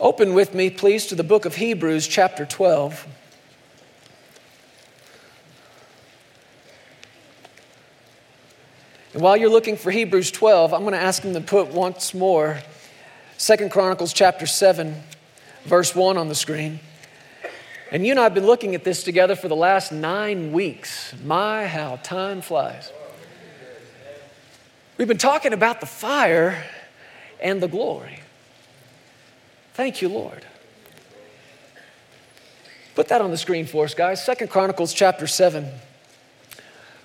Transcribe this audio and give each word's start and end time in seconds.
Open 0.00 0.34
with 0.34 0.54
me, 0.54 0.70
please, 0.70 1.06
to 1.06 1.14
the 1.14 1.22
book 1.22 1.44
of 1.44 1.54
Hebrews, 1.54 2.08
chapter 2.08 2.44
12. 2.44 3.06
And 9.12 9.22
while 9.22 9.36
you're 9.36 9.50
looking 9.50 9.76
for 9.76 9.92
Hebrews 9.92 10.32
12, 10.32 10.74
I'm 10.74 10.80
going 10.80 10.94
to 10.94 10.98
ask 10.98 11.22
him 11.22 11.32
to 11.34 11.40
put 11.40 11.68
once 11.68 12.12
more 12.12 12.60
Second 13.36 13.70
Chronicles 13.70 14.12
chapter 14.12 14.46
7, 14.46 15.00
verse 15.64 15.94
1 15.94 16.16
on 16.16 16.28
the 16.28 16.34
screen. 16.34 16.80
And 17.92 18.04
you 18.04 18.10
and 18.10 18.18
I 18.18 18.24
have 18.24 18.34
been 18.34 18.46
looking 18.46 18.74
at 18.74 18.82
this 18.82 19.04
together 19.04 19.36
for 19.36 19.46
the 19.46 19.54
last 19.54 19.92
nine 19.92 20.50
weeks. 20.50 21.14
My, 21.24 21.68
how 21.68 22.00
time 22.02 22.40
flies. 22.40 22.90
We've 24.98 25.06
been 25.06 25.18
talking 25.18 25.52
about 25.52 25.78
the 25.78 25.86
fire 25.86 26.64
and 27.40 27.60
the 27.62 27.68
glory. 27.68 28.23
Thank 29.74 30.00
you, 30.00 30.08
Lord. 30.08 30.44
Put 32.94 33.08
that 33.08 33.20
on 33.20 33.32
the 33.32 33.36
screen 33.36 33.66
for 33.66 33.84
us, 33.84 33.94
guys. 33.94 34.24
Second 34.24 34.48
Chronicles 34.48 34.94
chapter 34.94 35.26
7. 35.26 35.68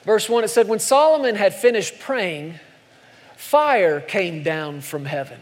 Verse 0.04 0.30
1, 0.30 0.44
it 0.44 0.50
said, 0.50 0.68
When 0.68 0.80
Solomon 0.80 1.36
had 1.36 1.54
finished 1.54 2.00
praying, 2.00 2.60
fire 3.36 4.00
came 4.00 4.44
down 4.44 4.82
from 4.82 5.06
heaven 5.06 5.40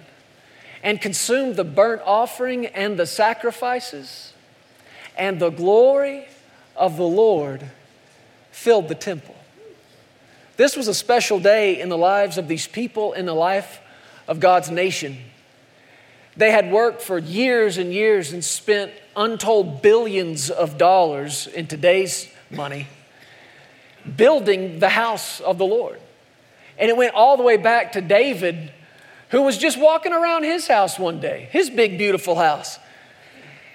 and 0.82 1.02
consumed 1.02 1.58
the 1.58 1.66
burnt 1.66 2.02
offering 2.06 2.68
and 2.68 2.98
the 2.98 3.06
sacrifices, 3.06 4.34
and 5.18 5.38
the 5.38 5.50
glory 5.50 6.26
of 6.78 6.96
the 6.96 7.04
Lord 7.04 7.70
filled 8.52 8.88
the 8.88 8.96
temple. 8.96 9.36
This 10.56 10.78
was 10.78 10.88
a 10.88 10.94
special 10.94 11.40
day 11.40 11.80
in 11.80 11.90
the 11.90 11.98
lives 11.98 12.38
of 12.38 12.48
these 12.48 12.68
people, 12.68 13.12
in 13.12 13.26
the 13.26 13.34
life 13.34 13.82
of 14.30 14.40
God's 14.40 14.72
nation. 14.72 15.18
They 16.38 16.52
had 16.52 16.72
worked 16.72 17.02
for 17.02 17.18
years 17.18 17.78
and 17.78 17.92
years 17.92 18.32
and 18.32 18.46
spent 18.46 18.92
untold 19.16 19.82
billions 19.82 20.52
of 20.52 20.78
dollars 20.78 21.48
in 21.48 21.66
today's 21.66 22.32
money 22.52 22.88
building 24.16 24.80
the 24.80 24.90
house 24.90 25.42
of 25.42 25.58
the 25.58 25.66
Lord. 25.66 26.00
And 26.78 26.90
it 26.90 26.96
went 26.96 27.16
all 27.16 27.38
the 27.38 27.44
way 27.44 27.58
back 27.58 27.94
to 27.94 28.02
David, 28.02 28.72
who 29.30 29.42
was 29.42 29.58
just 29.58 29.80
walking 29.80 30.14
around 30.14 30.44
his 30.44 30.68
house 30.68 31.00
one 31.00 31.20
day, 31.20 31.50
his 31.52 31.70
big, 31.70 31.98
beautiful 31.98 32.36
house. 32.36 32.78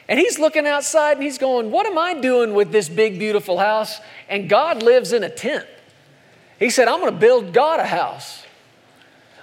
And 0.08 0.18
he's 0.18 0.38
looking 0.38 0.66
outside 0.66 1.16
and 1.16 1.22
he's 1.22 1.38
going, 1.38 1.70
What 1.70 1.86
am 1.86 1.98
I 1.98 2.14
doing 2.14 2.54
with 2.54 2.70
this 2.70 2.88
big, 2.88 3.18
beautiful 3.18 3.58
house? 3.58 4.00
And 4.28 4.48
God 4.48 4.82
lives 4.82 5.12
in 5.12 5.24
a 5.24 5.30
tent. 5.30 5.66
He 6.58 6.70
said, 6.70 6.86
I'm 6.86 7.00
going 7.00 7.12
to 7.12 7.18
build 7.18 7.52
God 7.52 7.80
a 7.80 7.86
house. 7.86 8.41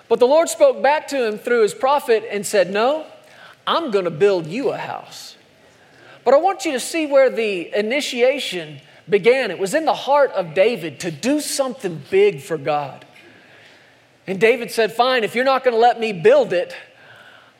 But 0.10 0.20
the 0.20 0.28
Lord 0.28 0.50
spoke 0.50 0.82
back 0.82 1.08
to 1.10 1.28
him 1.28 1.38
through 1.38 1.62
his 1.62 1.74
prophet 1.74 2.26
and 2.30 2.46
said, 2.46 2.72
No, 2.72 3.06
I'm 3.66 3.92
going 3.92 4.06
to 4.06 4.12
build 4.12 4.48
you 4.48 4.72
a 4.72 4.78
house. 4.78 5.38
But 6.26 6.34
I 6.34 6.38
want 6.38 6.66
you 6.66 6.74
to 6.74 6.80
see 6.80 7.06
where 7.06 7.30
the 7.30 7.74
initiation 7.74 8.82
began. 9.08 9.52
It 9.52 9.60
was 9.60 9.74
in 9.74 9.86
the 9.86 9.94
heart 9.94 10.32
of 10.32 10.54
David 10.54 11.00
to 11.02 11.12
do 11.12 11.40
something 11.40 12.02
big 12.10 12.42
for 12.42 12.58
God. 12.58 13.06
And 14.28 14.40
David 14.40 14.72
said, 14.72 14.92
Fine, 14.92 15.24
if 15.24 15.36
you're 15.36 15.46
not 15.46 15.64
going 15.64 15.76
to 15.76 15.80
let 15.80 16.00
me 16.00 16.12
build 16.12 16.54
it, 16.54 16.76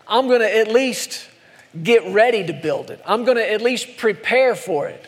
I'm 0.08 0.28
going 0.28 0.42
to 0.42 0.58
at 0.58 0.68
least 0.68 1.30
get 1.84 2.04
ready 2.12 2.46
to 2.48 2.54
build 2.54 2.90
it. 2.90 3.00
I'm 3.06 3.26
going 3.26 3.38
to 3.38 3.52
at 3.52 3.62
least 3.62 3.98
prepare 3.98 4.56
for 4.56 4.88
it. 4.88 5.06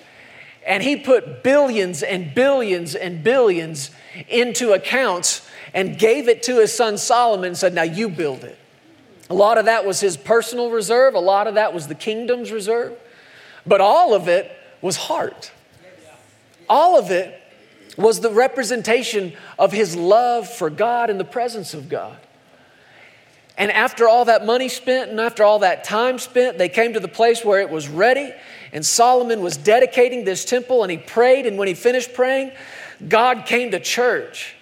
And 0.66 0.83
he 0.83 0.95
put 0.95 1.42
billions 1.42 2.03
and 2.03 2.36
billions 2.36 2.94
and 2.94 3.23
billions 3.23 3.89
into 4.28 4.73
accounts 4.73 5.48
and 5.73 5.97
gave 5.97 6.27
it 6.27 6.44
to 6.44 6.59
his 6.59 6.73
son 6.73 6.97
Solomon 6.97 7.47
and 7.47 7.58
said, 7.58 7.73
Now 7.73 7.83
you 7.83 8.09
build 8.09 8.44
it. 8.44 8.58
A 9.30 9.33
lot 9.33 9.58
of 9.58 9.66
that 9.66 9.86
was 9.86 10.00
his 10.00 10.17
personal 10.17 10.72
reserve, 10.72 11.14
a 11.16 11.19
lot 11.19 11.47
of 11.47 11.55
that 11.55 11.73
was 11.73 11.88
the 11.88 11.95
kingdom's 11.95 12.52
reserve, 12.52 12.97
but 13.66 13.80
all 13.80 14.14
of 14.14 14.27
it 14.27 14.52
was 14.81 14.97
heart. 14.97 15.52
All 16.67 16.97
of 16.97 17.11
it 17.11 17.42
was 17.97 18.19
the 18.19 18.31
representation 18.31 19.33
of 19.59 19.71
his 19.71 19.95
love 19.95 20.49
for 20.49 20.70
God 20.70 21.10
and 21.10 21.20
the 21.20 21.26
presence 21.26 21.73
of 21.73 21.89
God. 21.89 22.17
And 23.58 23.71
after 23.71 24.08
all 24.08 24.26
that 24.26 24.45
money 24.45 24.70
spent 24.70 25.11
and 25.11 25.20
after 25.20 25.43
all 25.43 25.60
that 25.60 25.83
time 25.83 26.17
spent, 26.17 26.58
they 26.58 26.70
came 26.70 26.93
to 26.93 26.99
the 26.99 27.08
place 27.08 27.43
where 27.43 27.61
it 27.61 27.70
was 27.70 27.87
ready. 27.89 28.33
And 28.73 28.86
Solomon 28.86 29.42
was 29.42 29.58
dedicating 29.58 30.23
this 30.23 30.45
temple 30.45 30.83
and 30.83 30.92
he 30.92 30.98
prayed. 30.98 31.45
And 31.45 31.58
when 31.58 31.67
he 31.67 31.73
finished 31.73 32.14
praying, 32.14 32.54
God 33.08 33.45
came 33.45 33.71
to 33.71 33.80
church 33.80 34.55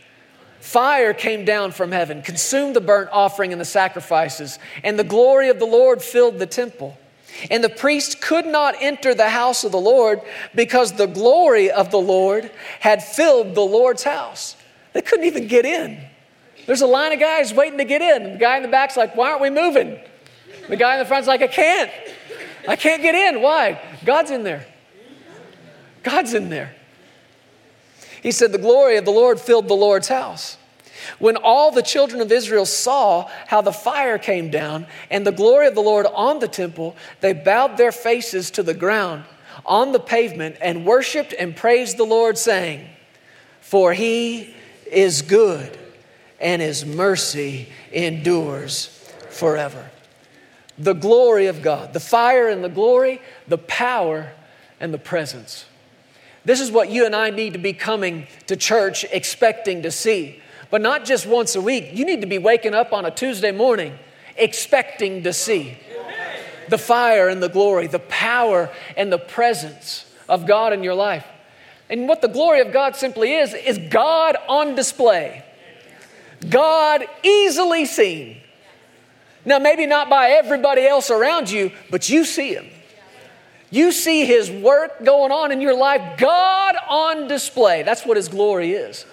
Fire 0.60 1.14
came 1.14 1.46
down 1.46 1.72
from 1.72 1.92
heaven, 1.92 2.22
consumed 2.22 2.76
the 2.76 2.82
burnt 2.82 3.10
offering 3.12 3.52
and 3.52 3.62
the 3.62 3.66
sacrifices, 3.66 4.60
and 4.84 5.00
the 5.00 5.04
glory 5.04 5.50
of 5.50 5.60
the 5.60 5.66
Lord 5.66 6.02
filled 6.02 6.40
the 6.40 6.46
temple. 6.46 6.98
And 7.50 7.64
the 7.64 7.70
priest 7.70 8.22
could 8.22 8.46
not 8.46 8.76
enter 8.80 9.14
the 9.14 9.30
house 9.30 9.64
of 9.64 9.72
the 9.72 9.80
Lord 9.80 10.22
because 10.54 10.94
the 10.94 11.08
glory 11.08 11.72
of 11.72 11.92
the 11.92 12.00
Lord 12.00 12.52
had 12.80 13.02
filled 13.02 13.56
the 13.56 13.62
Lord's 13.62 14.04
house. 14.04 14.58
They 14.94 15.02
couldn't 15.02 15.26
even 15.26 15.48
get 15.48 15.66
in. 15.66 16.04
There's 16.66 16.82
a 16.82 16.88
line 16.88 17.14
of 17.14 17.20
guys 17.20 17.54
waiting 17.54 17.78
to 17.78 17.86
get 17.86 18.02
in. 18.02 18.34
The 18.34 18.40
guy 18.40 18.58
in 18.58 18.64
the 18.64 18.70
back's 18.70 18.98
like, 18.98 19.16
Why 19.16 19.30
aren't 19.30 19.42
we 19.42 19.50
moving? 19.50 20.00
The 20.68 20.76
guy 20.76 20.94
in 20.94 21.00
the 21.00 21.06
front's 21.06 21.28
like, 21.28 21.42
I 21.42 21.48
can't. 21.48 21.92
I 22.68 22.76
can't 22.76 23.02
get 23.02 23.16
in. 23.16 23.42
Why? 23.42 23.82
God's 24.06 24.32
in 24.32 24.44
there. 24.44 24.66
God's 26.04 26.34
in 26.34 26.50
there. 26.50 26.76
He 28.22 28.32
said, 28.32 28.52
The 28.52 28.58
glory 28.58 28.98
of 28.98 29.06
the 29.06 29.12
Lord 29.12 29.40
filled 29.40 29.68
the 29.68 29.76
Lord's 29.76 30.08
house. 30.08 30.58
When 31.18 31.38
all 31.38 31.72
the 31.72 31.82
children 31.82 32.22
of 32.22 32.32
Israel 32.32 32.66
saw 32.66 33.30
how 33.48 33.62
the 33.62 33.72
fire 33.72 34.18
came 34.18 34.52
down 34.52 34.86
and 35.10 35.26
the 35.26 35.32
glory 35.32 35.68
of 35.68 35.76
the 35.76 35.82
Lord 35.82 36.06
on 36.06 36.40
the 36.40 36.48
temple, 36.48 36.96
they 37.22 37.34
bowed 37.34 37.78
their 37.78 37.92
faces 37.92 38.52
to 38.52 38.64
the 38.64 38.74
ground 38.74 39.24
on 39.66 39.92
the 39.92 40.00
pavement 40.00 40.58
and 40.62 40.86
worshiped 40.86 41.34
and 41.38 41.56
praised 41.56 41.98
the 41.98 42.06
Lord, 42.06 42.38
saying, 42.38 42.88
For 43.62 43.94
he 43.94 44.56
is 44.92 45.22
good 45.22 45.78
and 46.40 46.62
his 46.62 46.86
mercy 46.86 47.70
endures 47.92 48.88
forever. 49.30 49.90
The 50.78 50.94
glory 50.94 51.48
of 51.48 51.62
God, 51.62 51.94
the 51.94 52.00
fire 52.00 52.48
and 52.48 52.64
the 52.64 52.70
glory, 52.70 53.22
the 53.48 53.58
power 53.58 54.32
and 54.80 54.94
the 54.94 54.98
presence. 54.98 55.66
This 56.50 56.62
is 56.62 56.72
what 56.72 56.90
you 56.90 57.06
and 57.06 57.16
I 57.16 57.30
need 57.30 57.54
to 57.54 57.60
be 57.60 57.74
coming 57.74 58.26
to 58.48 58.56
church 58.56 59.06
expecting 59.12 59.84
to 59.84 59.92
see. 59.92 60.42
But 60.72 60.82
not 60.82 61.06
just 61.06 61.28
once 61.28 61.54
a 61.54 61.62
week. 61.62 61.92
You 61.94 62.06
need 62.06 62.22
to 62.22 62.28
be 62.28 62.40
waking 62.40 62.74
up 62.74 62.92
on 62.92 63.06
a 63.06 63.12
Tuesday 63.12 63.52
morning 63.52 63.94
expecting 64.36 65.22
to 65.26 65.32
see 65.32 65.78
the 66.68 66.80
fire 66.80 67.30
and 67.30 67.44
the 67.44 67.50
glory, 67.50 67.86
the 67.86 68.00
power 68.00 68.72
and 68.98 69.14
the 69.14 69.20
presence 69.20 70.12
of 70.28 70.48
God 70.48 70.74
in 70.74 70.82
your 70.82 70.96
life. 70.96 71.28
And 71.88 72.08
what 72.08 72.20
the 72.24 72.28
glory 72.28 72.62
of 72.62 72.74
God 72.74 72.96
simply 72.96 73.36
is, 73.36 73.54
is 73.54 73.78
God 73.78 74.36
on 74.48 74.74
display, 74.74 75.46
God 76.50 77.06
easily 77.22 77.86
seen. 77.86 78.42
Now, 79.46 79.60
maybe 79.60 79.86
not 79.86 80.10
by 80.10 80.32
everybody 80.32 80.84
else 80.88 81.12
around 81.12 81.52
you, 81.52 81.72
but 81.92 82.10
you 82.10 82.26
see 82.26 82.56
Him. 82.56 82.72
You 83.72 83.92
see 83.92 84.26
his 84.26 84.50
work 84.50 85.04
going 85.04 85.32
on 85.32 85.52
in 85.52 85.62
your 85.62 85.76
life, 85.76 86.18
God 86.18 86.76
on 86.88 87.28
display. 87.28 87.84
That's 87.84 88.06
what 88.06 88.18
his 88.18 88.28
glory 88.28 88.72
is. 88.72 89.06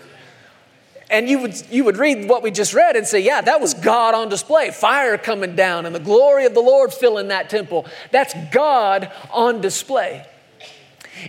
And 1.08 1.28
you 1.28 1.38
would, 1.40 1.70
you 1.70 1.84
would 1.84 1.98
read 1.98 2.28
what 2.28 2.42
we 2.42 2.50
just 2.50 2.74
read 2.74 2.96
and 2.96 3.06
say, 3.06 3.20
yeah, 3.20 3.40
that 3.40 3.60
was 3.60 3.74
God 3.74 4.14
on 4.14 4.28
display. 4.28 4.70
Fire 4.70 5.16
coming 5.18 5.54
down 5.54 5.86
and 5.86 5.94
the 5.94 6.00
glory 6.00 6.46
of 6.46 6.54
the 6.54 6.60
Lord 6.60 6.92
filling 6.92 7.28
that 7.28 7.48
temple. 7.48 7.86
That's 8.10 8.34
God 8.50 9.12
on 9.30 9.60
display. 9.60 10.26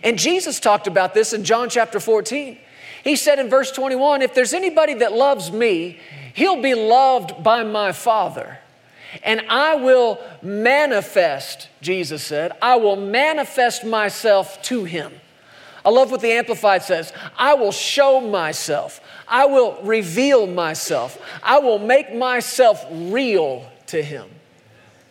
And 0.03 0.17
Jesus 0.17 0.59
talked 0.59 0.87
about 0.87 1.13
this 1.13 1.33
in 1.33 1.43
John 1.43 1.69
chapter 1.69 1.99
14. 1.99 2.57
He 3.03 3.15
said 3.15 3.39
in 3.39 3.49
verse 3.49 3.71
21 3.71 4.21
if 4.21 4.33
there's 4.33 4.53
anybody 4.53 4.95
that 4.95 5.13
loves 5.13 5.51
me, 5.51 5.99
he'll 6.33 6.61
be 6.61 6.73
loved 6.73 7.43
by 7.43 7.63
my 7.63 7.91
Father. 7.91 8.59
And 9.23 9.41
I 9.49 9.75
will 9.75 10.19
manifest, 10.41 11.69
Jesus 11.81 12.23
said, 12.23 12.51
I 12.61 12.75
will 12.75 12.95
manifest 12.95 13.85
myself 13.85 14.61
to 14.63 14.83
him. 14.83 15.13
I 15.85 15.89
love 15.89 16.11
what 16.11 16.19
the 16.19 16.31
Amplified 16.31 16.83
says 16.83 17.13
I 17.37 17.53
will 17.53 17.71
show 17.71 18.19
myself, 18.19 18.99
I 19.27 19.45
will 19.45 19.81
reveal 19.83 20.45
myself, 20.45 21.21
I 21.41 21.59
will 21.59 21.79
make 21.79 22.13
myself 22.13 22.85
real 22.91 23.69
to 23.87 24.01
him 24.01 24.29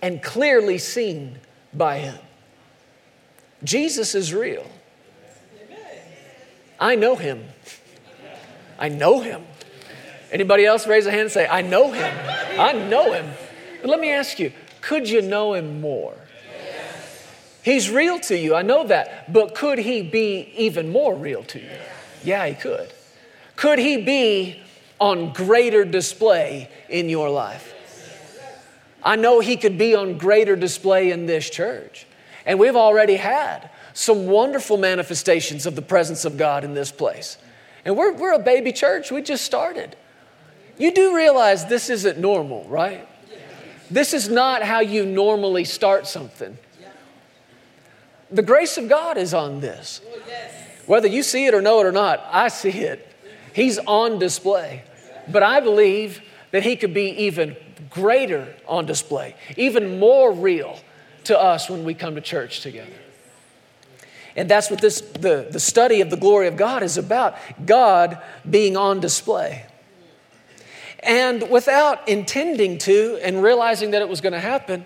and 0.02 0.22
clearly 0.22 0.78
seen 0.78 1.38
by 1.72 1.98
him. 1.98 2.18
Jesus 3.64 4.14
is 4.14 4.34
real. 4.34 4.66
I 6.78 6.94
know 6.94 7.16
him. 7.16 7.44
I 8.78 8.90
know 8.90 9.20
him. 9.20 9.46
Anybody 10.30 10.66
else 10.66 10.86
raise 10.86 11.06
a 11.06 11.10
hand 11.10 11.22
and 11.22 11.30
say, 11.30 11.46
I 11.46 11.62
know 11.62 11.90
him. 11.90 12.14
I 12.60 12.72
know 12.72 13.12
him. 13.12 13.32
But 13.80 13.90
let 13.90 14.00
me 14.00 14.10
ask 14.10 14.38
you 14.38 14.52
could 14.80 15.08
you 15.08 15.22
know 15.22 15.54
him 15.54 15.80
more? 15.80 16.14
He's 17.62 17.90
real 17.90 18.20
to 18.20 18.38
you, 18.38 18.54
I 18.54 18.62
know 18.62 18.86
that. 18.86 19.32
But 19.32 19.54
could 19.54 19.78
he 19.78 20.02
be 20.02 20.52
even 20.56 20.92
more 20.92 21.14
real 21.14 21.42
to 21.44 21.58
you? 21.58 21.78
Yeah, 22.22 22.46
he 22.46 22.54
could. 22.54 22.92
Could 23.56 23.78
he 23.78 24.02
be 24.02 24.62
on 25.00 25.32
greater 25.32 25.84
display 25.84 26.70
in 26.88 27.08
your 27.08 27.28
life? 27.28 27.74
I 29.06 29.14
know 29.14 29.38
He 29.38 29.56
could 29.56 29.78
be 29.78 29.94
on 29.94 30.18
greater 30.18 30.56
display 30.56 31.12
in 31.12 31.26
this 31.26 31.48
church. 31.48 32.06
And 32.44 32.58
we've 32.58 32.76
already 32.76 33.14
had 33.14 33.70
some 33.94 34.26
wonderful 34.26 34.76
manifestations 34.76 35.64
of 35.64 35.76
the 35.76 35.82
presence 35.82 36.24
of 36.24 36.36
God 36.36 36.64
in 36.64 36.74
this 36.74 36.90
place. 36.90 37.38
And 37.84 37.96
we're, 37.96 38.12
we're 38.12 38.32
a 38.32 38.38
baby 38.40 38.72
church, 38.72 39.12
we 39.12 39.22
just 39.22 39.44
started. 39.44 39.96
You 40.76 40.92
do 40.92 41.14
realize 41.14 41.66
this 41.66 41.88
isn't 41.88 42.18
normal, 42.18 42.64
right? 42.68 43.08
This 43.90 44.12
is 44.12 44.28
not 44.28 44.62
how 44.62 44.80
you 44.80 45.06
normally 45.06 45.64
start 45.64 46.06
something. 46.06 46.58
The 48.30 48.42
grace 48.42 48.76
of 48.76 48.88
God 48.88 49.16
is 49.16 49.32
on 49.34 49.60
this. 49.60 50.00
Whether 50.86 51.08
you 51.08 51.22
see 51.22 51.46
it 51.46 51.54
or 51.54 51.60
know 51.60 51.80
it 51.80 51.86
or 51.86 51.92
not, 51.92 52.24
I 52.30 52.48
see 52.48 52.70
it. 52.70 53.12
He's 53.52 53.78
on 53.78 54.18
display. 54.18 54.82
But 55.28 55.42
I 55.42 55.60
believe 55.60 56.22
that 56.50 56.62
He 56.62 56.76
could 56.76 56.94
be 56.94 57.10
even 57.24 57.56
greater 57.90 58.54
on 58.66 58.86
display, 58.86 59.34
even 59.56 59.98
more 59.98 60.32
real 60.32 60.78
to 61.24 61.38
us 61.38 61.68
when 61.68 61.84
we 61.84 61.94
come 61.94 62.14
to 62.14 62.20
church 62.20 62.60
together. 62.60 62.92
And 64.36 64.48
that's 64.48 64.70
what 64.70 64.80
this, 64.80 65.00
the, 65.00 65.48
the 65.50 65.60
study 65.60 66.00
of 66.00 66.10
the 66.10 66.16
glory 66.16 66.46
of 66.46 66.56
God 66.56 66.82
is 66.82 66.98
about 66.98 67.36
God 67.64 68.22
being 68.48 68.76
on 68.76 69.00
display. 69.00 69.65
And 71.06 71.48
without 71.50 72.08
intending 72.08 72.78
to 72.78 73.18
and 73.22 73.40
realizing 73.40 73.92
that 73.92 74.02
it 74.02 74.08
was 74.08 74.20
going 74.20 74.32
to 74.32 74.40
happen, 74.40 74.84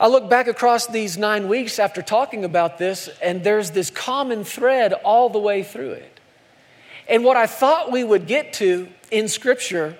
I 0.00 0.08
look 0.08 0.28
back 0.28 0.48
across 0.48 0.88
these 0.88 1.16
nine 1.16 1.46
weeks 1.48 1.78
after 1.78 2.02
talking 2.02 2.44
about 2.44 2.78
this, 2.78 3.08
and 3.22 3.44
there's 3.44 3.70
this 3.70 3.90
common 3.90 4.42
thread 4.44 4.92
all 4.92 5.30
the 5.30 5.38
way 5.38 5.62
through 5.62 5.92
it. 5.92 6.20
And 7.08 7.24
what 7.24 7.36
I 7.36 7.46
thought 7.46 7.92
we 7.92 8.02
would 8.02 8.26
get 8.26 8.52
to 8.54 8.88
in 9.10 9.28
Scripture 9.28 9.96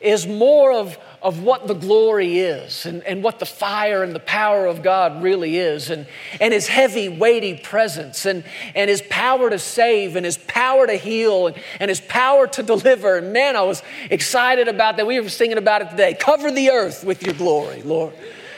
is 0.00 0.26
more 0.26 0.72
of 0.72 0.96
of 1.26 1.42
what 1.42 1.66
the 1.66 1.74
glory 1.74 2.38
is 2.38 2.86
and, 2.86 3.02
and 3.02 3.20
what 3.20 3.40
the 3.40 3.44
fire 3.44 4.04
and 4.04 4.14
the 4.14 4.20
power 4.20 4.64
of 4.64 4.80
God 4.80 5.24
really 5.24 5.56
is, 5.56 5.90
and, 5.90 6.06
and 6.40 6.54
His 6.54 6.68
heavy, 6.68 7.08
weighty 7.08 7.54
presence, 7.58 8.26
and, 8.26 8.44
and 8.76 8.88
His 8.88 9.02
power 9.02 9.50
to 9.50 9.58
save, 9.58 10.14
and 10.14 10.24
His 10.24 10.38
power 10.38 10.86
to 10.86 10.94
heal, 10.94 11.48
and, 11.48 11.56
and 11.80 11.88
His 11.88 12.00
power 12.00 12.46
to 12.46 12.62
deliver. 12.62 13.16
And 13.16 13.32
man, 13.32 13.56
I 13.56 13.62
was 13.62 13.82
excited 14.08 14.68
about 14.68 14.98
that. 14.98 15.06
We 15.08 15.18
were 15.18 15.28
singing 15.28 15.58
about 15.58 15.82
it 15.82 15.90
today. 15.90 16.14
Cover 16.14 16.52
the 16.52 16.70
earth 16.70 17.02
with 17.02 17.24
your 17.24 17.34
glory, 17.34 17.82
Lord 17.82 18.14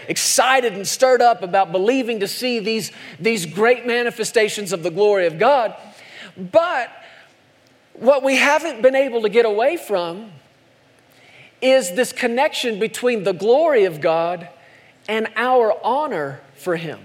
excited 0.07 0.73
and 0.73 0.89
stirred 0.89 1.21
up 1.21 1.43
about 1.43 1.71
believing 1.71 2.21
to 2.21 2.27
see 2.27 2.61
these, 2.61 2.93
these 3.21 3.45
great 3.45 3.87
manifestations 3.87 4.73
of 4.73 4.83
the 4.83 4.91
glory 4.91 5.27
of 5.27 5.39
God. 5.39 5.77
But 6.35 6.91
what 7.93 8.23
we 8.23 8.37
haven't 8.37 8.81
been 8.81 8.95
able 8.95 9.21
to 9.21 9.29
get 9.29 9.45
away 9.45 9.77
from 9.77 10.33
is 11.61 11.93
this 11.93 12.13
connection 12.13 12.79
between 12.79 13.25
the 13.25 13.33
glory 13.33 13.85
of 13.85 14.01
God 14.01 14.49
and 15.09 15.29
our 15.37 15.75
honor 15.85 16.41
for 16.55 16.77
Him. 16.77 16.99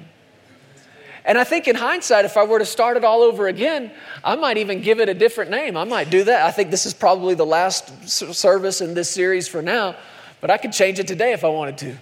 And 1.25 1.37
I 1.37 1.45
think 1.45 1.67
in 1.67 1.75
hindsight, 1.75 2.25
if 2.25 2.35
I 2.35 2.43
were 2.43 2.59
to 2.59 2.65
start 2.65 2.97
it 2.97 3.05
all 3.05 3.21
over 3.21 3.47
again, 3.47 3.91
I 4.23 4.35
might 4.35 4.57
even 4.57 4.81
give 4.81 4.99
it 4.99 5.07
a 5.07 5.13
different 5.13 5.51
name. 5.51 5.77
I 5.77 5.85
might 5.85 6.09
do 6.09 6.25
that. 6.25 6.45
I 6.45 6.51
think 6.51 6.69
this 6.69 6.85
is 6.85 6.93
probably 6.93 7.33
the 7.33 7.45
last 7.45 8.09
service 8.09 8.81
in 8.81 8.93
this 8.93 9.09
series 9.09 9.47
for 9.47 9.61
now, 9.61 9.95
but 10.41 10.51
I 10.51 10.57
could 10.57 10.73
change 10.73 10.99
it 10.99 11.07
today 11.07 11.31
if 11.31 11.45
I 11.45 11.47
wanted 11.47 11.77
to. 11.79 11.97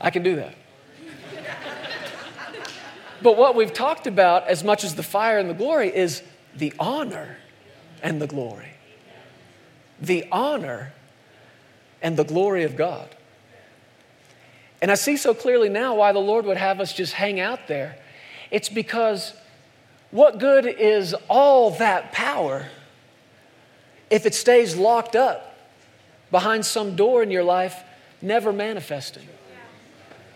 I 0.00 0.10
can 0.10 0.22
do 0.22 0.36
that. 0.36 0.54
but 3.22 3.38
what 3.38 3.54
we've 3.54 3.72
talked 3.72 4.06
about, 4.06 4.46
as 4.46 4.62
much 4.62 4.84
as 4.84 4.94
the 4.94 5.02
fire 5.02 5.38
and 5.38 5.48
the 5.48 5.54
glory, 5.54 5.94
is 5.94 6.22
the 6.54 6.74
honor 6.78 7.38
and 8.02 8.20
the 8.20 8.26
glory. 8.26 8.72
The 10.00 10.26
honor 10.30 10.92
and 12.02 12.16
the 12.16 12.24
glory 12.24 12.64
of 12.64 12.76
God. 12.76 13.08
And 14.82 14.90
I 14.90 14.94
see 14.96 15.16
so 15.16 15.32
clearly 15.32 15.68
now 15.68 15.94
why 15.94 16.12
the 16.12 16.18
Lord 16.18 16.44
would 16.44 16.56
have 16.56 16.80
us 16.80 16.92
just 16.92 17.12
hang 17.12 17.38
out 17.38 17.68
there. 17.68 17.96
It's 18.50 18.68
because 18.68 19.32
what 20.10 20.38
good 20.38 20.66
is 20.66 21.14
all 21.28 21.70
that 21.72 22.12
power 22.12 22.66
if 24.10 24.26
it 24.26 24.34
stays 24.34 24.76
locked 24.76 25.16
up 25.16 25.56
behind 26.30 26.66
some 26.66 26.96
door 26.96 27.22
in 27.22 27.30
your 27.30 27.44
life, 27.44 27.82
never 28.20 28.52
manifesting? 28.52 29.26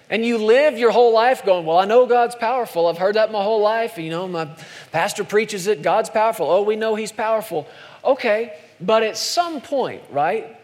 And 0.08 0.24
you 0.24 0.38
live 0.38 0.78
your 0.78 0.92
whole 0.92 1.12
life 1.12 1.44
going, 1.44 1.66
Well, 1.66 1.78
I 1.78 1.84
know 1.84 2.06
God's 2.06 2.36
powerful. 2.36 2.86
I've 2.86 2.98
heard 2.98 3.16
that 3.16 3.32
my 3.32 3.42
whole 3.42 3.60
life. 3.60 3.98
You 3.98 4.10
know, 4.10 4.28
my 4.28 4.48
pastor 4.92 5.24
preaches 5.24 5.66
it. 5.66 5.82
God's 5.82 6.10
powerful. 6.10 6.48
Oh, 6.48 6.62
we 6.62 6.76
know 6.76 6.94
He's 6.94 7.10
powerful. 7.10 7.66
Okay, 8.04 8.56
but 8.80 9.02
at 9.02 9.16
some 9.16 9.60
point, 9.60 10.02
right? 10.12 10.56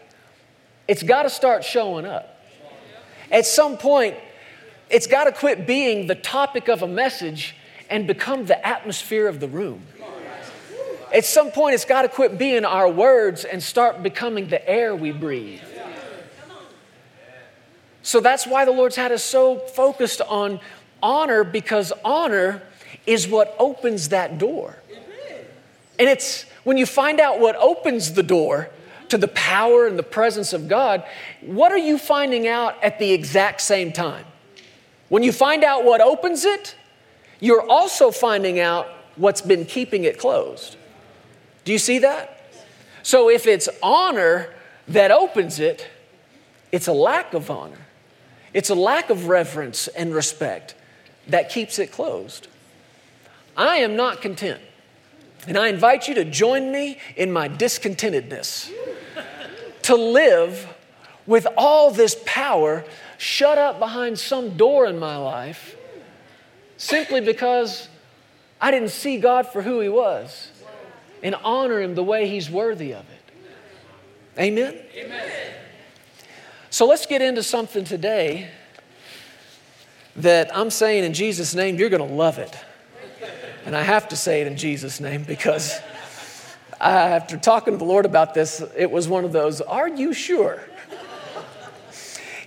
It's 0.87 1.03
got 1.03 1.23
to 1.23 1.29
start 1.29 1.63
showing 1.63 2.05
up. 2.05 2.41
At 3.31 3.45
some 3.45 3.77
point, 3.77 4.15
it's 4.89 5.07
got 5.07 5.23
to 5.25 5.31
quit 5.31 5.65
being 5.65 6.07
the 6.07 6.15
topic 6.15 6.67
of 6.67 6.81
a 6.81 6.87
message 6.87 7.55
and 7.89 8.05
become 8.05 8.45
the 8.45 8.65
atmosphere 8.65 9.27
of 9.27 9.39
the 9.39 9.47
room. 9.47 9.81
At 11.13 11.25
some 11.25 11.51
point, 11.51 11.75
it's 11.75 11.85
got 11.85 12.01
to 12.01 12.09
quit 12.09 12.37
being 12.37 12.65
our 12.65 12.89
words 12.89 13.45
and 13.45 13.61
start 13.61 14.01
becoming 14.01 14.47
the 14.47 14.67
air 14.67 14.95
we 14.95 15.11
breathe. 15.11 15.61
So 18.01 18.19
that's 18.19 18.45
why 18.45 18.65
the 18.65 18.71
Lord's 18.71 18.95
had 18.95 19.11
us 19.11 19.23
so 19.23 19.59
focused 19.59 20.21
on 20.21 20.59
honor 21.01 21.43
because 21.43 21.93
honor 22.03 22.61
is 23.05 23.27
what 23.27 23.55
opens 23.59 24.09
that 24.09 24.37
door. 24.37 24.77
And 25.99 26.09
it's 26.09 26.45
when 26.63 26.77
you 26.77 26.85
find 26.85 27.19
out 27.19 27.39
what 27.39 27.55
opens 27.55 28.13
the 28.13 28.23
door, 28.23 28.69
to 29.13 29.17
the 29.19 29.27
power 29.27 29.85
and 29.85 29.99
the 29.99 30.01
presence 30.01 30.53
of 30.53 30.67
God, 30.67 31.03
what 31.41 31.71
are 31.71 31.77
you 31.77 31.99
finding 31.99 32.47
out 32.47 32.83
at 32.83 32.97
the 32.97 33.11
exact 33.11 33.61
same 33.61 33.91
time? 33.91 34.25
When 35.07 35.21
you 35.21 35.31
find 35.31 35.63
out 35.63 35.85
what 35.85 36.01
opens 36.01 36.45
it, 36.45 36.75
you're 37.39 37.61
also 37.69 38.09
finding 38.09 38.59
out 38.59 38.87
what's 39.15 39.39
been 39.39 39.65
keeping 39.65 40.03
it 40.03 40.17
closed. 40.17 40.77
Do 41.63 41.71
you 41.71 41.77
see 41.77 41.99
that? 41.99 42.51
So 43.03 43.29
if 43.29 43.45
it's 43.45 43.69
honor 43.83 44.51
that 44.87 45.11
opens 45.11 45.59
it, 45.59 45.87
it's 46.71 46.87
a 46.87 46.93
lack 46.93 47.35
of 47.35 47.51
honor. 47.51 47.85
It's 48.51 48.71
a 48.71 48.75
lack 48.75 49.11
of 49.11 49.27
reverence 49.27 49.87
and 49.89 50.15
respect 50.15 50.73
that 51.27 51.51
keeps 51.51 51.77
it 51.77 51.91
closed. 51.91 52.47
I 53.55 53.77
am 53.77 53.95
not 53.95 54.23
content. 54.23 54.61
And 55.47 55.57
I 55.57 55.67
invite 55.67 56.07
you 56.07 56.15
to 56.15 56.25
join 56.25 56.71
me 56.71 56.97
in 57.15 57.31
my 57.31 57.49
discontentedness 57.49 58.71
to 59.83 59.95
live 59.95 60.73
with 61.25 61.47
all 61.57 61.91
this 61.91 62.15
power 62.25 62.83
shut 63.17 63.57
up 63.57 63.79
behind 63.79 64.19
some 64.19 64.57
door 64.57 64.85
in 64.85 64.99
my 64.99 65.17
life 65.17 65.75
simply 66.77 67.21
because 67.21 67.87
I 68.59 68.71
didn't 68.71 68.89
see 68.89 69.17
God 69.17 69.47
for 69.47 69.61
who 69.61 69.79
He 69.79 69.89
was 69.89 70.51
and 71.21 71.35
honor 71.43 71.81
Him 71.81 71.95
the 71.95 72.03
way 72.03 72.27
He's 72.27 72.49
worthy 72.49 72.93
of 72.93 73.01
it. 73.09 74.39
Amen? 74.39 74.77
Amen. 74.95 75.29
So 76.69 76.87
let's 76.87 77.05
get 77.05 77.21
into 77.21 77.43
something 77.43 77.83
today 77.83 78.49
that 80.15 80.55
I'm 80.55 80.69
saying 80.69 81.03
in 81.03 81.13
Jesus' 81.13 81.53
name, 81.53 81.77
you're 81.77 81.89
going 81.89 82.07
to 82.07 82.15
love 82.15 82.39
it. 82.39 82.55
And 83.65 83.75
I 83.75 83.81
have 83.81 84.09
to 84.09 84.15
say 84.15 84.41
it 84.41 84.47
in 84.47 84.57
Jesus' 84.57 84.99
name 84.99 85.23
because 85.23 85.79
after 86.79 87.37
talking 87.37 87.73
to 87.73 87.77
the 87.77 87.85
Lord 87.85 88.05
about 88.05 88.33
this, 88.33 88.61
it 88.75 88.91
was 88.91 89.07
one 89.07 89.23
of 89.23 89.31
those, 89.31 89.61
are 89.61 89.87
you 89.87 90.13
sure? 90.13 90.61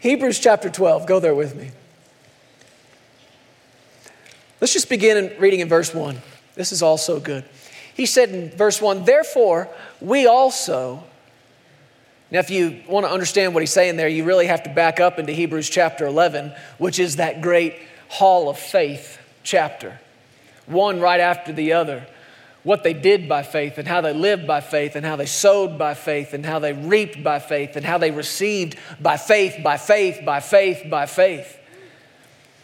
Hebrews 0.00 0.38
chapter 0.38 0.68
12, 0.68 1.06
go 1.06 1.20
there 1.20 1.34
with 1.34 1.56
me. 1.56 1.70
Let's 4.60 4.72
just 4.72 4.88
begin 4.88 5.16
in 5.16 5.40
reading 5.40 5.60
in 5.60 5.68
verse 5.68 5.94
1. 5.94 6.20
This 6.54 6.72
is 6.72 6.82
all 6.82 6.98
so 6.98 7.20
good. 7.20 7.44
He 7.94 8.06
said 8.06 8.30
in 8.30 8.50
verse 8.50 8.80
1, 8.80 9.04
Therefore, 9.04 9.68
we 10.00 10.26
also. 10.26 11.02
Now, 12.30 12.40
if 12.40 12.50
you 12.50 12.82
want 12.88 13.06
to 13.06 13.10
understand 13.12 13.54
what 13.54 13.62
he's 13.62 13.72
saying 13.72 13.96
there, 13.96 14.08
you 14.08 14.24
really 14.24 14.46
have 14.46 14.64
to 14.64 14.70
back 14.70 15.00
up 15.00 15.18
into 15.18 15.32
Hebrews 15.32 15.70
chapter 15.70 16.06
11, 16.06 16.52
which 16.78 16.98
is 16.98 17.16
that 17.16 17.40
great 17.40 17.74
hall 18.08 18.48
of 18.48 18.58
faith 18.58 19.18
chapter, 19.42 20.00
one 20.66 21.00
right 21.00 21.20
after 21.20 21.52
the 21.52 21.72
other 21.72 22.06
what 22.66 22.82
they 22.82 22.92
did 22.92 23.28
by 23.28 23.44
faith 23.44 23.78
and 23.78 23.86
how 23.86 24.00
they 24.00 24.12
lived 24.12 24.44
by 24.44 24.60
faith 24.60 24.96
and 24.96 25.06
how 25.06 25.14
they 25.14 25.24
sowed 25.24 25.78
by 25.78 25.94
faith 25.94 26.34
and 26.34 26.44
how 26.44 26.58
they 26.58 26.72
reaped 26.72 27.22
by 27.22 27.38
faith 27.38 27.76
and 27.76 27.86
how 27.86 27.96
they 27.96 28.10
received 28.10 28.76
by 29.00 29.16
faith, 29.16 29.62
by 29.62 29.76
faith, 29.76 30.24
by 30.24 30.40
faith, 30.40 30.82
by 30.90 31.06
faith. 31.06 31.60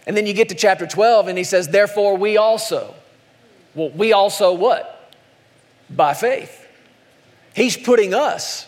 And 0.04 0.16
then 0.16 0.26
you 0.26 0.34
get 0.34 0.48
to 0.48 0.56
chapter 0.56 0.88
12 0.88 1.28
and 1.28 1.38
he 1.38 1.44
says, 1.44 1.68
Therefore, 1.68 2.16
we 2.16 2.36
also. 2.36 2.96
Well, 3.76 3.90
we 3.90 4.12
also 4.12 4.52
what? 4.54 5.14
By 5.88 6.14
faith. 6.14 6.66
He's 7.54 7.76
putting 7.76 8.12
us 8.12 8.66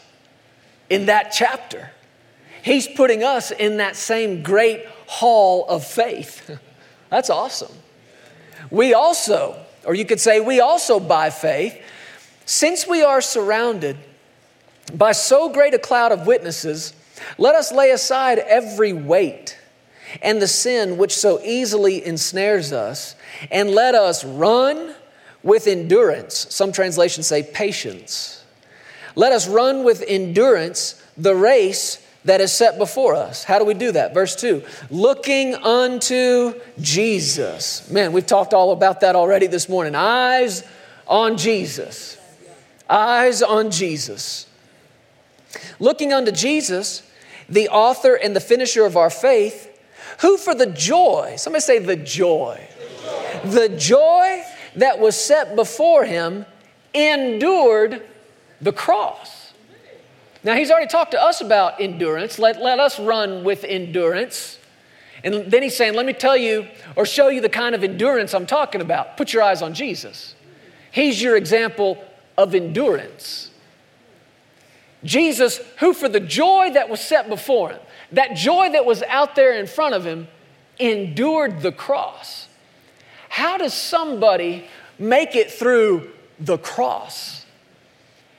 in 0.89 1.07
that 1.07 1.33
chapter. 1.33 1.91
He's 2.63 2.87
putting 2.87 3.25
us 3.25 3.51
in 3.51 3.79
that 3.79 3.97
same 3.97 4.45
great 4.45 4.87
hall 5.09 5.67
of 5.67 5.85
faith. 5.85 6.57
That's 7.11 7.29
awesome. 7.29 7.75
We 8.71 8.95
also 8.95 9.65
or 9.87 9.95
you 9.95 10.05
could 10.05 10.21
say, 10.21 10.41
we 10.41 10.61
also 10.61 10.99
by 10.99 11.31
faith, 11.31 11.81
since 12.47 12.87
we 12.87 13.03
are 13.03 13.21
surrounded 13.21 13.97
by 14.93 15.13
so 15.13 15.49
great 15.49 15.75
a 15.75 15.79
cloud 15.79 16.13
of 16.13 16.27
witnesses, 16.27 16.95
Let 17.39 17.55
us 17.55 17.73
lay 17.73 17.91
aside 17.91 18.39
every 18.39 18.93
weight 18.93 19.59
and 20.23 20.41
the 20.41 20.49
sin 20.49 20.97
which 20.97 21.15
so 21.15 21.41
easily 21.43 22.05
ensnares 22.05 22.73
us, 22.73 23.17
and 23.51 23.71
let 23.71 23.95
us 23.95 24.25
run 24.25 24.95
with 25.43 25.67
endurance. 25.67 26.47
Some 26.51 26.73
translations 26.73 27.27
say 27.27 27.43
patience. 27.43 28.45
Let 29.17 29.33
us 29.33 29.49
run 29.49 29.85
with 29.85 30.05
endurance 30.07 31.03
the 31.17 31.35
race 31.35 32.04
that 32.25 32.41
is 32.41 32.53
set 32.53 32.79
before 32.79 33.15
us. 33.15 33.45
How 33.45 33.59
do 33.59 33.65
we 33.65 33.75
do 33.75 33.93
that? 33.93 34.15
Verse 34.15 34.35
2 34.37 34.63
looking 34.91 35.55
unto 35.55 36.55
Jesus. 36.81 37.91
Man, 37.91 38.13
we've 38.13 38.27
talked 38.27 38.55
all 38.55 38.73
about 38.73 39.01
that 39.01 39.17
already 39.17 39.47
this 39.47 39.69
morning. 39.69 39.95
Eyes 39.95 40.65
on 41.07 41.37
Jesus. 41.37 42.19
Eyes 42.89 43.43
on 43.43 43.71
Jesus. 43.71 44.47
Looking 45.79 46.13
unto 46.13 46.33
Jesus, 46.33 47.03
the 47.49 47.69
author 47.69 48.15
and 48.15 48.35
the 48.35 48.41
finisher 48.41 48.85
of 48.85 48.97
our 48.97 49.11
faith, 49.11 49.71
who 50.21 50.37
for 50.37 50.55
the 50.55 50.67
joy, 50.67 51.35
somebody 51.37 51.61
say 51.61 51.79
the 51.79 51.97
joy, 51.97 52.61
the 53.45 53.69
joy 53.69 54.43
that 54.77 54.99
was 54.99 55.17
set 55.17 55.55
before 55.57 56.05
him 56.05 56.47
endured 56.93 58.03
the 58.61 58.73
cross. 58.73 59.44
Now, 60.45 60.55
he's 60.55 60.71
already 60.71 60.89
talked 60.89 61.13
to 61.13 61.23
us 61.23 61.41
about 61.41 61.81
endurance. 61.81 62.39
Let, 62.39 62.61
let 62.61 62.79
us 62.79 63.01
run 63.01 63.45
with 63.45 63.65
endurance. 63.65 64.59
And 65.25 65.51
then 65.51 65.63
he's 65.63 65.75
saying, 65.75 65.95
Let 65.95 66.05
me 66.05 66.13
tell 66.13 66.37
you 66.37 66.69
or 66.95 67.07
show 67.07 67.29
you 67.29 67.41
the 67.41 67.49
kind 67.49 67.75
of 67.75 67.83
endurance 67.83 68.35
I'm 68.35 68.47
talking 68.47 68.83
about. 68.83 69.17
Put 69.17 69.33
your 69.33 69.43
eyes 69.43 69.63
on 69.63 69.73
Jesus. 69.73 70.35
He's 70.91 71.21
your 71.21 71.37
example 71.37 72.05
of 72.37 72.55
endurance. 72.55 73.51
Jesus, 75.03 75.61
who 75.81 75.95
for 75.95 76.09
the 76.09 76.21
joy 76.21 76.71
that 76.73 76.89
was 76.89 77.01
set 77.01 77.29
before 77.29 77.71
him, 77.71 77.81
that 78.13 78.37
joy 78.37 78.71
that 78.71 78.85
was 78.85 79.03
out 79.05 79.35
there 79.35 79.59
in 79.59 79.67
front 79.67 79.95
of 79.95 80.05
him, 80.05 80.29
endured 80.79 81.63
the 81.63 81.73
cross. 81.73 82.49
How 83.29 83.57
does 83.57 83.75
somebody 83.75 84.67
make 84.99 85.35
it 85.35 85.51
through 85.51 86.11
the 86.39 86.59
cross? 86.59 87.44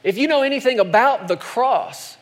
If 0.06 0.20
you 0.20 0.28
know 0.28 0.44
anything 0.44 0.80
about 0.80 1.28
the 1.28 1.36
cross 1.36 2.16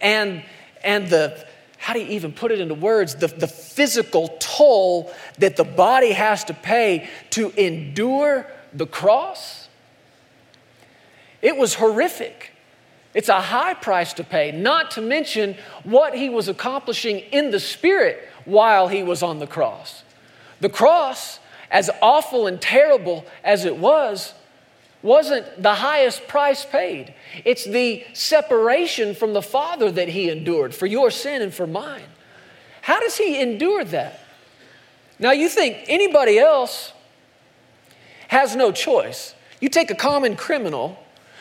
and, 0.00 0.44
and 0.84 1.08
the, 1.08 1.44
how 1.76 1.92
do 1.92 1.98
you 1.98 2.06
even 2.06 2.32
put 2.32 2.52
it 2.52 2.60
into 2.60 2.74
words, 2.74 3.16
the, 3.16 3.26
the 3.26 3.48
physical 3.48 4.28
toll 4.38 5.12
that 5.38 5.56
the 5.56 5.64
body 5.64 6.12
has 6.12 6.44
to 6.44 6.54
pay 6.54 7.08
to 7.30 7.50
endure 7.60 8.46
the 8.72 8.86
cross, 8.86 9.68
it 11.42 11.56
was 11.56 11.74
horrific. 11.74 12.52
It's 13.14 13.28
a 13.28 13.40
high 13.40 13.74
price 13.74 14.12
to 14.12 14.22
pay, 14.22 14.52
not 14.52 14.92
to 14.92 15.00
mention 15.00 15.56
what 15.82 16.14
he 16.14 16.28
was 16.28 16.46
accomplishing 16.46 17.18
in 17.18 17.50
the 17.50 17.58
spirit 17.58 18.28
while 18.44 18.86
he 18.86 19.02
was 19.02 19.24
on 19.24 19.40
the 19.40 19.46
cross. 19.48 20.04
The 20.60 20.68
cross, 20.68 21.40
as 21.68 21.90
awful 22.00 22.46
and 22.46 22.60
terrible 22.60 23.26
as 23.42 23.64
it 23.64 23.76
was, 23.76 24.34
wasn't 25.02 25.62
the 25.62 25.74
highest 25.74 26.26
price 26.26 26.64
paid. 26.64 27.14
It's 27.44 27.64
the 27.64 28.04
separation 28.12 29.14
from 29.14 29.32
the 29.32 29.42
Father 29.42 29.90
that 29.92 30.08
he 30.08 30.30
endured 30.30 30.74
for 30.74 30.86
your 30.86 31.10
sin 31.10 31.42
and 31.42 31.54
for 31.54 31.66
mine. 31.66 32.02
How 32.82 33.00
does 33.00 33.16
he 33.16 33.40
endure 33.40 33.84
that? 33.84 34.20
Now, 35.18 35.32
you 35.32 35.48
think 35.48 35.84
anybody 35.88 36.38
else 36.38 36.92
has 38.28 38.56
no 38.56 38.72
choice. 38.72 39.34
You 39.60 39.68
take 39.68 39.90
a 39.90 39.94
common 39.94 40.36
criminal 40.36 40.98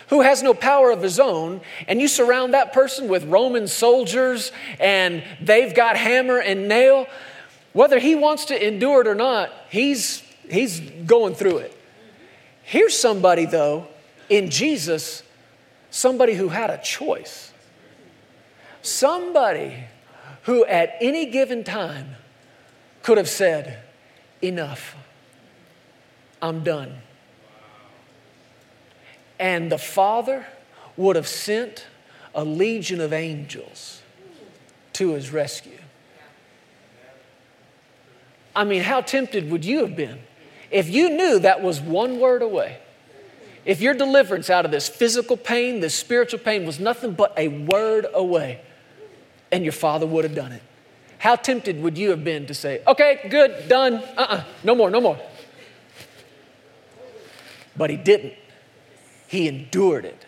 who 0.10 0.22
has 0.22 0.42
no 0.42 0.54
power 0.54 0.90
of 0.90 1.02
his 1.02 1.20
own, 1.20 1.62
and 1.88 2.00
you 2.00 2.08
surround 2.08 2.54
that 2.54 2.74
person 2.74 3.08
with 3.08 3.26
Roman 3.26 3.68
soldiers 3.68 4.52
and 4.80 5.24
they've 5.42 5.76
got 5.76 5.98
hammer 5.98 6.40
and 6.40 6.68
nail, 6.68 7.08
whether 7.74 8.00
he 8.00 8.16
wants 8.16 8.46
to 8.46 8.68
endure 8.68 9.02
it 9.02 9.08
or 9.08 9.16
not, 9.16 9.52
he's, 9.70 10.24
he's 10.50 10.80
going 10.80 11.36
through 11.36 11.58
it. 11.58 11.77
Here's 12.68 12.98
somebody, 12.98 13.46
though, 13.46 13.88
in 14.30 14.50
Jesus, 14.50 15.24
somebody 15.90 16.34
who 16.34 16.50
had 16.50 16.70
a 16.70 16.78
choice. 16.78 17.52
Somebody 18.82 19.74
who 20.44 20.66
at 20.66 20.96
any 21.02 21.26
given 21.26 21.64
time 21.64 22.16
could 23.04 23.18
have 23.18 23.30
said, 23.30 23.80
Enough, 24.42 24.96
I'm 26.42 26.64
done 26.64 27.02
and 29.40 29.72
the 29.72 29.78
Father 29.78 30.46
would 30.96 31.16
have 31.16 31.28
sent 31.28 31.86
a 32.34 32.44
legion 32.44 33.00
of 33.02 33.14
angels 33.14 34.02
to 34.94 35.14
his 35.14 35.32
rescue. 35.32 35.80
I 38.56 38.64
mean, 38.64 38.82
how 38.82 39.02
tempted 39.02 39.52
would 39.52 39.64
you 39.64 39.82
have 39.82 39.96
been 39.96 40.20
if 40.72 40.90
you 40.90 41.10
knew 41.10 41.40
that 41.40 41.62
was 41.62 41.80
one 41.80 42.20
word 42.20 42.42
away? 42.42 42.80
If 43.66 43.82
your 43.82 43.94
deliverance 43.94 44.50
out 44.50 44.64
of 44.64 44.72
this 44.72 44.88
physical 44.88 45.36
pain, 45.36 45.82
this 45.82 45.94
spiritual 45.94 46.40
pain, 46.40 46.66
was 46.66 46.80
nothing 46.80 47.14
but 47.14 47.34
a 47.38 47.50
word 47.50 48.06
away, 48.14 48.62
and 49.52 49.64
your 49.64 49.74
father 49.74 50.06
would 50.06 50.24
have 50.24 50.36
done 50.36 50.54
it. 50.54 50.64
How 51.20 51.36
tempted 51.36 51.82
would 51.82 51.98
you 51.98 52.12
have 52.12 52.24
been 52.24 52.46
to 52.46 52.54
say, 52.54 52.82
okay, 52.88 53.28
good, 53.30 53.68
done, 53.68 53.96
uh 53.96 54.00
uh-uh, 54.18 54.36
uh, 54.36 54.44
no 54.64 54.76
more, 54.76 54.90
no 54.90 55.02
more? 55.02 55.20
But 57.76 57.90
he 57.90 57.98
didn't. 57.98 58.34
He 59.28 59.48
endured 59.48 60.06
it. 60.06 60.26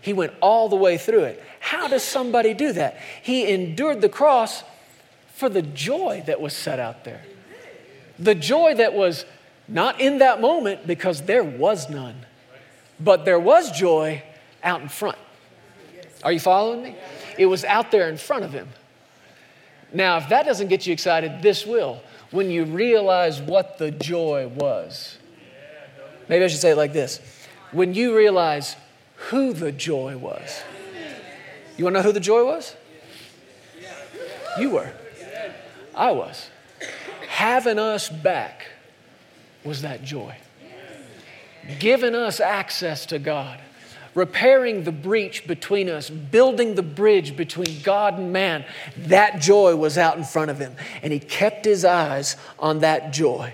He 0.00 0.12
went 0.12 0.32
all 0.40 0.68
the 0.68 0.76
way 0.76 0.98
through 0.98 1.24
it. 1.24 1.42
How 1.60 1.88
does 1.88 2.02
somebody 2.02 2.52
do 2.52 2.72
that? 2.72 2.98
He 3.22 3.50
endured 3.50 4.00
the 4.00 4.08
cross 4.08 4.64
for 5.34 5.48
the 5.48 5.62
joy 5.62 6.22
that 6.26 6.40
was 6.40 6.52
set 6.52 6.78
out 6.78 7.04
there. 7.04 7.22
The 8.18 8.34
joy 8.34 8.74
that 8.74 8.94
was 8.94 9.24
not 9.68 10.00
in 10.00 10.18
that 10.18 10.40
moment 10.40 10.86
because 10.86 11.22
there 11.22 11.44
was 11.44 11.88
none, 11.88 12.26
but 13.00 13.24
there 13.24 13.38
was 13.38 13.70
joy 13.70 14.22
out 14.62 14.82
in 14.82 14.88
front. 14.88 15.18
Are 16.22 16.32
you 16.32 16.40
following 16.40 16.82
me? 16.82 16.96
It 17.38 17.46
was 17.46 17.64
out 17.64 17.90
there 17.90 18.08
in 18.08 18.16
front 18.16 18.44
of 18.44 18.52
him. 18.52 18.68
Now, 19.92 20.16
if 20.16 20.28
that 20.28 20.44
doesn't 20.44 20.68
get 20.68 20.86
you 20.86 20.92
excited, 20.92 21.42
this 21.42 21.66
will 21.66 22.00
when 22.30 22.50
you 22.50 22.64
realize 22.64 23.40
what 23.40 23.78
the 23.78 23.90
joy 23.90 24.48
was. 24.48 25.18
Maybe 26.28 26.44
I 26.44 26.48
should 26.48 26.60
say 26.60 26.70
it 26.70 26.76
like 26.76 26.92
this 26.92 27.20
when 27.72 27.94
you 27.94 28.16
realize 28.16 28.76
who 29.16 29.52
the 29.52 29.72
joy 29.72 30.16
was. 30.16 30.62
You 31.76 31.84
want 31.84 31.94
to 31.94 32.00
know 32.00 32.06
who 32.06 32.12
the 32.12 32.20
joy 32.20 32.44
was? 32.44 32.74
You 34.58 34.70
were. 34.70 34.92
I 35.94 36.12
was. 36.12 36.50
Having 37.28 37.78
us 37.78 38.08
back 38.08 38.66
was 39.64 39.82
that 39.82 40.04
joy. 40.04 40.36
Giving 41.78 42.14
us 42.14 42.40
access 42.40 43.06
to 43.06 43.18
God, 43.18 43.58
repairing 44.14 44.84
the 44.84 44.92
breach 44.92 45.46
between 45.46 45.88
us, 45.88 46.10
building 46.10 46.74
the 46.74 46.82
bridge 46.82 47.36
between 47.36 47.80
God 47.82 48.18
and 48.18 48.32
man. 48.32 48.64
That 48.96 49.40
joy 49.40 49.74
was 49.74 49.96
out 49.96 50.18
in 50.18 50.24
front 50.24 50.50
of 50.50 50.58
him, 50.58 50.76
and 51.02 51.12
he 51.12 51.18
kept 51.18 51.64
his 51.64 51.84
eyes 51.84 52.36
on 52.58 52.80
that 52.80 53.12
joy. 53.12 53.52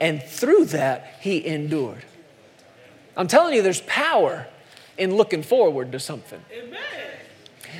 And 0.00 0.22
through 0.22 0.66
that, 0.66 1.16
he 1.20 1.44
endured. 1.44 2.04
I'm 3.16 3.26
telling 3.26 3.54
you, 3.54 3.62
there's 3.62 3.80
power 3.82 4.46
in 4.96 5.16
looking 5.16 5.42
forward 5.42 5.92
to 5.92 6.00
something. 6.00 6.40
Amen. 6.52 6.80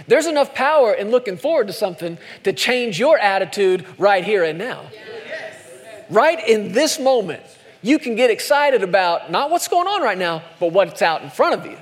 There's 0.07 0.27
enough 0.27 0.55
power 0.55 0.93
in 0.93 1.11
looking 1.11 1.37
forward 1.37 1.67
to 1.67 1.73
something 1.73 2.19
to 2.45 2.53
change 2.53 2.99
your 2.99 3.19
attitude 3.19 3.85
right 3.99 4.25
here 4.25 4.45
and 4.45 4.59
now. 4.59 4.87
Yes. 4.93 5.18
Right 6.11 6.47
in 6.47 6.73
this 6.73 6.99
moment, 6.99 7.43
you 7.83 7.99
can 7.99 8.17
get 8.17 8.31
excited 8.31 8.83
about 8.83 9.31
not 9.31 9.51
what's 9.51 9.69
going 9.69 9.87
on 9.87 10.03
right 10.03 10.19
now, 10.19 10.43
but 10.59 10.73
what's 10.73 11.03
out 11.03 11.23
in 11.23 11.31
front 11.31 11.61
of 11.61 11.67
you. 11.67 11.79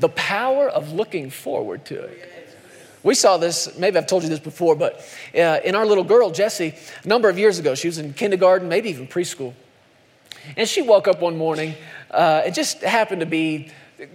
The 0.00 0.08
power 0.10 0.68
of 0.68 0.92
looking 0.92 1.30
forward 1.30 1.84
to 1.86 2.02
it. 2.02 2.30
We 3.02 3.14
saw 3.14 3.36
this, 3.36 3.78
maybe 3.78 3.98
I've 3.98 4.06
told 4.06 4.22
you 4.22 4.30
this 4.30 4.40
before, 4.40 4.74
but 4.76 5.06
uh, 5.34 5.60
in 5.62 5.74
our 5.74 5.84
little 5.84 6.04
girl, 6.04 6.30
Jessie, 6.30 6.74
a 7.02 7.08
number 7.08 7.28
of 7.28 7.38
years 7.38 7.58
ago, 7.58 7.74
she 7.74 7.86
was 7.86 7.98
in 7.98 8.14
kindergarten, 8.14 8.68
maybe 8.68 8.88
even 8.88 9.06
preschool. 9.06 9.52
And 10.56 10.68
she 10.68 10.82
woke 10.82 11.06
up 11.06 11.20
one 11.20 11.36
morning 11.36 11.74
uh, 12.14 12.42
it 12.46 12.54
just 12.54 12.80
happened 12.80 13.20
to 13.20 13.26
be 13.26 13.70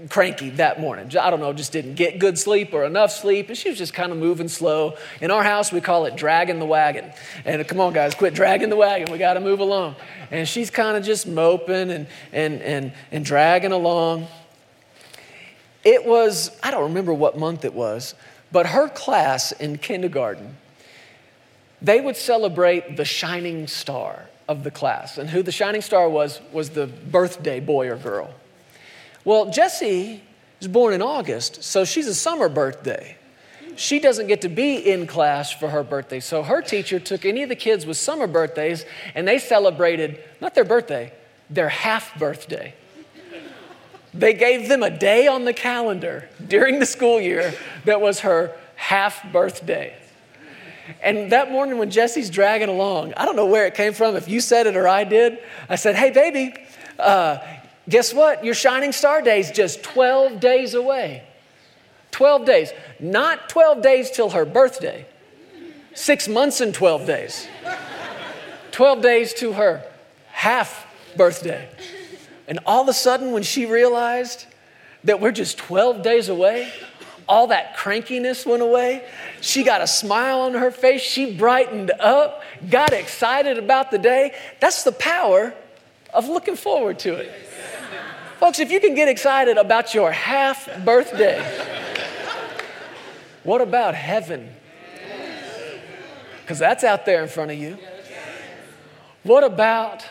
cranky 0.10 0.50
that 0.52 0.80
morning. 0.80 1.06
I 1.18 1.30
don't 1.30 1.40
know, 1.40 1.54
just 1.54 1.72
didn't 1.72 1.96
get 1.96 2.20
good 2.20 2.38
sleep 2.38 2.74
or 2.74 2.86
enough 2.86 3.12
sleep, 3.12 3.50
and 3.50 3.58
she 3.58 3.70
was 3.70 3.78
just 3.78 3.94
kind 3.94 4.12
of 4.12 4.18
moving 4.18 4.48
slow. 4.48 4.96
In 5.22 5.32
our 5.32 5.44
house, 5.44 5.72
we 5.72 5.82
call 5.82 6.06
it 6.06 6.16
dragging 6.16 6.60
the 6.60 6.66
wagon. 6.66 7.12
And 7.46 7.68
come 7.68 7.80
on, 7.80 7.94
guys, 7.94 8.16
quit 8.16 8.34
dragging 8.34 8.70
the 8.70 8.76
wagon. 8.76 9.12
We 9.12 9.18
got 9.18 9.34
to 9.36 9.40
move 9.40 9.60
along. 9.60 9.96
And 10.32 10.48
she's 10.48 10.70
kind 10.70 10.98
of 10.98 11.04
just 11.04 11.28
moping 11.28 11.92
and, 11.92 12.08
and, 12.32 12.62
and, 12.62 12.94
and 13.12 13.26
dragging 13.26 13.72
along. 13.72 14.28
It 15.84 16.06
was, 16.06 16.58
I 16.62 16.72
don't 16.72 16.84
remember 16.84 17.14
what 17.14 17.38
month 17.38 17.66
it 17.66 17.74
was, 17.74 18.16
but 18.52 18.68
her 18.68 18.90
class 18.90 19.52
in 19.52 19.78
kindergarten, 19.78 20.58
they 21.82 22.02
would 22.02 22.18
celebrate 22.18 22.98
the 22.98 23.06
shining 23.06 23.68
star 23.68 24.26
of 24.50 24.64
the 24.64 24.72
class. 24.72 25.18
And 25.18 25.30
who 25.30 25.44
the 25.44 25.52
shining 25.52 25.82
star 25.82 26.10
was, 26.10 26.42
was 26.52 26.72
the 26.72 26.88
birthday 26.88 27.60
boy 27.60 27.90
or 27.90 27.96
girl. 27.96 28.34
Well, 29.26 29.52
Jesse 29.52 30.24
was 30.60 30.68
born 30.68 30.94
in 30.94 31.02
August, 31.02 31.64
so 31.64 31.86
she's 31.86 32.08
a 32.08 32.16
summer 32.16 32.50
birthday. 32.50 33.18
she 33.76 34.00
doesn't 34.00 34.28
get 34.28 34.42
to 34.42 34.50
be 34.50 34.76
in 34.76 35.08
class 35.08 35.52
for 35.52 35.70
her 35.70 35.84
birthday. 35.84 36.20
So 36.20 36.44
her 36.44 36.62
teacher 36.62 37.00
took 37.00 37.24
any 37.24 37.44
of 37.44 37.50
the 37.50 37.56
kids 37.56 37.86
with 37.86 37.96
summer 37.96 38.28
birthdays 38.28 38.86
and 39.16 39.26
they 39.26 39.40
celebrated 39.40 40.22
not 40.42 40.54
their 40.54 40.66
birthday, 40.66 41.14
their 41.50 41.70
half 41.70 42.18
birthday. 42.20 42.74
They 44.14 44.34
gave 44.34 44.68
them 44.68 44.84
a 44.84 44.90
day 44.90 45.28
on 45.28 45.46
the 45.46 45.54
calendar 45.54 46.28
during 46.46 46.80
the 46.80 46.86
school 46.86 47.22
year 47.22 47.54
that 47.86 48.02
was 48.02 48.22
her 48.22 48.56
half 48.76 49.32
birthday. 49.32 49.96
And 51.02 51.32
that 51.32 51.52
morning 51.52 51.78
when 51.78 51.92
Jesse's 51.92 52.30
dragging 52.30 52.70
along, 52.70 53.14
I 53.16 53.26
don't 53.26 53.36
know 53.36 53.46
where 53.46 53.68
it 53.68 53.76
came 53.76 53.94
from, 53.94 54.16
if 54.16 54.28
you 54.28 54.42
said 54.42 54.66
it 54.68 54.76
or 54.76 54.88
I 54.88 55.04
did, 55.04 55.40
I 55.70 55.76
said, 55.76 55.96
Hey, 55.96 56.10
baby, 56.10 56.56
uh, 56.98 57.38
guess 57.90 58.14
what? 58.14 58.46
Your 58.46 58.54
shining 58.54 58.92
star 58.92 59.22
day 59.22 59.40
is 59.40 59.52
just 59.52 59.84
12 59.84 60.40
days 60.40 60.74
away. 60.74 61.24
12 62.12 62.46
days. 62.46 62.72
Not 63.00 63.50
12 63.50 63.82
days 63.82 64.12
till 64.12 64.30
her 64.32 64.46
birthday, 64.46 65.06
six 65.94 66.28
months 66.28 66.62
and 66.62 66.74
12 66.74 67.06
days. 67.06 67.48
12 68.72 69.02
days 69.02 69.34
to 69.34 69.54
her 69.54 69.84
half 70.28 70.88
birthday. 71.18 71.68
And 72.48 72.60
all 72.66 72.82
of 72.82 72.88
a 72.88 72.94
sudden, 72.94 73.32
when 73.32 73.44
she 73.44 73.66
realized 73.66 74.46
that 75.04 75.22
we're 75.22 75.32
just 75.32 75.58
12 75.58 76.02
days 76.02 76.30
away, 76.30 76.72
all 77.28 77.48
that 77.48 77.78
crankiness 77.78 78.46
went 78.46 78.64
away. 78.64 79.06
She 79.40 79.64
got 79.64 79.82
a 79.82 79.88
smile 79.88 80.42
on 80.42 80.54
her 80.54 80.72
face. 80.72 81.02
She 81.02 81.38
brightened 81.38 81.92
up, 82.00 82.42
got 82.70 82.92
excited 82.92 83.58
about 83.58 83.92
the 83.92 84.00
day. 84.00 84.36
That's 84.60 84.84
the 84.84 84.92
power 84.92 85.54
of 86.12 86.28
looking 86.28 86.56
forward 86.56 86.98
to 87.00 87.14
it. 87.16 87.32
Folks, 88.40 88.60
if 88.60 88.72
you 88.72 88.80
can 88.80 88.96
get 88.96 89.10
excited 89.10 89.58
about 89.58 89.94
your 89.94 90.14
half 90.14 90.70
birthday, 90.86 91.44
what 93.44 93.60
about 93.60 93.96
heaven? 93.96 94.50
Because 96.42 96.58
that's 96.58 96.86
out 96.86 97.06
there 97.06 97.22
in 97.22 97.28
front 97.28 97.52
of 97.52 97.58
you. 97.58 97.78
What 99.24 99.44
about 99.44 100.06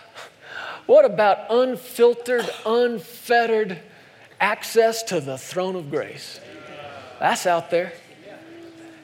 what 0.84 1.06
about 1.06 1.46
unfiltered, 1.50 2.48
unfettered 2.66 3.78
access 4.40 5.02
to 5.04 5.20
the 5.20 5.38
throne 5.38 5.74
of 5.74 5.90
grace? 5.90 6.38
That's 7.20 7.46
out 7.46 7.70
there. 7.70 7.94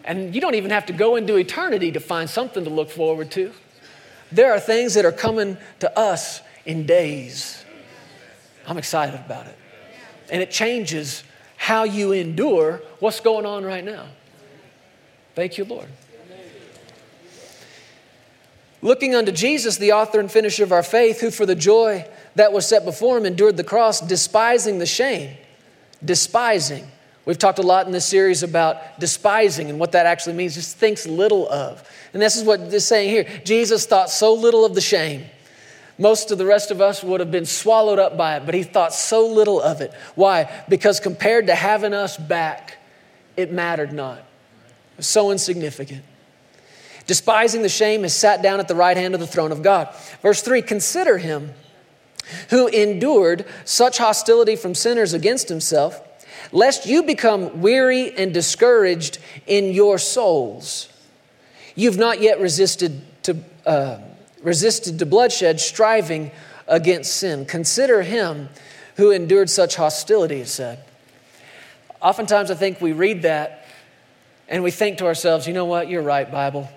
And 0.05 0.35
you 0.35 0.41
don't 0.43 0.55
even 0.55 0.71
have 0.71 0.85
to 0.87 0.93
go 0.93 1.17
into 1.17 1.37
eternity 1.37 1.93
to 1.93 2.01
find 2.01 2.29
something 2.29 2.63
to 2.65 2.71
look 2.71 2.91
forward 2.91 3.31
to. 3.33 3.53
There 4.31 4.53
are 4.53 4.61
things 4.61 4.93
that 4.95 5.07
are 5.07 5.13
coming 5.13 5.57
to 5.81 5.99
us 5.99 6.43
in 6.67 6.85
days. 6.85 7.64
I'm 8.67 8.79
excited 8.79 9.15
about 9.15 9.47
it. 9.47 9.57
And 10.31 10.43
it 10.43 10.51
changes 10.51 11.23
how 11.57 11.85
you 11.85 12.13
endure 12.13 12.83
what's 12.99 13.21
going 13.21 13.47
on 13.47 13.65
right 13.65 13.85
now. 13.85 14.07
Thank 15.35 15.59
you, 15.59 15.65
Lord. 15.65 15.89
Looking 18.83 19.15
unto 19.15 19.33
Jesus, 19.33 19.79
the 19.79 19.93
author 19.93 20.21
and 20.21 20.31
finisher 20.31 20.63
of 20.63 20.71
our 20.71 20.83
faith, 20.83 21.21
who 21.21 21.31
for 21.31 21.47
the 21.47 21.55
joy 21.55 22.07
that 22.35 22.53
was 22.53 22.67
set 22.67 22.85
before 22.85 23.17
him 23.17 23.25
endured 23.25 23.57
the 23.57 23.65
cross, 23.65 24.01
despising 24.01 24.79
the 24.79 24.87
shame. 24.87 25.37
Despising. 26.05 26.87
We've 27.25 27.39
talked 27.39 27.59
a 27.59 27.63
lot 27.63 27.87
in 27.87 27.93
this 27.93 28.05
series 28.05 28.43
about 28.43 29.01
despising 29.01 29.71
and 29.71 29.81
what 29.81 29.93
that 29.93 30.05
actually 30.05 30.35
means, 30.35 30.55
just 30.55 30.77
thinks 30.77 31.07
little 31.07 31.49
of. 31.49 31.89
And 32.13 32.21
this 32.21 32.37
is 32.37 32.45
what 32.45 32.71
this 32.71 32.87
saying 32.87 33.09
here. 33.09 33.27
Jesus 33.45 33.87
thought 33.87 34.11
so 34.11 34.35
little 34.35 34.67
of 34.67 34.75
the 34.75 34.83
shame. 34.83 35.25
Most 35.99 36.31
of 36.31 36.39
the 36.39 36.47
rest 36.47 36.71
of 36.71 36.81
us 36.81 37.05
would 37.05 37.21
have 37.21 37.31
been 37.31 37.47
swallowed 37.47 37.99
up 37.99 38.17
by 38.17 38.37
it, 38.37 38.47
but 38.47 38.55
he 38.55 38.65
thought 38.65 38.93
so 38.93 39.27
little 39.27 39.61
of 39.61 39.81
it. 39.81 39.93
Why? 40.15 40.51
Because 40.69 40.99
compared 40.99 41.47
to 41.47 41.55
having 41.55 41.95
us 41.95 42.17
back, 42.17 42.79
it 43.37 43.53
mattered 43.53 43.93
not. 43.93 44.19
It 44.19 44.99
was 44.99 45.07
so 45.07 45.31
insignificant. 45.31 46.03
Despising 47.07 47.63
the 47.63 47.69
shame, 47.69 48.03
has 48.03 48.15
sat 48.15 48.43
down 48.43 48.61
at 48.61 48.69
the 48.69 48.75
right 48.75 48.97
hand 48.97 49.15
of 49.15 49.21
the 49.21 49.27
throne 49.27 49.53
of 49.53 49.63
God. 49.63 49.95
Verse 50.23 50.43
3 50.43 50.63
Consider 50.63 51.19
him 51.19 51.53
who 52.51 52.67
endured 52.69 53.45
such 53.65 53.99
hostility 53.99 54.57
from 54.57 54.75
sinners 54.75 55.13
against 55.13 55.49
himself, 55.49 56.01
lest 56.53 56.87
you 56.87 57.03
become 57.03 57.61
weary 57.61 58.17
and 58.17 58.33
discouraged 58.33 59.19
in 59.47 59.73
your 59.73 59.99
souls. 59.99 60.89
You've 61.75 61.99
not 61.99 62.21
yet 62.21 62.41
resisted 62.41 63.03
to, 63.25 63.37
uh, 63.67 63.99
resisted 64.45 65.01
to 65.01 65.07
bloodshed, 65.07 65.61
striving 65.61 66.31
against 66.69 67.17
sin. 67.17 67.45
Consider 67.47 68.03
him 68.03 68.49
who 68.97 69.11
endured 69.11 69.51
such 69.51 69.75
hostility, 69.75 70.41
it 70.43 70.49
said. 70.49 70.85
Oftentimes, 72.01 72.51
I 72.51 72.55
think 72.55 72.81
we 72.81 72.93
read 72.93 73.23
that 73.23 73.67
and 74.49 74.63
we 74.63 74.71
think 74.71 74.99
to 74.99 75.07
ourselves, 75.07 75.49
you 75.49 75.55
know 75.55 75.65
what, 75.65 75.89
you're 75.89 76.03
right, 76.03 76.31
Bible. 76.31 76.69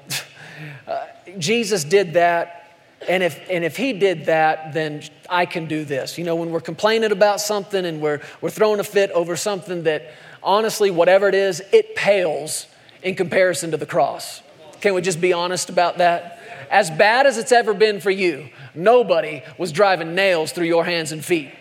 uh, 0.87 1.05
Jesus 1.37 1.83
did 1.83 2.13
that, 2.13 2.71
and 3.07 3.21
if, 3.21 3.39
and 3.49 3.63
if 3.63 3.75
he 3.75 3.93
did 3.93 4.25
that, 4.25 4.73
then 4.73 5.03
I 5.29 5.45
can 5.45 5.67
do 5.67 5.83
this. 5.83 6.17
You 6.17 6.23
know, 6.23 6.35
when 6.35 6.49
we're 6.49 6.61
complaining 6.61 7.11
about 7.11 7.41
something 7.41 7.85
and 7.85 8.01
we're, 8.01 8.21
we're 8.39 8.49
throwing 8.49 8.79
a 8.79 8.85
fit 8.85 9.11
over 9.11 9.35
something 9.35 9.83
that, 9.83 10.13
honestly, 10.41 10.89
whatever 10.89 11.27
it 11.27 11.35
is, 11.35 11.61
it 11.73 11.95
pales 11.95 12.67
in 13.03 13.15
comparison 13.15 13.71
to 13.71 13.77
the 13.77 13.85
cross. 13.85 14.41
Can 14.79 14.93
we 14.93 15.01
just 15.01 15.19
be 15.19 15.33
honest 15.33 15.69
about 15.69 15.97
that? 15.97 16.36
As 16.69 16.89
bad 16.89 17.25
as 17.25 17.37
it's 17.37 17.51
ever 17.51 17.73
been 17.73 17.99
for 17.99 18.11
you, 18.11 18.49
nobody 18.75 19.43
was 19.57 19.71
driving 19.71 20.15
nails 20.15 20.51
through 20.51 20.65
your 20.65 20.85
hands 20.85 21.11
and 21.11 21.23
feet. 21.23 21.51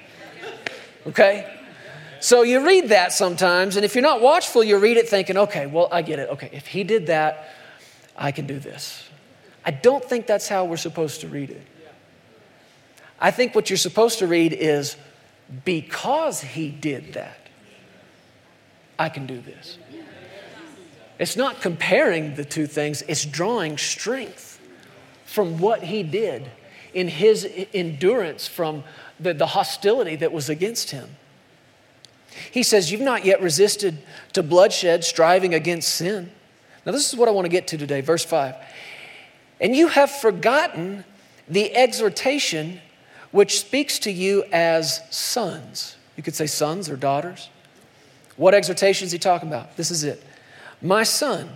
Okay? 1.06 1.52
So 2.20 2.42
you 2.42 2.66
read 2.66 2.88
that 2.88 3.12
sometimes, 3.12 3.76
and 3.76 3.84
if 3.84 3.94
you're 3.94 4.02
not 4.02 4.20
watchful, 4.20 4.64
you 4.64 4.78
read 4.78 4.96
it 4.96 5.08
thinking, 5.08 5.36
okay, 5.36 5.66
well, 5.66 5.88
I 5.92 6.02
get 6.02 6.18
it. 6.18 6.28
Okay, 6.30 6.50
if 6.52 6.66
he 6.66 6.82
did 6.82 7.06
that, 7.06 7.50
I 8.16 8.32
can 8.32 8.46
do 8.46 8.58
this. 8.58 9.08
I 9.64 9.70
don't 9.70 10.04
think 10.04 10.26
that's 10.26 10.48
how 10.48 10.64
we're 10.64 10.76
supposed 10.76 11.20
to 11.20 11.28
read 11.28 11.50
it. 11.50 11.62
I 13.20 13.30
think 13.30 13.54
what 13.54 13.70
you're 13.70 13.76
supposed 13.76 14.18
to 14.20 14.26
read 14.26 14.52
is, 14.52 14.96
because 15.64 16.40
he 16.40 16.70
did 16.70 17.14
that, 17.14 17.38
I 18.98 19.08
can 19.08 19.26
do 19.26 19.40
this. 19.40 19.78
It's 21.18 21.36
not 21.36 21.60
comparing 21.60 22.34
the 22.34 22.44
two 22.44 22.66
things, 22.66 23.02
it's 23.02 23.24
drawing 23.24 23.78
strength 23.78 24.45
from 25.36 25.58
what 25.58 25.82
he 25.82 26.02
did 26.02 26.50
in 26.94 27.08
his 27.08 27.46
endurance 27.74 28.48
from 28.48 28.82
the, 29.20 29.34
the 29.34 29.48
hostility 29.48 30.16
that 30.16 30.32
was 30.32 30.48
against 30.48 30.92
him. 30.92 31.10
He 32.50 32.62
says, 32.62 32.90
You've 32.90 33.02
not 33.02 33.26
yet 33.26 33.42
resisted 33.42 33.98
to 34.32 34.42
bloodshed, 34.42 35.04
striving 35.04 35.52
against 35.52 35.94
sin. 35.94 36.30
Now, 36.86 36.92
this 36.92 37.12
is 37.12 37.18
what 37.18 37.28
I 37.28 37.32
want 37.32 37.44
to 37.44 37.50
get 37.50 37.66
to 37.68 37.76
today, 37.76 38.00
verse 38.00 38.24
5. 38.24 38.54
And 39.60 39.76
you 39.76 39.88
have 39.88 40.10
forgotten 40.10 41.04
the 41.46 41.76
exhortation 41.76 42.80
which 43.30 43.60
speaks 43.60 43.98
to 43.98 44.10
you 44.10 44.42
as 44.52 45.02
sons. 45.10 45.96
You 46.16 46.22
could 46.22 46.34
say 46.34 46.46
sons 46.46 46.88
or 46.88 46.96
daughters. 46.96 47.50
What 48.38 48.54
exhortation 48.54 49.04
is 49.04 49.12
he 49.12 49.18
talking 49.18 49.50
about? 49.50 49.76
This 49.76 49.90
is 49.90 50.02
it. 50.02 50.24
My 50.80 51.02
son, 51.02 51.50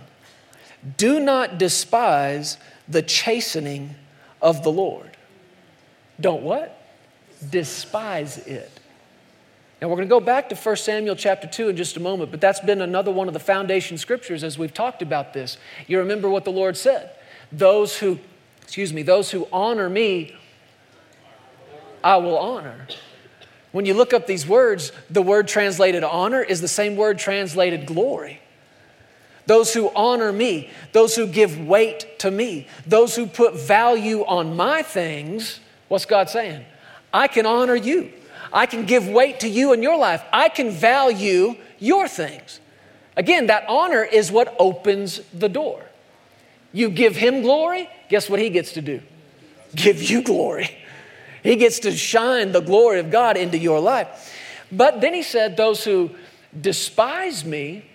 do 0.97 1.19
not 1.19 1.57
despise 1.57 2.57
the 2.91 3.01
chastening 3.01 3.95
of 4.41 4.63
the 4.63 4.71
Lord. 4.71 5.17
Don't 6.19 6.43
what? 6.43 6.77
Despise 7.49 8.37
it. 8.39 8.71
Now 9.81 9.87
we're 9.87 9.95
going 9.95 10.07
to 10.07 10.13
go 10.13 10.19
back 10.19 10.49
to 10.49 10.55
1 10.55 10.75
Samuel 10.75 11.15
chapter 11.15 11.47
2 11.47 11.69
in 11.69 11.77
just 11.77 11.97
a 11.97 11.99
moment, 11.99 12.29
but 12.29 12.39
that's 12.39 12.59
been 12.59 12.81
another 12.81 13.11
one 13.11 13.27
of 13.27 13.33
the 13.33 13.39
foundation 13.39 13.97
scriptures 13.97 14.43
as 14.43 14.57
we've 14.57 14.73
talked 14.73 15.01
about 15.01 15.33
this. 15.33 15.57
You 15.87 15.97
remember 15.99 16.29
what 16.29 16.45
the 16.45 16.51
Lord 16.51 16.77
said. 16.77 17.15
Those 17.51 17.97
who, 17.97 18.19
excuse 18.61 18.93
me, 18.93 19.01
those 19.01 19.31
who 19.31 19.47
honor 19.51 19.89
me, 19.89 20.35
I 22.03 22.17
will 22.17 22.37
honor. 22.37 22.87
When 23.71 23.85
you 23.85 23.93
look 23.93 24.13
up 24.13 24.27
these 24.27 24.45
words, 24.45 24.91
the 25.09 25.21
word 25.21 25.47
translated 25.47 26.03
honor 26.03 26.43
is 26.43 26.61
the 26.61 26.67
same 26.67 26.95
word 26.95 27.17
translated 27.17 27.87
glory. 27.87 28.39
Those 29.47 29.73
who 29.73 29.91
honor 29.95 30.31
me, 30.31 30.69
those 30.91 31.15
who 31.15 31.27
give 31.27 31.59
weight 31.59 32.19
to 32.19 32.31
me, 32.31 32.67
those 32.85 33.15
who 33.15 33.25
put 33.25 33.55
value 33.55 34.23
on 34.25 34.55
my 34.55 34.83
things, 34.83 35.59
what's 35.87 36.05
God 36.05 36.29
saying? 36.29 36.63
I 37.13 37.27
can 37.27 37.45
honor 37.45 37.75
you. 37.75 38.11
I 38.53 38.65
can 38.65 38.85
give 38.85 39.07
weight 39.07 39.39
to 39.41 39.47
you 39.47 39.73
in 39.73 39.81
your 39.81 39.97
life. 39.97 40.23
I 40.31 40.49
can 40.49 40.71
value 40.71 41.55
your 41.79 42.07
things. 42.07 42.59
Again, 43.17 43.47
that 43.47 43.65
honor 43.67 44.03
is 44.03 44.31
what 44.31 44.55
opens 44.59 45.21
the 45.33 45.49
door. 45.49 45.83
You 46.73 46.89
give 46.89 47.15
him 47.15 47.41
glory, 47.41 47.89
guess 48.09 48.29
what 48.29 48.39
he 48.39 48.49
gets 48.49 48.73
to 48.73 48.81
do? 48.81 49.01
Give 49.75 50.01
you 50.01 50.21
glory. 50.21 50.69
He 51.43 51.55
gets 51.55 51.79
to 51.79 51.91
shine 51.91 52.51
the 52.51 52.61
glory 52.61 52.99
of 52.99 53.09
God 53.09 53.35
into 53.35 53.57
your 53.57 53.79
life. 53.79 54.33
But 54.71 55.01
then 55.01 55.13
he 55.13 55.23
said, 55.23 55.57
Those 55.57 55.83
who 55.83 56.11
despise 56.59 57.43
me 57.43 57.85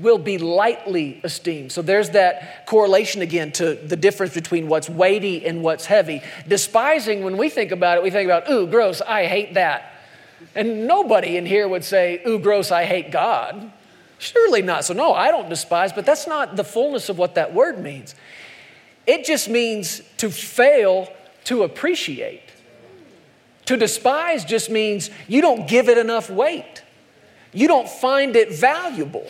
will 0.00 0.18
be 0.18 0.38
lightly 0.38 1.20
esteemed. 1.24 1.72
So 1.72 1.82
there's 1.82 2.10
that 2.10 2.66
correlation 2.66 3.22
again 3.22 3.52
to 3.52 3.74
the 3.74 3.96
difference 3.96 4.34
between 4.34 4.68
what's 4.68 4.88
weighty 4.88 5.46
and 5.46 5.62
what's 5.62 5.86
heavy. 5.86 6.22
Despising, 6.46 7.24
when 7.24 7.36
we 7.36 7.48
think 7.48 7.70
about 7.70 7.96
it, 7.98 8.02
we 8.02 8.10
think 8.10 8.26
about, 8.26 8.50
ooh, 8.50 8.66
gross, 8.66 9.00
I 9.00 9.26
hate 9.26 9.54
that. 9.54 9.92
And 10.54 10.86
nobody 10.86 11.36
in 11.36 11.46
here 11.46 11.66
would 11.66 11.84
say, 11.84 12.22
ooh, 12.26 12.38
gross, 12.38 12.70
I 12.70 12.84
hate 12.84 13.10
God. 13.10 13.72
Surely 14.18 14.62
not. 14.62 14.84
So, 14.84 14.94
no, 14.94 15.14
I 15.14 15.30
don't 15.30 15.48
despise, 15.48 15.92
but 15.92 16.04
that's 16.04 16.26
not 16.26 16.56
the 16.56 16.64
fullness 16.64 17.08
of 17.08 17.18
what 17.18 17.36
that 17.36 17.54
word 17.54 17.78
means. 17.78 18.14
It 19.06 19.24
just 19.24 19.48
means 19.48 20.02
to 20.18 20.30
fail 20.30 21.12
to 21.44 21.62
appreciate. 21.62 22.42
To 23.66 23.76
despise 23.76 24.44
just 24.44 24.70
means 24.70 25.10
you 25.28 25.40
don't 25.40 25.68
give 25.68 25.88
it 25.88 25.98
enough 25.98 26.30
weight, 26.30 26.82
you 27.52 27.68
don't 27.68 27.88
find 27.88 28.36
it 28.36 28.52
valuable. 28.52 29.26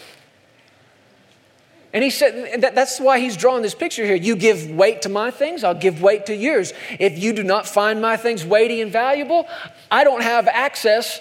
And 1.92 2.04
he 2.04 2.10
said, 2.10 2.60
that's 2.60 3.00
why 3.00 3.18
he's 3.18 3.36
drawing 3.36 3.62
this 3.62 3.74
picture 3.74 4.04
here. 4.04 4.14
You 4.14 4.36
give 4.36 4.70
weight 4.70 5.02
to 5.02 5.08
my 5.08 5.30
things, 5.30 5.64
I'll 5.64 5.74
give 5.74 6.02
weight 6.02 6.26
to 6.26 6.34
yours. 6.34 6.74
If 6.98 7.18
you 7.18 7.32
do 7.32 7.42
not 7.42 7.66
find 7.66 8.02
my 8.02 8.16
things 8.16 8.44
weighty 8.44 8.82
and 8.82 8.92
valuable, 8.92 9.48
I 9.90 10.04
don't 10.04 10.22
have 10.22 10.48
access 10.48 11.20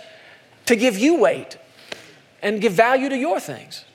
to 0.65 0.75
give 0.75 0.97
you 0.97 1.15
weight 1.15 1.57
and 2.41 2.59
give 2.59 2.73
value 2.73 3.07
to 3.07 3.17
your 3.17 3.39
things. 3.39 3.85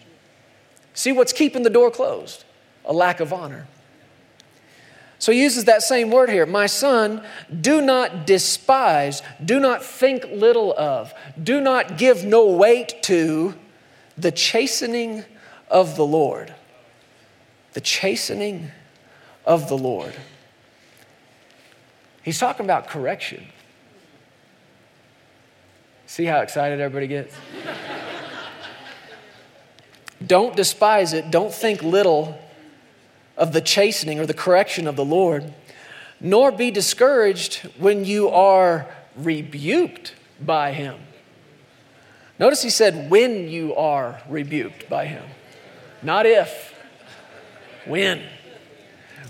See 0.95 1.13
what's 1.13 1.33
keeping 1.33 1.63
the 1.63 1.71
door 1.71 1.91
closed? 1.91 2.45
A 2.87 2.93
lack 2.93 3.21
of 3.21 3.33
honor. 3.33 3.67
So 5.19 5.31
he 5.31 5.43
uses 5.43 5.67
that 5.67 5.83
same 5.83 6.11
word 6.11 6.31
here. 6.31 6.47
My 6.47 6.67
son, 6.67 7.23
do 7.61 7.81
not 7.81 8.27
despise, 8.27 9.23
do 9.45 9.61
not 9.61 9.85
think 9.85 10.25
little 10.33 10.75
of, 10.77 11.15
do 11.41 11.61
not 11.61 11.97
give 11.97 12.25
no 12.25 12.47
weight 12.47 13.03
to 13.05 13.55
the 14.19 14.33
chastening 14.33 15.25
of 15.69 15.97
the 15.97 16.05
Lord. 16.05 16.55
The 17.73 17.81
chastening 17.81 18.71
of 19.45 19.69
the 19.69 19.77
Lord. 19.77 20.15
He's 22.23 22.39
talking 22.39 22.65
about 22.65 22.89
correction. 22.89 23.47
See 26.07 26.25
how 26.25 26.41
excited 26.41 26.81
everybody 26.81 27.07
gets? 27.07 27.35
don't 30.27 30.55
despise 30.55 31.13
it, 31.13 31.31
don't 31.31 31.53
think 31.53 31.83
little 31.83 32.39
of 33.37 33.53
the 33.53 33.61
chastening 33.61 34.21
or 34.21 34.27
the 34.27 34.35
correction 34.35 34.87
of 34.87 34.95
the 34.95 35.05
Lord, 35.05 35.53
nor 36.21 36.53
be 36.53 36.71
discouraged 36.71 37.57
when 37.79 38.05
you 38.05 38.29
are 38.29 38.87
rebuked 39.17 40.15
by 40.41 40.73
him. 40.73 40.97
Notice 42.39 42.63
he 42.63 42.71
said, 42.71 43.11
when 43.11 43.49
you 43.49 43.75
are 43.75 44.21
rebuked 44.29 44.89
by 44.89 45.07
him, 45.07 45.25
not 46.03 46.27
if, 46.27 46.72
when. 47.87 48.23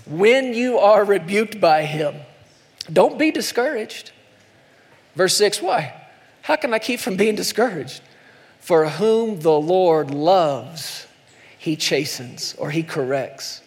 When 0.05 0.53
you 0.53 0.79
are 0.79 1.03
rebuked 1.03 1.61
by 1.61 1.83
him, 1.83 2.15
don't 2.91 3.17
be 3.17 3.31
discouraged. 3.31 4.11
Verse 5.15 5.35
6 5.37 5.61
why? 5.61 5.93
How 6.41 6.55
can 6.57 6.73
I 6.73 6.79
keep 6.79 6.99
from 6.99 7.15
being 7.15 7.35
discouraged? 7.35 8.01
For 8.59 8.89
whom 8.89 9.39
the 9.39 9.59
Lord 9.59 10.11
loves, 10.11 11.07
he 11.57 11.75
chastens 11.75 12.55
or 12.57 12.71
he 12.71 12.83
corrects 12.83 13.61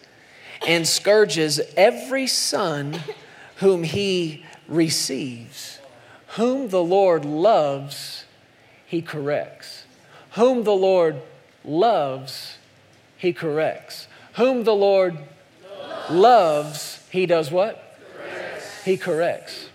and 0.65 0.87
scourges 0.87 1.59
every 1.75 2.27
son 2.27 2.99
whom 3.57 3.83
he 3.83 4.45
receives. 4.67 5.79
Whom 6.35 6.69
the 6.69 6.83
Lord 6.83 7.25
loves, 7.25 8.25
he 8.85 9.01
corrects. 9.01 9.83
Whom 10.31 10.63
the 10.63 10.75
Lord 10.75 11.21
loves, 11.63 12.57
he 13.17 13.33
corrects. 13.33 14.06
Whom 14.37 14.63
the 14.63 14.73
Lord 14.73 15.17
loves, 16.09 17.03
he 17.09 17.25
does 17.25 17.51
what? 17.51 17.97
Corrects. 18.15 18.83
He 18.83 18.97
corrects. 18.97 19.69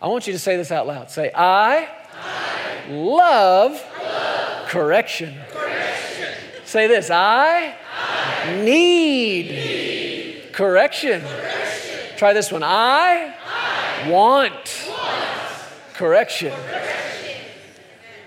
I 0.00 0.08
want 0.08 0.26
you 0.26 0.32
to 0.32 0.38
say 0.38 0.56
this 0.56 0.72
out 0.72 0.86
loud. 0.86 1.10
Say, 1.10 1.30
I, 1.34 1.86
I 2.14 2.90
love, 2.90 3.72
love 3.72 4.68
correction. 4.68 5.36
correction. 5.50 6.34
Say 6.64 6.86
this, 6.86 7.10
I, 7.10 7.74
I 7.98 8.62
need, 8.64 9.50
need 9.50 10.52
Correction. 10.52 11.20
Correction. 11.20 12.16
Try 12.16 12.32
this 12.32 12.50
one. 12.50 12.62
I, 12.62 13.34
I 13.46 14.10
want, 14.10 14.52
want. 14.88 15.94
Correction. 15.94 16.52
Correction. 16.52 17.36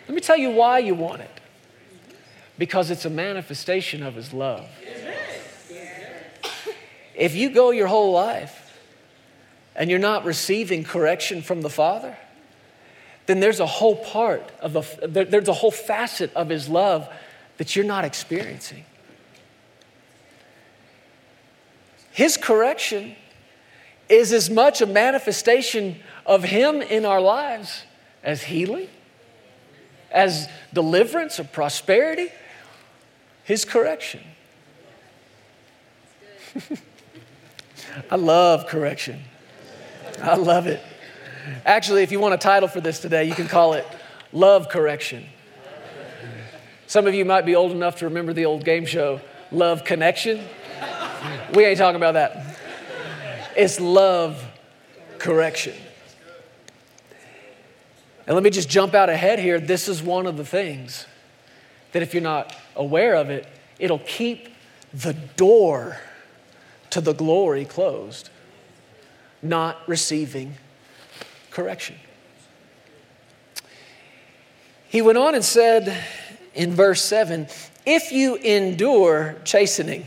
Let 0.07 0.15
me 0.15 0.21
tell 0.21 0.38
you 0.38 0.51
why 0.51 0.79
you 0.79 0.93
want 0.93 1.21
it. 1.21 1.29
Because 2.57 2.91
it's 2.91 3.05
a 3.05 3.09
manifestation 3.09 4.03
of 4.03 4.15
His 4.15 4.33
love. 4.33 4.67
If 7.15 7.36
you 7.36 7.49
go 7.49 7.71
your 7.71 7.88
whole 7.88 8.12
life 8.12 8.78
and 9.76 9.89
you're 9.89 9.99
not 9.99 10.26
receiving 10.26 10.84
correction 10.84 11.41
from 11.41 11.62
the 11.62 11.69
Father, 11.69 12.17
then 13.26 13.39
there's 13.39 13.60
a 13.60 13.65
whole 13.65 13.95
part 13.95 14.52
of 14.60 14.76
a, 14.76 15.08
there's 15.08 15.47
a 15.47 15.54
whole 15.54 15.71
facet 15.71 16.34
of 16.34 16.49
His 16.49 16.67
love 16.67 17.08
that 17.58 17.76
you're 17.76 17.86
not 17.86 18.04
experiencing. 18.04 18.86
His 22.12 22.38
correction 22.38 23.15
is 24.10 24.34
as 24.34 24.49
much 24.49 24.82
a 24.82 24.86
manifestation 24.86 25.99
of 26.26 26.43
Him 26.43 26.82
in 26.82 27.06
our 27.06 27.21
lives 27.21 27.84
as 28.23 28.43
healing, 28.43 28.88
as 30.12 30.47
deliverance 30.73 31.39
or 31.39 31.45
prosperity. 31.45 32.30
His 33.43 33.65
correction. 33.65 34.21
I 38.10 38.15
love 38.15 38.67
correction. 38.67 39.21
I 40.21 40.36
love 40.36 40.67
it. 40.67 40.82
Actually, 41.65 42.03
if 42.03 42.12
you 42.12 42.19
want 42.19 42.34
a 42.34 42.38
title 42.38 42.67
for 42.67 42.82
this 42.82 42.99
today, 42.99 43.25
you 43.25 43.36
can 43.36 43.47
call 43.47 43.73
it 43.73 43.86
Love 44.32 44.69
Correction. 44.69 45.25
Some 46.88 47.08
of 47.08 47.13
you 47.13 47.25
might 47.25 47.45
be 47.45 47.56
old 47.56 47.71
enough 47.71 47.97
to 47.97 48.06
remember 48.06 48.34
the 48.34 48.45
old 48.45 48.63
game 48.63 48.86
show, 48.86 49.19
Love 49.51 49.84
Connection. 49.84 50.45
We 51.53 51.65
ain't 51.65 51.77
talking 51.77 51.95
about 51.97 52.13
that. 52.13 52.58
It's 53.56 53.79
love 53.79 54.43
correction. 55.19 55.75
And 58.25 58.36
let 58.36 58.43
me 58.43 58.49
just 58.49 58.69
jump 58.69 58.93
out 58.93 59.10
ahead 59.10 59.39
here. 59.39 59.60
This 59.60 59.89
is 59.89 60.01
one 60.01 60.25
of 60.25 60.38
the 60.38 60.45
things 60.45 61.06
that 61.91 62.01
if 62.01 62.13
you're 62.13 62.23
not 62.23 62.56
aware 62.75 63.15
of 63.15 63.29
it, 63.29 63.47
it'll 63.79 63.99
keep 63.99 64.49
the 64.93 65.13
door 65.13 65.97
to 66.93 67.01
the 67.01 67.13
glory 67.13 67.65
closed, 67.65 68.29
not 69.41 69.77
receiving 69.88 70.53
correction. 71.49 71.95
He 74.89 75.01
went 75.01 75.17
on 75.17 75.34
and 75.34 75.43
said 75.43 75.97
in 76.53 76.71
verse 76.71 77.01
7 77.01 77.47
if 77.88 78.12
you 78.12 78.36
endure 78.36 79.36
chastening, 79.43 80.06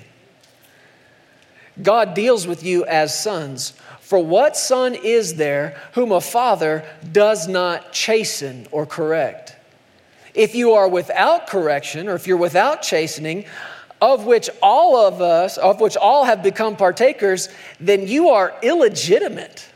God 1.83 2.15
deals 2.15 2.47
with 2.47 2.63
you 2.63 2.85
as 2.87 3.19
sons. 3.19 3.73
For 4.01 4.25
what 4.25 4.57
son 4.57 4.95
is 4.95 5.35
there 5.35 5.83
whom 5.95 6.13
a 6.13 6.21
father 6.21 6.89
does 7.11 7.49
not 7.49 7.93
chasten 7.93 8.69
or 8.71 8.87
correct? 8.87 9.57
If 10.35 10.55
you 10.55 10.75
are 10.75 10.89
without 10.89 11.49
correction, 11.49 12.07
or 12.09 12.15
if 12.15 12.29
you're 12.29 12.37
without 12.37 12.83
chastening, 12.83 13.45
of 14.01 14.27
which 14.27 14.51
all 14.63 14.97
of 14.97 15.21
us, 15.21 15.57
of 15.59 15.81
which 15.81 15.97
all 15.97 16.25
have 16.25 16.43
become 16.43 16.77
partakers, 16.77 17.49
then 17.81 18.07
you 18.07 18.31
are 18.31 18.55
illegitimate 18.63 19.67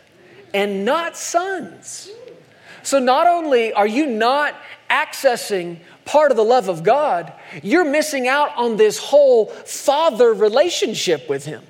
and 0.52 0.84
not 0.84 1.16
sons. 1.16 2.10
So 2.82 2.98
not 2.98 3.26
only 3.26 3.72
are 3.72 3.86
you 3.86 4.06
not 4.06 4.54
accessing 4.90 5.78
part 6.04 6.30
of 6.30 6.36
the 6.36 6.44
love 6.44 6.68
of 6.68 6.82
God, 6.82 7.32
you're 7.62 7.84
missing 7.84 8.26
out 8.26 8.56
on 8.56 8.76
this 8.76 8.98
whole 8.98 9.46
father 9.46 10.32
relationship 10.32 11.28
with 11.28 11.44
Him. 11.44 11.62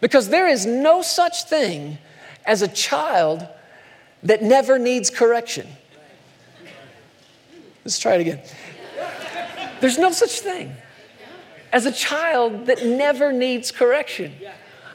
Because 0.00 0.28
there 0.28 0.48
is 0.48 0.66
no 0.66 1.00
such 1.00 1.44
thing 1.44 1.98
as 2.44 2.62
a 2.62 2.68
child 2.68 3.46
that 4.22 4.42
never 4.42 4.78
needs 4.78 5.10
correction. 5.10 5.66
Let's 7.84 7.98
try 7.98 8.14
it 8.16 8.20
again. 8.20 8.40
There's 9.80 9.98
no 9.98 10.10
such 10.12 10.40
thing 10.40 10.74
as 11.72 11.86
a 11.86 11.92
child 11.92 12.66
that 12.66 12.84
never 12.84 13.32
needs 13.32 13.70
correction. 13.70 14.32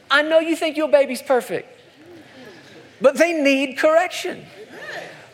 I 0.10 0.22
know 0.24 0.40
you 0.40 0.56
think 0.56 0.78
your 0.78 0.90
baby's 0.90 1.22
perfect, 1.22 1.80
but 3.00 3.18
they 3.18 3.34
need 3.34 3.78
correction. 3.78 4.46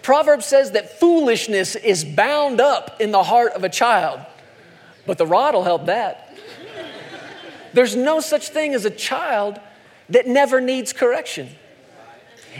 Proverbs 0.02 0.46
says 0.46 0.72
that 0.72 1.00
foolishness 1.00 1.76
is 1.76 2.06
bound 2.06 2.62
up 2.62 3.02
in 3.02 3.12
the 3.12 3.24
heart 3.24 3.54
of 3.54 3.64
a 3.64 3.70
child, 3.70 4.22
but 5.06 5.18
the 5.18 5.26
rod 5.26 5.54
will 5.54 5.64
help 5.64 5.88
that. 5.88 6.34
There's 7.74 7.96
no 7.96 8.20
such 8.20 8.50
thing 8.50 8.74
as 8.74 8.86
a 8.86 8.90
child 8.90 9.60
that 10.10 10.28
never 10.28 10.62
needs 10.62 10.94
correction. 10.94 11.50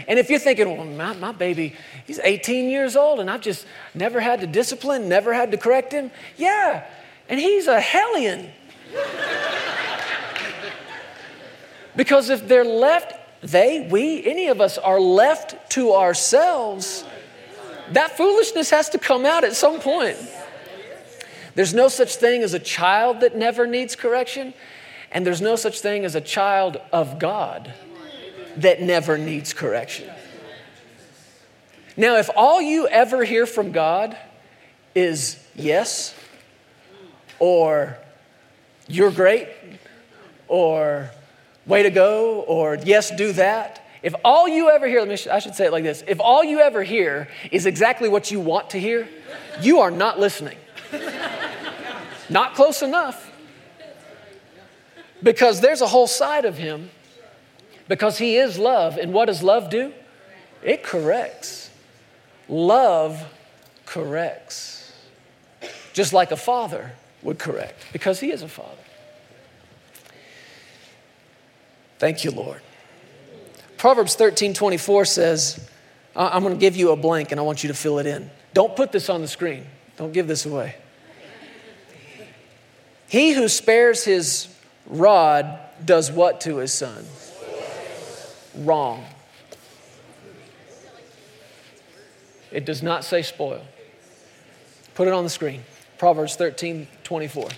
And 0.06 0.18
if 0.18 0.30
you're 0.30 0.38
thinking, 0.38 0.76
well, 0.76 0.86
my, 0.86 1.14
my, 1.14 1.32
baby, 1.32 1.74
he's 2.06 2.18
18 2.18 2.68
years 2.68 2.96
old 2.96 3.20
and 3.20 3.30
I've 3.30 3.40
just 3.40 3.66
never 3.94 4.20
had 4.20 4.40
to 4.40 4.46
discipline, 4.46 5.08
never 5.08 5.32
had 5.32 5.50
to 5.52 5.56
correct 5.56 5.92
him. 5.92 6.10
Yeah, 6.36 6.86
and 7.28 7.40
he's 7.40 7.66
a 7.66 7.80
hellion. 7.80 8.50
because 11.96 12.30
if 12.30 12.46
they're 12.46 12.64
left, 12.64 13.14
they, 13.42 13.88
we, 13.90 14.24
any 14.26 14.48
of 14.48 14.60
us 14.60 14.78
are 14.78 15.00
left 15.00 15.70
to 15.72 15.94
ourselves, 15.94 17.04
that 17.92 18.16
foolishness 18.16 18.70
has 18.70 18.88
to 18.90 18.98
come 18.98 19.24
out 19.24 19.44
at 19.44 19.54
some 19.54 19.80
point. 19.80 20.16
There's 21.54 21.74
no 21.74 21.88
such 21.88 22.16
thing 22.16 22.42
as 22.42 22.54
a 22.54 22.58
child 22.58 23.20
that 23.20 23.36
never 23.36 23.66
needs 23.66 23.96
correction, 23.96 24.54
and 25.10 25.26
there's 25.26 25.40
no 25.40 25.56
such 25.56 25.80
thing 25.80 26.04
as 26.04 26.14
a 26.14 26.20
child 26.20 26.76
of 26.92 27.18
God 27.18 27.72
that 28.58 28.82
never 28.82 29.18
needs 29.18 29.52
correction. 29.52 30.10
Now, 31.96 32.16
if 32.16 32.30
all 32.36 32.60
you 32.60 32.86
ever 32.86 33.24
hear 33.24 33.46
from 33.46 33.72
God 33.72 34.16
is 34.94 35.44
yes, 35.56 36.14
or 37.38 37.98
you're 38.86 39.10
great, 39.10 39.48
or 40.46 41.10
way 41.66 41.82
to 41.82 41.90
go, 41.90 42.40
or 42.42 42.76
yes, 42.76 43.10
do 43.14 43.32
that, 43.32 43.84
if 44.02 44.14
all 44.24 44.48
you 44.48 44.70
ever 44.70 44.86
hear, 44.86 45.04
me, 45.04 45.16
I 45.30 45.38
should 45.40 45.54
say 45.54 45.66
it 45.66 45.72
like 45.72 45.82
this 45.82 46.04
if 46.06 46.20
all 46.20 46.44
you 46.44 46.60
ever 46.60 46.82
hear 46.82 47.28
is 47.50 47.66
exactly 47.66 48.08
what 48.08 48.30
you 48.30 48.40
want 48.40 48.70
to 48.70 48.80
hear, 48.80 49.08
you 49.60 49.80
are 49.80 49.90
not 49.90 50.20
listening. 50.20 50.56
not 52.30 52.54
close 52.54 52.82
enough. 52.82 53.30
Because 55.20 55.60
there's 55.60 55.80
a 55.80 55.86
whole 55.86 56.06
side 56.06 56.44
of 56.44 56.56
him, 56.56 56.90
because 57.88 58.18
he 58.18 58.36
is 58.36 58.58
love. 58.58 58.96
And 58.98 59.12
what 59.12 59.26
does 59.26 59.42
love 59.42 59.70
do? 59.70 59.92
It 60.62 60.82
corrects. 60.82 61.70
Love 62.48 63.24
corrects, 63.84 64.92
just 65.92 66.12
like 66.12 66.30
a 66.30 66.36
father 66.36 66.92
would 67.22 67.38
correct, 67.38 67.86
because 67.92 68.20
he 68.20 68.30
is 68.30 68.42
a 68.42 68.48
father. 68.48 68.70
Thank 71.98 72.24
you, 72.24 72.30
Lord. 72.30 72.60
Proverbs 73.76 74.14
13 74.14 74.54
24 74.54 75.04
says, 75.04 75.68
I'm 76.14 76.42
going 76.42 76.54
to 76.54 76.60
give 76.60 76.76
you 76.76 76.90
a 76.90 76.96
blank 76.96 77.32
and 77.32 77.40
I 77.40 77.42
want 77.42 77.62
you 77.62 77.68
to 77.68 77.74
fill 77.74 77.98
it 77.98 78.06
in. 78.06 78.30
Don't 78.54 78.74
put 78.74 78.92
this 78.92 79.08
on 79.08 79.20
the 79.20 79.28
screen, 79.28 79.66
don't 79.96 80.12
give 80.12 80.26
this 80.26 80.46
away. 80.46 80.76
He 83.08 83.32
who 83.32 83.48
spares 83.48 84.04
his 84.04 84.54
rod 84.86 85.58
does 85.84 86.10
what 86.12 86.42
to 86.42 86.58
his 86.58 86.72
son? 86.72 87.04
Wrong. 88.58 89.04
It 92.50 92.64
does 92.64 92.82
not 92.82 93.04
say 93.04 93.22
spoil. 93.22 93.62
Put 94.94 95.06
it 95.06 95.14
on 95.14 95.22
the 95.22 95.30
screen. 95.30 95.62
Proverbs 95.96 96.34
13 96.34 96.88
24. 97.04 97.48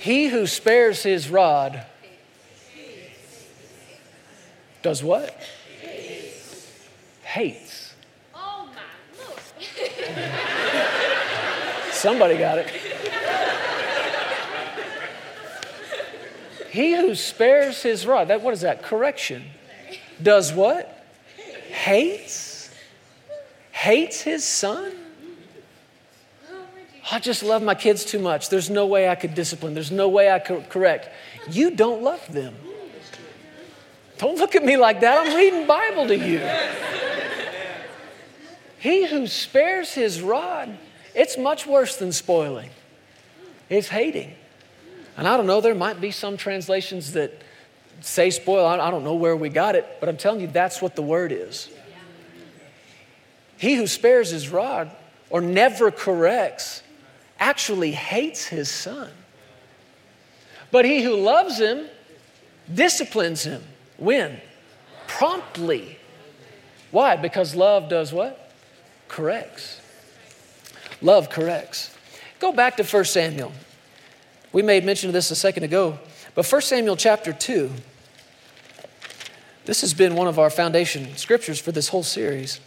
He 0.00 0.28
who 0.28 0.46
spares 0.46 1.02
his 1.02 1.30
rod 1.30 1.86
does 4.82 5.02
what? 5.02 5.34
Hates. 7.22 7.94
Oh. 8.34 8.68
Somebody 11.92 12.36
got 12.36 12.58
it. 12.58 12.93
He 16.74 16.96
who 16.96 17.14
spares 17.14 17.84
his 17.84 18.04
rod, 18.04 18.26
that 18.28 18.42
what 18.42 18.52
is 18.52 18.62
that? 18.62 18.82
Correction 18.82 19.44
does 20.20 20.52
what? 20.52 21.06
Hates? 21.68 22.68
Hates 23.70 24.20
his 24.22 24.42
son? 24.42 24.92
I 27.12 27.20
just 27.20 27.44
love 27.44 27.62
my 27.62 27.76
kids 27.76 28.04
too 28.04 28.18
much. 28.18 28.48
There's 28.48 28.70
no 28.70 28.86
way 28.86 29.08
I 29.08 29.14
could 29.14 29.36
discipline. 29.36 29.74
There's 29.74 29.92
no 29.92 30.08
way 30.08 30.32
I 30.32 30.40
could 30.40 30.68
correct. 30.68 31.10
You 31.48 31.70
don't 31.70 32.02
love 32.02 32.26
them. 32.32 32.56
Don't 34.18 34.36
look 34.36 34.56
at 34.56 34.64
me 34.64 34.76
like 34.76 34.98
that. 35.02 35.24
I'm 35.24 35.36
reading 35.36 35.68
Bible 35.68 36.08
to 36.08 36.16
you. 36.16 36.40
He 38.80 39.06
who 39.06 39.28
spares 39.28 39.94
his 39.94 40.20
rod, 40.20 40.76
it's 41.14 41.38
much 41.38 41.68
worse 41.68 41.94
than 41.94 42.10
spoiling. 42.10 42.70
It's 43.70 43.86
hating. 43.86 44.34
And 45.16 45.28
I 45.28 45.36
don't 45.36 45.46
know, 45.46 45.60
there 45.60 45.74
might 45.74 46.00
be 46.00 46.10
some 46.10 46.36
translations 46.36 47.12
that 47.12 47.42
say 48.00 48.30
spoil. 48.30 48.66
I 48.66 48.90
don't 48.90 49.04
know 49.04 49.14
where 49.14 49.36
we 49.36 49.48
got 49.48 49.76
it, 49.76 49.86
but 50.00 50.08
I'm 50.08 50.16
telling 50.16 50.40
you, 50.40 50.46
that's 50.46 50.82
what 50.82 50.96
the 50.96 51.02
word 51.02 51.32
is. 51.32 51.70
He 53.56 53.76
who 53.76 53.86
spares 53.86 54.30
his 54.30 54.48
rod 54.48 54.90
or 55.30 55.40
never 55.40 55.90
corrects 55.90 56.82
actually 57.38 57.92
hates 57.92 58.46
his 58.46 58.70
son. 58.70 59.10
But 60.70 60.84
he 60.84 61.02
who 61.02 61.16
loves 61.16 61.58
him 61.58 61.86
disciplines 62.72 63.44
him. 63.44 63.62
When? 63.96 64.40
Promptly. 65.06 65.98
Why? 66.90 67.16
Because 67.16 67.54
love 67.54 67.88
does 67.88 68.12
what? 68.12 68.50
Corrects. 69.08 69.80
Love 71.00 71.30
corrects. 71.30 71.94
Go 72.40 72.52
back 72.52 72.76
to 72.76 72.84
1 72.84 73.04
Samuel. 73.04 73.52
We 74.54 74.62
made 74.62 74.84
mention 74.84 75.08
of 75.08 75.12
this 75.12 75.32
a 75.32 75.36
second 75.36 75.64
ago. 75.64 75.98
But 76.36 76.50
1 76.50 76.62
Samuel 76.62 76.96
chapter 76.96 77.32
2, 77.32 77.72
this 79.64 79.80
has 79.80 79.92
been 79.92 80.14
one 80.14 80.28
of 80.28 80.38
our 80.38 80.48
foundation 80.48 81.16
scriptures 81.16 81.58
for 81.58 81.72
this 81.72 81.88
whole 81.88 82.04
series. 82.04 82.60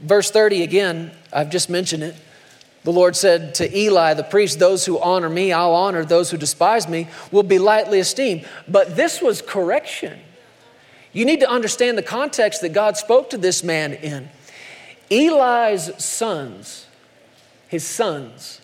Verse 0.00 0.30
30 0.30 0.62
again, 0.62 1.10
I've 1.30 1.50
just 1.50 1.68
mentioned 1.68 2.02
it. 2.02 2.16
The 2.84 2.92
Lord 2.92 3.14
said 3.14 3.54
to 3.56 3.78
Eli, 3.78 4.14
the 4.14 4.24
priest, 4.24 4.58
Those 4.58 4.86
who 4.86 4.98
honor 4.98 5.28
me, 5.28 5.52
I'll 5.52 5.74
honor. 5.74 6.02
Those 6.02 6.30
who 6.30 6.38
despise 6.38 6.88
me 6.88 7.08
will 7.30 7.42
be 7.42 7.58
lightly 7.58 7.98
esteemed. 7.98 8.46
But 8.66 8.96
this 8.96 9.20
was 9.20 9.42
correction. 9.42 10.18
You 11.12 11.26
need 11.26 11.40
to 11.40 11.50
understand 11.50 11.98
the 11.98 12.02
context 12.02 12.62
that 12.62 12.72
God 12.72 12.96
spoke 12.96 13.28
to 13.30 13.38
this 13.38 13.62
man 13.62 13.92
in. 13.92 14.30
Eli's 15.10 16.02
sons, 16.02 16.86
his 17.68 17.86
sons, 17.86 18.62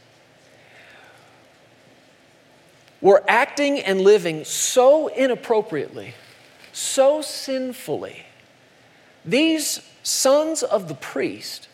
were 3.00 3.22
acting 3.26 3.80
and 3.80 4.00
living 4.00 4.44
so 4.44 5.08
inappropriately, 5.08 6.14
so 6.72 7.22
sinfully. 7.22 8.24
These 9.24 9.80
sons 10.02 10.62
of 10.62 10.88
the 10.88 10.94
priest 10.94 11.68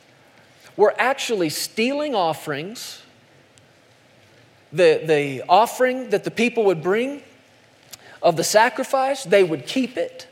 were 0.77 0.95
actually 0.99 1.49
stealing 1.51 2.15
offerings, 2.15 3.03
the, 4.73 5.03
the 5.05 5.43
offering 5.49 6.11
that 6.11 6.25
the 6.25 6.31
people 6.31 6.65
would 6.65 6.83
bring 6.83 7.23
of 8.23 8.37
the 8.37 8.45
sacrifice, 8.45 9.25
they 9.25 9.43
would 9.43 9.67
keep 9.67 9.97
it. 9.97 10.27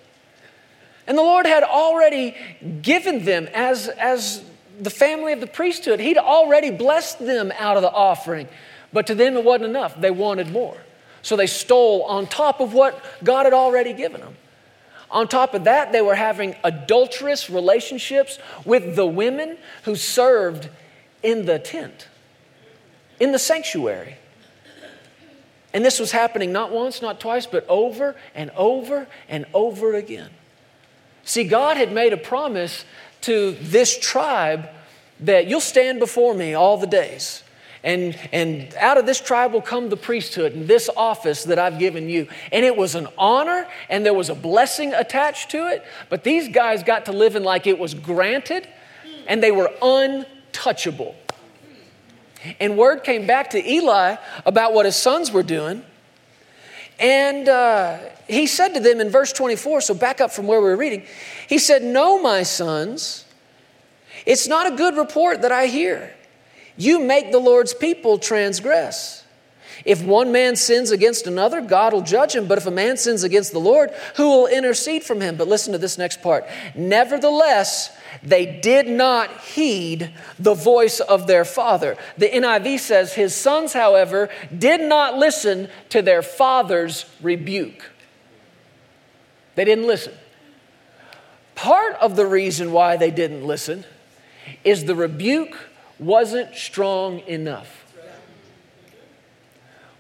And 1.07 1.19
the 1.19 1.23
Lord 1.23 1.47
had 1.47 1.63
already 1.63 2.35
given 2.83 3.25
them 3.25 3.49
as, 3.55 3.89
as 3.89 4.43
the 4.81 4.91
family 4.91 5.33
of 5.33 5.41
the 5.41 5.47
priesthood, 5.47 6.01
He'd 6.01 6.19
already 6.19 6.71
blessed 6.71 7.19
them 7.19 7.53
out 7.59 7.77
of 7.77 7.83
the 7.83 7.93
offering. 7.93 8.49
But 8.95 9.09
to 9.09 9.15
them, 9.15 9.37
it 9.37 9.45
wasn't 9.45 9.65
enough. 9.65 10.01
They 10.01 10.13
wanted 10.13 10.51
more. 10.51 10.79
So 11.21 11.37
they 11.37 11.49
stole 11.49 12.05
on 12.05 12.27
top 12.27 12.61
of 12.61 12.73
what 12.73 13.05
God 13.23 13.45
had 13.45 13.53
already 13.53 13.93
given 13.93 14.21
them. 14.21 14.37
On 15.11 15.29
top 15.29 15.53
of 15.53 15.65
that, 15.65 15.93
they 15.93 16.01
were 16.01 16.15
having 16.15 16.57
adulterous 16.65 17.51
relationships 17.51 18.39
with 18.65 18.97
the 18.97 19.07
women 19.07 19.59
who 19.83 19.97
served 19.97 20.69
in 21.23 21.45
the 21.47 21.59
tent, 21.59 22.09
in 23.21 23.33
the 23.33 23.39
sanctuary. 23.39 24.17
And 25.73 25.85
this 25.85 25.99
was 25.99 26.13
happening 26.13 26.53
not 26.53 26.71
once, 26.71 27.03
not 27.03 27.19
twice, 27.19 27.47
but 27.47 27.67
over 27.69 28.15
and 28.35 28.51
over 28.51 29.09
and 29.29 29.45
over 29.53 29.95
again. 29.95 30.31
See, 31.25 31.45
God 31.45 31.77
had 31.77 31.91
made 31.91 32.13
a 32.13 32.17
promise 32.17 32.85
to 33.23 33.53
this 33.61 33.99
tribe 33.99 34.69
that 35.21 35.47
you'll 35.47 35.61
stand 35.61 35.99
before 35.99 36.35
me 36.35 36.55
all 36.55 36.77
the 36.77 36.87
days. 36.87 37.44
And, 37.85 38.19
and 38.33 38.75
out 38.77 38.97
of 38.97 39.05
this 39.05 39.21
tribe 39.21 39.53
will 39.53 39.61
come 39.61 39.91
the 39.91 39.97
priesthood 39.97 40.55
and 40.55 40.67
this 40.67 40.89
office 40.97 41.45
that 41.45 41.59
I've 41.59 41.79
given 41.79 42.09
you. 42.09 42.27
And 42.51 42.65
it 42.65 42.75
was 42.75 42.95
an 42.95 43.09
honor 43.19 43.69
and 43.91 44.07
there 44.07 44.15
was 44.15 44.31
a 44.31 44.35
blessing 44.35 44.95
attached 44.95 45.51
to 45.51 45.69
it. 45.69 45.85
But 46.09 46.25
these 46.25 46.49
guys 46.49 46.83
got 46.83 47.05
to 47.05 47.13
live 47.13 47.37
in 47.37 47.45
like 47.45 47.67
it 47.67 47.79
was 47.79 47.93
granted 47.93 48.67
and 49.27 49.43
they 49.43 49.53
were 49.53 49.71
untouchable. 49.83 51.15
And 52.59 52.79
word 52.79 53.05
came 53.05 53.27
back 53.27 53.51
to 53.51 53.71
Eli 53.71 54.17
about 54.47 54.73
what 54.73 54.87
his 54.87 54.97
sons 54.97 55.31
were 55.31 55.43
doing. 55.43 55.85
And 56.99 57.49
uh, 57.51 57.99
he 58.27 58.47
said 58.47 58.69
to 58.75 58.81
them 58.81 59.01
in 59.01 59.11
verse 59.11 59.33
24, 59.33 59.83
so 59.83 59.93
back 59.93 60.23
up 60.23 60.31
from 60.31 60.47
where 60.47 60.61
we 60.61 60.69
were 60.69 60.77
reading, 60.77 61.05
he 61.49 61.59
said, 61.59 61.83
No, 61.83 62.23
my 62.23 62.45
sons, 62.45 63.27
it's 64.25 64.49
not 64.49 64.73
a 64.73 64.77
good 64.77 64.97
report 64.97 65.43
that 65.43 65.53
I 65.53 65.67
hear. 65.67 66.15
You 66.77 67.01
make 67.01 67.31
the 67.31 67.39
Lord's 67.39 67.75
people 67.75 68.19
transgress. 68.19 69.25
If 69.85 70.03
one 70.03 70.33
man 70.33 70.57
sins 70.57 70.91
against 70.91 71.27
another, 71.27 71.61
God 71.61 71.93
will 71.93 72.03
judge 72.03 72.35
him. 72.35 72.47
But 72.47 72.59
if 72.59 72.67
a 72.67 72.71
man 72.71 72.97
sins 72.97 73.23
against 73.23 73.53
the 73.53 73.59
Lord, 73.59 73.91
who 74.17 74.29
will 74.29 74.47
intercede 74.47 75.05
from 75.05 75.21
him? 75.21 75.37
But 75.37 75.49
listen 75.49 75.73
to 75.73 75.79
this 75.79 75.99
next 75.99 76.23
part. 76.23 76.47
Nevertheless, 76.75 77.95
they 78.23 78.47
did 78.61 78.89
not 78.89 79.41
heed 79.41 80.13
the 80.39 80.55
voice 80.55 81.01
of 81.01 81.27
their 81.27 81.45
father. 81.45 81.97
The 82.17 82.29
NIV 82.29 82.79
says, 82.79 83.15
His 83.15 83.35
sons, 83.35 83.73
however, 83.73 84.31
did 84.57 84.81
not 84.81 85.19
listen 85.19 85.69
to 85.91 86.01
their 86.01 86.23
father's 86.23 87.05
rebuke. 87.21 87.91
They 89.55 89.65
didn't 89.65 89.87
listen. 89.87 90.15
Part 91.55 91.95
of 91.97 92.17
the 92.17 92.27
reason 92.27 92.73
why 92.73 92.97
they 92.97 93.11
didn't 93.11 93.47
listen 93.47 93.85
is 94.65 94.85
the 94.85 94.95
rebuke 94.95 95.57
wasn't 96.05 96.55
strong 96.55 97.21
enough. 97.21 97.81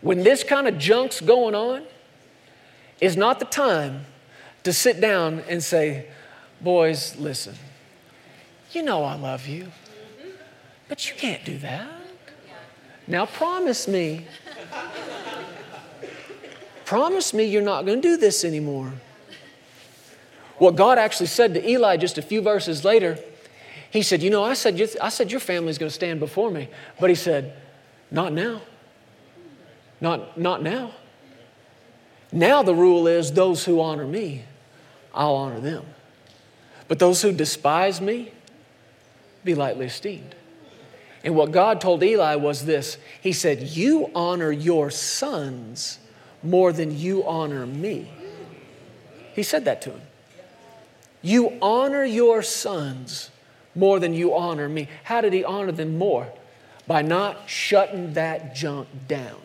When 0.00 0.22
this 0.22 0.44
kind 0.44 0.68
of 0.68 0.78
junk's 0.78 1.20
going 1.20 1.54
on, 1.54 1.84
is 3.00 3.16
not 3.16 3.38
the 3.38 3.44
time 3.44 4.06
to 4.62 4.72
sit 4.72 5.00
down 5.00 5.42
and 5.48 5.62
say, 5.62 6.06
Boys, 6.60 7.16
listen, 7.16 7.54
you 8.72 8.82
know 8.82 9.04
I 9.04 9.16
love 9.16 9.46
you, 9.46 9.70
but 10.88 11.08
you 11.08 11.14
can't 11.14 11.44
do 11.44 11.58
that. 11.58 11.86
Now 13.06 13.26
promise 13.26 13.86
me, 13.86 14.26
promise 16.86 17.34
me 17.34 17.44
you're 17.44 17.62
not 17.62 17.84
going 17.84 18.00
to 18.00 18.08
do 18.08 18.16
this 18.16 18.44
anymore. 18.44 18.92
What 20.56 20.76
God 20.76 20.96
actually 20.96 21.26
said 21.26 21.52
to 21.54 21.68
Eli 21.68 21.98
just 21.98 22.16
a 22.16 22.22
few 22.22 22.40
verses 22.40 22.84
later, 22.84 23.18
he 23.94 24.02
said, 24.02 24.24
You 24.24 24.30
know, 24.30 24.42
I 24.42 24.54
said, 24.54 24.80
I 25.00 25.08
said 25.08 25.30
your 25.30 25.38
family's 25.38 25.78
going 25.78 25.88
to 25.88 25.94
stand 25.94 26.18
before 26.18 26.50
me. 26.50 26.68
But 26.98 27.10
he 27.10 27.16
said, 27.16 27.56
Not 28.10 28.32
now. 28.32 28.60
Not, 30.00 30.36
not 30.36 30.64
now. 30.64 30.90
Now 32.32 32.64
the 32.64 32.74
rule 32.74 33.06
is 33.06 33.32
those 33.32 33.64
who 33.64 33.80
honor 33.80 34.04
me, 34.04 34.42
I'll 35.14 35.36
honor 35.36 35.60
them. 35.60 35.84
But 36.88 36.98
those 36.98 37.22
who 37.22 37.30
despise 37.30 38.00
me, 38.00 38.32
be 39.44 39.54
lightly 39.54 39.86
esteemed. 39.86 40.34
And 41.22 41.36
what 41.36 41.52
God 41.52 41.80
told 41.80 42.02
Eli 42.02 42.34
was 42.34 42.64
this 42.64 42.98
He 43.20 43.32
said, 43.32 43.62
You 43.62 44.10
honor 44.12 44.50
your 44.50 44.90
sons 44.90 46.00
more 46.42 46.72
than 46.72 46.98
you 46.98 47.24
honor 47.24 47.64
me. 47.64 48.10
He 49.34 49.44
said 49.44 49.66
that 49.66 49.82
to 49.82 49.90
him. 49.90 50.02
You 51.22 51.56
honor 51.62 52.04
your 52.04 52.42
sons 52.42 53.30
more 53.74 53.98
than 53.98 54.14
you 54.14 54.34
honor 54.34 54.68
me. 54.68 54.88
How 55.04 55.20
did 55.20 55.32
he 55.32 55.44
honor 55.44 55.72
them 55.72 55.98
more? 55.98 56.32
By 56.86 57.02
not 57.02 57.48
shutting 57.48 58.14
that 58.14 58.54
junk 58.54 58.88
down. 59.08 59.40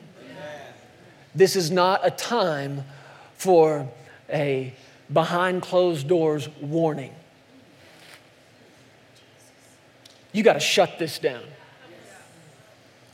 This 1.33 1.55
is 1.55 1.71
not 1.71 2.05
a 2.05 2.11
time 2.11 2.83
for 3.35 3.87
a 4.29 4.73
behind 5.11 5.61
closed 5.61 6.07
doors 6.07 6.49
warning. 6.59 7.13
You 10.31 10.43
got 10.43 10.53
to 10.53 10.59
shut 10.59 10.99
this 10.99 11.17
down. 11.19 11.43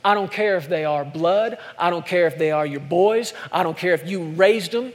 I 0.04 0.14
don't 0.14 0.30
care 0.30 0.56
if 0.56 0.68
they 0.68 0.84
are 0.84 1.04
blood. 1.04 1.58
I 1.78 1.90
don't 1.90 2.06
care 2.06 2.26
if 2.26 2.38
they 2.38 2.50
are 2.50 2.64
your 2.64 2.80
boys. 2.80 3.32
I 3.50 3.62
don't 3.62 3.76
care 3.76 3.94
if 3.94 4.08
you 4.08 4.22
raised 4.22 4.72
them. 4.72 4.92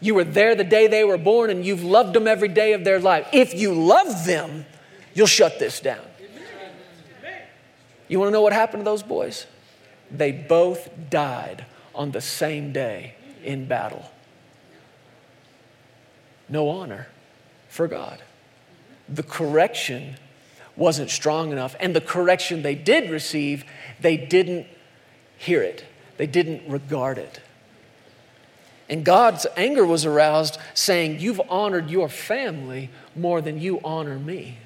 You 0.00 0.14
were 0.14 0.24
there 0.24 0.54
the 0.54 0.64
day 0.64 0.88
they 0.88 1.04
were 1.04 1.16
born 1.16 1.48
and 1.50 1.64
you've 1.64 1.82
loved 1.82 2.12
them 2.12 2.26
every 2.26 2.48
day 2.48 2.74
of 2.74 2.84
their 2.84 3.00
life. 3.00 3.28
If 3.32 3.54
you 3.54 3.72
love 3.72 4.26
them, 4.26 4.66
you'll 5.16 5.26
shut 5.26 5.58
this 5.58 5.80
down. 5.80 6.04
You 8.06 8.20
want 8.20 8.28
to 8.28 8.32
know 8.32 8.42
what 8.42 8.52
happened 8.52 8.82
to 8.82 8.84
those 8.84 9.02
boys? 9.02 9.46
They 10.10 10.30
both 10.30 10.88
died 11.10 11.66
on 11.94 12.12
the 12.12 12.20
same 12.20 12.72
day 12.72 13.14
in 13.42 13.66
battle. 13.66 14.08
No 16.48 16.68
honor 16.68 17.08
for 17.68 17.88
God. 17.88 18.22
The 19.08 19.24
correction 19.24 20.16
wasn't 20.76 21.10
strong 21.10 21.50
enough, 21.50 21.74
and 21.80 21.96
the 21.96 22.00
correction 22.00 22.62
they 22.62 22.74
did 22.74 23.10
receive, 23.10 23.64
they 24.00 24.16
didn't 24.16 24.66
hear 25.38 25.62
it, 25.62 25.84
they 26.18 26.26
didn't 26.26 26.70
regard 26.70 27.18
it. 27.18 27.40
And 28.88 29.04
God's 29.04 29.46
anger 29.56 29.84
was 29.84 30.04
aroused, 30.04 30.58
saying, 30.74 31.18
You've 31.18 31.40
honored 31.48 31.90
your 31.90 32.08
family 32.08 32.90
more 33.16 33.40
than 33.40 33.60
you 33.60 33.80
honor 33.82 34.18
me. 34.18 34.58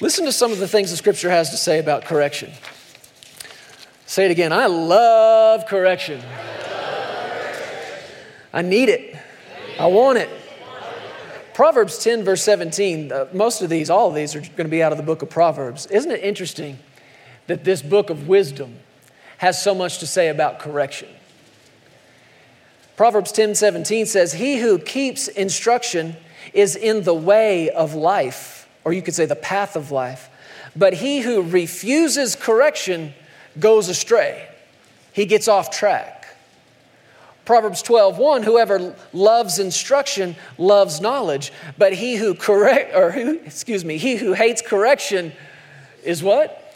Listen 0.00 0.24
to 0.24 0.32
some 0.32 0.52
of 0.52 0.58
the 0.58 0.68
things 0.68 0.90
the 0.90 0.96
scripture 0.96 1.30
has 1.30 1.50
to 1.50 1.56
say 1.56 1.78
about 1.78 2.04
correction. 2.04 2.50
Say 4.06 4.26
it 4.26 4.30
again 4.30 4.52
I 4.52 4.66
love 4.66 5.66
correction. 5.66 6.20
I 8.52 8.62
need 8.62 8.88
it. 8.88 9.16
I 9.78 9.86
want 9.86 10.18
it. 10.18 10.28
Proverbs 11.54 11.98
10, 12.02 12.24
verse 12.24 12.42
17, 12.42 13.12
uh, 13.12 13.26
most 13.32 13.60
of 13.62 13.68
these, 13.68 13.90
all 13.90 14.08
of 14.08 14.14
these 14.14 14.34
are 14.34 14.40
going 14.40 14.56
to 14.56 14.68
be 14.68 14.82
out 14.82 14.90
of 14.90 14.98
the 14.98 15.04
book 15.04 15.22
of 15.22 15.28
Proverbs. 15.28 15.86
Isn't 15.86 16.10
it 16.10 16.22
interesting 16.22 16.78
that 17.46 17.64
this 17.64 17.82
book 17.82 18.10
of 18.10 18.28
wisdom 18.28 18.78
has 19.42 19.60
so 19.60 19.74
much 19.74 19.98
to 19.98 20.06
say 20.06 20.28
about 20.28 20.60
correction. 20.60 21.08
Proverbs 22.96 23.32
10 23.32 23.56
17 23.56 24.06
says, 24.06 24.34
He 24.34 24.58
who 24.58 24.78
keeps 24.78 25.26
instruction 25.26 26.16
is 26.54 26.76
in 26.76 27.02
the 27.02 27.14
way 27.14 27.68
of 27.70 27.94
life, 27.94 28.61
or 28.84 28.92
you 28.92 29.02
could 29.02 29.14
say 29.14 29.26
the 29.26 29.36
path 29.36 29.76
of 29.76 29.90
life. 29.90 30.28
But 30.74 30.94
he 30.94 31.20
who 31.20 31.42
refuses 31.42 32.34
correction 32.36 33.14
goes 33.58 33.88
astray. 33.88 34.48
He 35.12 35.26
gets 35.26 35.48
off 35.48 35.70
track. 35.70 36.22
Proverbs 37.44 37.82
12, 37.82 38.18
1, 38.18 38.42
whoever 38.44 38.94
loves 39.12 39.58
instruction 39.58 40.36
loves 40.58 41.00
knowledge, 41.00 41.52
but 41.76 41.92
he 41.92 42.14
who 42.14 42.34
correct, 42.34 42.94
or 42.94 43.10
who, 43.10 43.40
excuse 43.40 43.84
me, 43.84 43.98
he 43.98 44.16
who 44.16 44.32
hates 44.32 44.62
correction 44.62 45.32
is 46.04 46.22
what? 46.22 46.74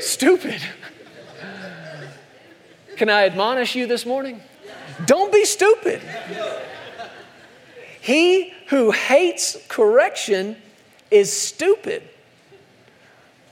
Stupid. 0.00 0.60
Stupid. 0.60 0.62
Can 2.96 3.10
I 3.10 3.26
admonish 3.26 3.74
you 3.74 3.86
this 3.86 4.06
morning? 4.06 4.40
Don't 5.04 5.30
be 5.30 5.44
stupid. 5.44 6.00
He 8.00 8.54
who 8.68 8.90
hates 8.90 9.58
correction 9.68 10.56
is 11.10 11.32
stupid. 11.32 12.02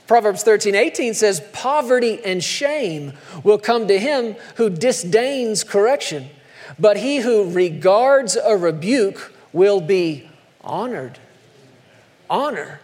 Proverbs 0.07 0.43
13, 0.43 0.75
18 0.75 1.13
says, 1.13 1.41
Poverty 1.51 2.23
and 2.23 2.43
shame 2.43 3.13
will 3.43 3.57
come 3.57 3.87
to 3.87 3.97
him 3.97 4.35
who 4.55 4.69
disdains 4.69 5.63
correction, 5.63 6.29
but 6.77 6.97
he 6.97 7.17
who 7.17 7.49
regards 7.49 8.35
a 8.35 8.55
rebuke 8.55 9.33
will 9.51 9.81
be 9.81 10.29
honored. 10.61 11.17
Honor, 12.29 12.79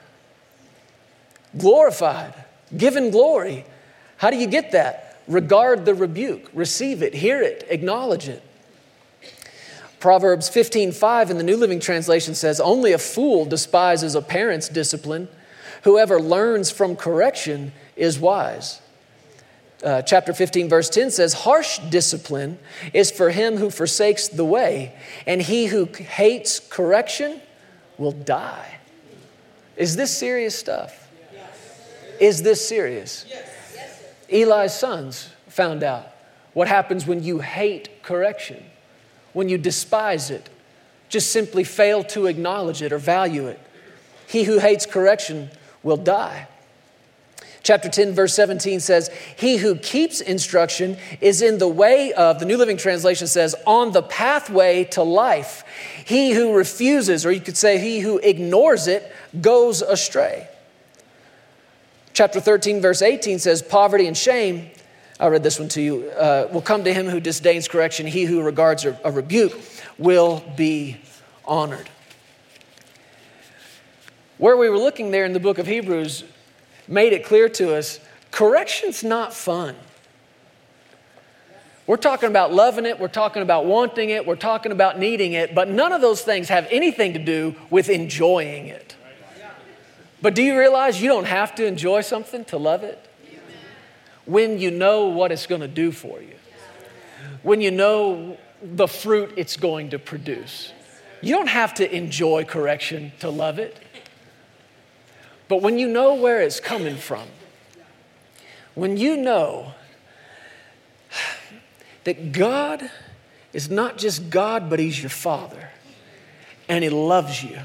glorified, 1.57 2.33
given 2.75 3.11
glory. 3.11 3.65
How 4.17 4.29
do 4.29 4.37
you 4.37 4.47
get 4.47 4.71
that? 4.71 5.11
regard 5.27 5.85
the 5.85 5.93
rebuke, 5.93 6.49
receive 6.53 7.01
it, 7.01 7.13
hear 7.13 7.41
it, 7.41 7.65
acknowledge 7.69 8.27
it. 8.27 8.43
Proverbs 10.01 10.49
15:5 10.49 11.29
in 11.29 11.37
the 11.37 11.43
New 11.43 11.55
Living 11.55 11.79
Translation 11.79 12.35
says, 12.35 12.59
"Only 12.59 12.91
a 12.91 12.97
fool 12.97 13.45
despises 13.45 14.15
a 14.15 14.21
parent's 14.21 14.67
discipline. 14.67 15.29
Whoever 15.83 16.19
learns 16.19 16.69
from 16.71 16.95
correction 16.95 17.71
is 17.95 18.19
wise." 18.19 18.79
Uh, 19.83 20.01
chapter 20.01 20.31
15, 20.33 20.69
verse 20.69 20.89
10 20.89 21.09
says, 21.09 21.33
Harsh 21.33 21.79
discipline 21.89 22.59
is 22.93 23.09
for 23.09 23.31
him 23.31 23.57
who 23.57 23.71
forsakes 23.71 24.27
the 24.27 24.45
way, 24.45 24.93
and 25.25 25.41
he 25.41 25.65
who 25.67 25.85
hates 25.85 26.59
correction 26.59 27.41
will 27.97 28.11
die. 28.11 28.77
Is 29.75 29.95
this 29.95 30.15
serious 30.15 30.55
stuff? 30.55 31.09
Yes. 31.33 31.47
Is 32.19 32.43
this 32.43 32.67
serious? 32.67 33.25
Yes. 33.27 33.49
Eli's 34.29 34.73
sons 34.73 35.29
found 35.47 35.83
out 35.83 36.07
what 36.53 36.67
happens 36.67 37.07
when 37.07 37.23
you 37.23 37.39
hate 37.39 38.03
correction, 38.03 38.63
when 39.33 39.49
you 39.49 39.57
despise 39.57 40.29
it, 40.29 40.49
just 41.09 41.31
simply 41.31 41.63
fail 41.63 42.03
to 42.05 42.27
acknowledge 42.27 42.81
it 42.81 42.93
or 42.93 42.97
value 42.97 43.47
it. 43.47 43.59
He 44.27 44.43
who 44.43 44.59
hates 44.59 44.85
correction 44.85 45.49
will 45.83 45.97
die. 45.97 46.47
Chapter 47.63 47.89
10, 47.89 48.13
verse 48.13 48.33
17 48.33 48.79
says, 48.79 49.11
He 49.35 49.57
who 49.57 49.75
keeps 49.75 50.19
instruction 50.19 50.97
is 51.19 51.41
in 51.41 51.59
the 51.59 51.67
way 51.67 52.11
of, 52.13 52.39
the 52.39 52.45
New 52.45 52.57
Living 52.57 52.77
Translation 52.77 53.27
says, 53.27 53.55
on 53.67 53.91
the 53.91 54.01
pathway 54.01 54.85
to 54.85 55.03
life. 55.03 55.63
He 56.05 56.31
who 56.31 56.55
refuses, 56.55 57.23
or 57.25 57.31
you 57.31 57.41
could 57.41 57.57
say, 57.57 57.77
he 57.77 57.99
who 57.99 58.17
ignores 58.17 58.87
it, 58.87 59.11
goes 59.39 59.83
astray. 59.83 60.47
Chapter 62.13 62.39
13, 62.39 62.81
verse 62.81 63.01
18 63.01 63.37
says, 63.37 63.61
Poverty 63.61 64.07
and 64.07 64.17
shame, 64.17 64.71
I 65.21 65.27
read 65.27 65.43
this 65.43 65.59
one 65.59 65.69
to 65.69 65.81
you, 65.81 66.09
uh, 66.09 66.47
will 66.51 66.63
come 66.63 66.83
to 66.83 66.91
him 66.91 67.07
who 67.07 67.19
disdains 67.19 67.67
correction. 67.67 68.07
He 68.07 68.23
who 68.23 68.41
regards 68.41 68.85
a, 68.85 68.99
a 69.03 69.11
rebuke 69.11 69.53
will 69.99 70.43
be 70.57 70.97
honored. 71.45 71.87
Where 74.39 74.57
we 74.57 74.67
were 74.67 74.79
looking 74.79 75.11
there 75.11 75.23
in 75.25 75.33
the 75.33 75.39
book 75.39 75.59
of 75.59 75.67
Hebrews 75.67 76.23
made 76.87 77.13
it 77.13 77.23
clear 77.23 77.47
to 77.49 77.75
us 77.75 77.99
correction's 78.31 79.03
not 79.03 79.31
fun. 79.31 79.75
We're 81.85 81.97
talking 81.97 82.29
about 82.29 82.51
loving 82.51 82.87
it, 82.87 82.99
we're 82.99 83.07
talking 83.07 83.43
about 83.43 83.65
wanting 83.65 84.09
it, 84.09 84.25
we're 84.25 84.35
talking 84.35 84.71
about 84.71 84.97
needing 84.97 85.33
it, 85.33 85.53
but 85.53 85.67
none 85.67 85.91
of 85.91 86.01
those 86.01 86.23
things 86.23 86.49
have 86.49 86.67
anything 86.71 87.13
to 87.13 87.19
do 87.19 87.53
with 87.69 87.89
enjoying 87.89 88.67
it. 88.67 88.95
But 90.19 90.33
do 90.33 90.41
you 90.41 90.57
realize 90.57 90.99
you 90.99 91.09
don't 91.09 91.25
have 91.25 91.53
to 91.55 91.65
enjoy 91.65 92.01
something 92.01 92.43
to 92.45 92.57
love 92.57 92.83
it? 92.83 93.10
When 94.25 94.59
you 94.59 94.71
know 94.71 95.07
what 95.07 95.31
it's 95.31 95.47
going 95.47 95.61
to 95.61 95.67
do 95.67 95.91
for 95.91 96.21
you, 96.21 96.35
when 97.43 97.61
you 97.61 97.71
know 97.71 98.37
the 98.61 98.87
fruit 98.87 99.33
it's 99.37 99.57
going 99.57 99.89
to 99.89 99.99
produce. 99.99 100.71
You 101.21 101.35
don't 101.35 101.49
have 101.49 101.73
to 101.75 101.95
enjoy 101.95 102.45
correction 102.45 103.11
to 103.19 103.29
love 103.29 103.59
it. 103.59 103.77
But 105.47 105.61
when 105.61 105.77
you 105.77 105.87
know 105.87 106.15
where 106.15 106.41
it's 106.41 106.59
coming 106.59 106.95
from, 106.95 107.27
when 108.73 108.97
you 108.97 109.17
know 109.17 109.73
that 112.05 112.31
God 112.31 112.89
is 113.51 113.69
not 113.69 113.97
just 113.97 114.29
God, 114.29 114.69
but 114.69 114.79
He's 114.79 114.99
your 115.01 115.09
Father, 115.09 115.69
and 116.69 116.83
He 116.83 116.89
loves 116.89 117.43
you, 117.43 117.59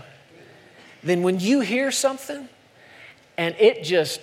then 1.02 1.22
when 1.22 1.38
you 1.38 1.60
hear 1.60 1.92
something 1.92 2.48
and 3.38 3.54
it 3.58 3.84
just 3.84 4.20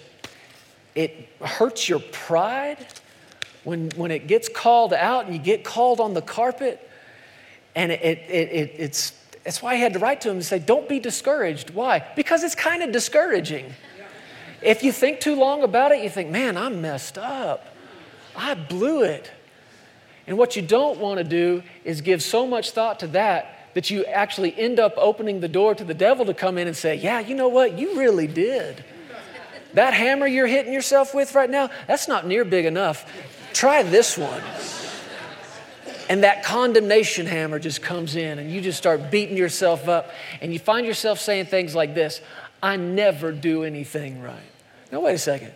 it 0.95 1.29
hurts 1.41 1.89
your 1.89 1.99
pride 1.99 2.85
when, 3.63 3.89
when 3.95 4.11
it 4.11 4.27
gets 4.27 4.49
called 4.49 4.93
out 4.93 5.25
and 5.25 5.33
you 5.33 5.41
get 5.41 5.63
called 5.63 5.99
on 5.99 6.13
the 6.13 6.21
carpet 6.21 6.89
and 7.75 7.91
it, 7.91 8.01
it, 8.01 8.49
it, 8.51 8.75
it's 8.77 9.13
that's 9.43 9.61
why 9.61 9.73
I 9.73 9.75
had 9.75 9.93
to 9.93 9.99
write 9.99 10.21
to 10.21 10.29
him 10.29 10.37
and 10.37 10.45
say, 10.45 10.59
Don't 10.59 10.87
be 10.87 10.99
discouraged. 10.99 11.71
Why? 11.71 12.05
Because 12.15 12.43
it's 12.43 12.55
kind 12.55 12.81
of 12.81 12.91
discouraging. 12.91 13.73
If 14.61 14.83
you 14.83 14.93
think 14.93 15.19
too 15.19 15.35
long 15.35 15.63
about 15.63 15.91
it, 15.91 16.01
you 16.01 16.09
think, 16.09 16.29
Man, 16.29 16.55
I'm 16.55 16.81
messed 16.81 17.17
up. 17.17 17.65
I 18.35 18.53
blew 18.53 19.03
it. 19.03 19.31
And 20.25 20.37
what 20.37 20.55
you 20.55 20.61
don't 20.61 20.99
want 20.99 21.17
to 21.17 21.23
do 21.25 21.63
is 21.83 21.99
give 21.99 22.23
so 22.23 22.47
much 22.47 22.71
thought 22.71 23.01
to 23.01 23.07
that 23.07 23.73
that 23.73 23.89
you 23.89 24.05
actually 24.05 24.57
end 24.57 24.79
up 24.79 24.93
opening 24.97 25.41
the 25.41 25.47
door 25.47 25.75
to 25.75 25.83
the 25.83 25.93
devil 25.93 26.25
to 26.25 26.33
come 26.33 26.57
in 26.57 26.67
and 26.67 26.77
say, 26.77 26.95
Yeah, 26.95 27.19
you 27.19 27.35
know 27.35 27.49
what? 27.49 27.77
You 27.77 27.99
really 27.99 28.27
did. 28.27 28.83
That 29.73 29.93
hammer 29.93 30.27
you're 30.27 30.47
hitting 30.47 30.73
yourself 30.73 31.13
with 31.13 31.35
right 31.35 31.49
now, 31.49 31.69
that's 31.87 32.07
not 32.07 32.27
near 32.27 32.45
big 32.45 32.65
enough. 32.65 33.11
Try 33.53 33.83
this 33.83 34.17
one. 34.17 34.41
And 36.09 36.23
that 36.23 36.43
condemnation 36.43 37.25
hammer 37.25 37.59
just 37.59 37.81
comes 37.81 38.15
in, 38.15 38.37
and 38.37 38.51
you 38.51 38.61
just 38.61 38.77
start 38.77 39.09
beating 39.09 39.37
yourself 39.37 39.87
up, 39.87 40.11
and 40.41 40.51
you 40.53 40.59
find 40.59 40.85
yourself 40.85 41.19
saying 41.19 41.45
things 41.45 41.73
like 41.73 41.95
this 41.95 42.21
I 42.61 42.75
never 42.75 43.31
do 43.31 43.63
anything 43.63 44.21
right. 44.21 44.39
Now, 44.91 45.01
wait 45.01 45.15
a 45.15 45.17
second. 45.17 45.53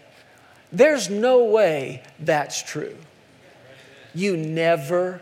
There's 0.72 1.10
no 1.10 1.46
way 1.46 2.04
that's 2.20 2.62
true. 2.62 2.98
You 4.14 4.36
never, 4.36 5.22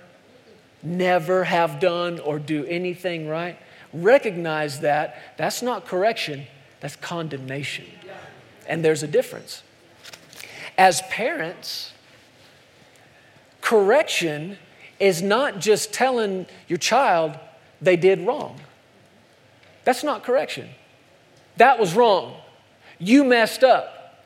never 0.82 1.44
have 1.44 1.80
done 1.80 2.20
or 2.20 2.40
do 2.40 2.66
anything 2.66 3.28
right. 3.28 3.58
Recognize 3.94 4.80
that. 4.80 5.18
That's 5.38 5.62
not 5.62 5.86
correction, 5.86 6.48
that's 6.80 6.96
condemnation. 6.96 7.86
And 8.68 8.84
there's 8.84 9.04
a 9.04 9.08
difference. 9.08 9.64
As 10.78 11.02
parents, 11.04 11.94
correction 13.62 14.58
is 15.00 15.22
not 15.22 15.60
just 15.60 15.94
telling 15.94 16.46
your 16.68 16.78
child 16.78 17.38
they 17.82 17.96
did 17.96 18.22
wrong. 18.22 18.60
That's 19.84 20.04
not 20.04 20.24
correction. 20.24 20.70
That 21.58 21.80
was 21.80 21.94
wrong. 21.96 22.36
You 23.00 23.24
messed 23.24 23.64
up. 23.64 24.26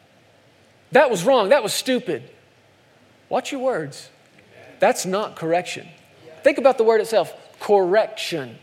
That 0.91 1.11
was 1.11 1.23
wrong. 1.23 1.49
That 1.49 1.63
was 1.63 1.73
stupid. 1.73 2.23
Watch 3.27 3.51
your 3.51 3.61
words. 3.61 4.09
That's 4.79 5.05
not 5.05 5.35
correction. 5.35 5.87
Think 6.43 6.57
about 6.57 6.77
the 6.77 6.83
word 6.83 7.01
itself 7.01 7.33
correction. 7.59 8.57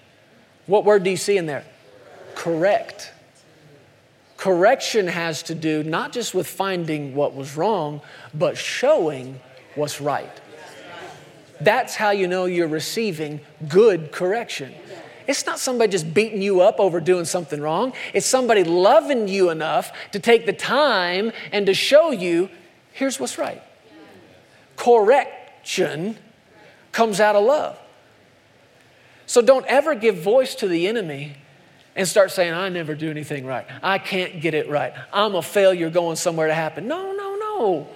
What 0.66 0.84
word 0.84 1.04
do 1.04 1.10
you 1.10 1.16
see 1.16 1.36
in 1.36 1.46
there? 1.46 1.64
Correct. 2.34 3.12
Correction 4.46 5.08
has 5.08 5.42
to 5.42 5.56
do 5.56 5.82
not 5.82 6.12
just 6.12 6.32
with 6.32 6.46
finding 6.46 7.16
what 7.16 7.34
was 7.34 7.56
wrong, 7.56 8.00
but 8.32 8.56
showing 8.56 9.40
what's 9.74 10.00
right. 10.00 10.30
That's 11.60 11.96
how 11.96 12.10
you 12.10 12.28
know 12.28 12.44
you're 12.44 12.68
receiving 12.68 13.40
good 13.66 14.12
correction. 14.12 14.72
It's 15.26 15.46
not 15.46 15.58
somebody 15.58 15.90
just 15.90 16.14
beating 16.14 16.42
you 16.42 16.60
up 16.60 16.78
over 16.78 17.00
doing 17.00 17.24
something 17.24 17.60
wrong. 17.60 17.92
It's 18.14 18.24
somebody 18.24 18.62
loving 18.62 19.26
you 19.26 19.50
enough 19.50 19.90
to 20.12 20.20
take 20.20 20.46
the 20.46 20.52
time 20.52 21.32
and 21.50 21.66
to 21.66 21.74
show 21.74 22.12
you 22.12 22.48
here's 22.92 23.18
what's 23.18 23.38
right. 23.38 23.60
Correction 24.76 26.18
comes 26.92 27.18
out 27.18 27.34
of 27.34 27.42
love. 27.42 27.76
So 29.26 29.42
don't 29.42 29.66
ever 29.66 29.96
give 29.96 30.18
voice 30.18 30.54
to 30.54 30.68
the 30.68 30.86
enemy 30.86 31.34
and 31.96 32.06
start 32.06 32.30
saying, 32.30 32.52
I 32.52 32.68
never 32.68 32.94
do 32.94 33.10
anything 33.10 33.46
right. 33.46 33.66
I 33.82 33.98
can't 33.98 34.40
get 34.40 34.52
it 34.52 34.68
right. 34.68 34.92
I'm 35.12 35.34
a 35.34 35.42
failure 35.42 35.88
going 35.90 36.16
somewhere 36.16 36.46
to 36.46 36.54
happen. 36.54 36.86
No, 36.86 37.12
no, 37.12 37.36
no. 37.36 37.88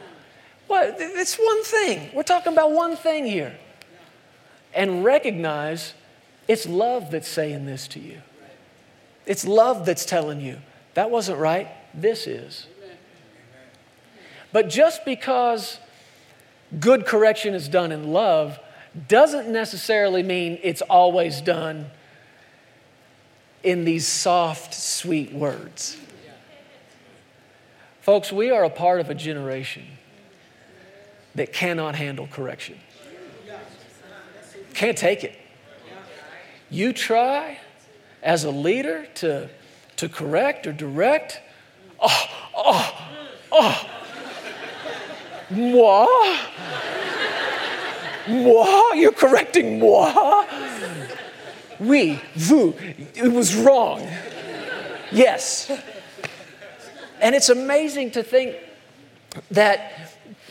What? 0.67 0.97
It's 0.99 1.37
one 1.37 1.63
thing. 1.63 2.11
We're 2.15 2.23
talking 2.23 2.53
about 2.53 2.73
one 2.73 2.97
thing 2.97 3.27
here. 3.27 3.57
And 4.75 5.05
recognize 5.05 5.93
it's 6.49 6.67
love 6.67 7.11
that's 7.11 7.29
saying 7.29 7.67
this 7.67 7.87
to 7.89 8.01
you. 8.01 8.23
It's 9.27 9.47
love 9.47 9.85
that's 9.85 10.07
telling 10.07 10.41
you 10.41 10.59
that 10.95 11.11
wasn't 11.11 11.39
right, 11.39 11.69
this 11.95 12.27
is. 12.27 12.67
But 14.53 14.69
just 14.69 15.05
because 15.05 15.79
good 16.81 17.07
correction 17.07 17.55
is 17.55 17.69
done 17.69 17.93
in 17.93 18.13
love 18.13 18.59
doesn't 19.09 19.49
necessarily 19.49 20.23
mean 20.23 20.59
it's 20.63 20.83
always 20.83 21.41
done 21.41 21.87
in 23.63 23.85
these 23.85 24.07
soft, 24.07 24.75
sweet 24.75 25.33
words. 25.33 25.97
Folks, 28.01 28.33
we 28.33 28.51
are 28.51 28.65
a 28.65 28.71
part 28.71 29.01
of 29.01 29.11
a 29.11 29.15
generation 29.15 29.85
that 31.35 31.53
cannot 31.53 31.95
handle 31.95 32.27
correction. 32.27 32.79
Can't 34.75 34.97
take 34.97 35.25
it. 35.25 35.37
You 36.71 36.93
try 36.93 37.59
as 38.23 38.45
a 38.45 38.51
leader 38.51 39.07
to, 39.17 39.49
to 39.97 40.09
correct 40.09 40.67
or 40.67 40.73
direct. 40.73 41.41
Oh, 42.01 42.25
oh, 42.57 43.09
oh. 43.53 43.91
Moi? 45.51 46.07
Moi? 48.29 48.93
You're 48.95 49.13
correcting 49.13 49.79
moi? 49.81 50.47
Oui, 51.81 52.21
vous. 52.35 52.75
It 53.15 53.33
was 53.33 53.57
wrong. 53.57 54.07
Yes. 55.11 55.71
And 57.21 57.35
it's 57.35 57.49
amazing 57.49 58.13
to 58.13 58.23
think 58.23 58.57
that 59.51 60.11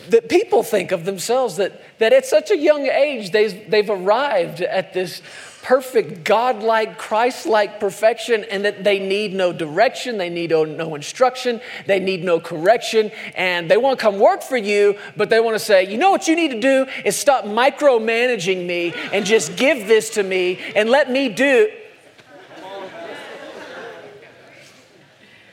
that 0.10 0.30
people 0.30 0.64
think 0.64 0.92
of 0.92 1.06
themselves 1.06 1.58
that, 1.58 1.82
that 2.00 2.14
at 2.14 2.26
such 2.26 2.52
a 2.52 2.58
young 2.58 2.88
age 2.88 3.32
they've, 3.32 3.70
they've 3.70 3.90
arrived 3.90 4.62
at 4.62 4.94
this 4.94 5.22
perfect, 5.62 6.24
godlike, 6.24 6.98
Christ 6.98 7.46
like 7.46 7.80
perfection, 7.80 8.44
and 8.46 8.66
that 8.66 8.84
they 8.84 9.00
need 9.00 9.34
no 9.34 9.52
direction, 9.52 10.18
they 10.18 10.30
need 10.30 10.52
no, 10.52 10.96
instruction, 10.96 11.62
they 11.86 12.00
need 12.00 12.24
no 12.24 12.40
correction, 12.40 13.12
and 13.36 13.70
they 13.70 13.78
want 13.78 14.00
to 14.00 14.02
come 14.02 14.20
work 14.20 14.42
for 14.42 14.58
you, 14.58 14.98
but 15.18 15.30
they 15.30 15.40
want 15.40 15.56
to 15.56 15.60
say, 15.60 15.90
you 15.90 15.98
know 15.98 16.12
what 16.12 16.28
you 16.28 16.36
need 16.36 16.52
to 16.52 16.60
do 16.60 16.86
is 17.06 17.16
stop 17.16 17.46
micromanaging 17.46 18.66
me 18.66 18.94
and 19.14 19.26
just 19.26 19.56
give 19.56 19.88
this 19.88 20.12
to 20.12 20.24
me 20.24 20.60
and 20.76 20.90
let 20.90 21.12
me 21.12 21.30
do. 21.30 21.70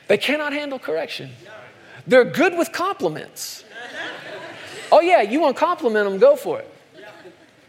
They 0.07 0.17
cannot 0.17 0.53
handle 0.53 0.79
correction. 0.79 1.31
They're 2.07 2.23
good 2.23 2.57
with 2.57 2.71
compliments. 2.71 3.65
Oh, 4.89 5.01
yeah, 5.01 5.21
you 5.21 5.41
want 5.41 5.57
to 5.57 5.59
compliment 5.59 6.09
them, 6.09 6.17
go 6.17 6.37
for 6.37 6.59
it. 6.59 6.73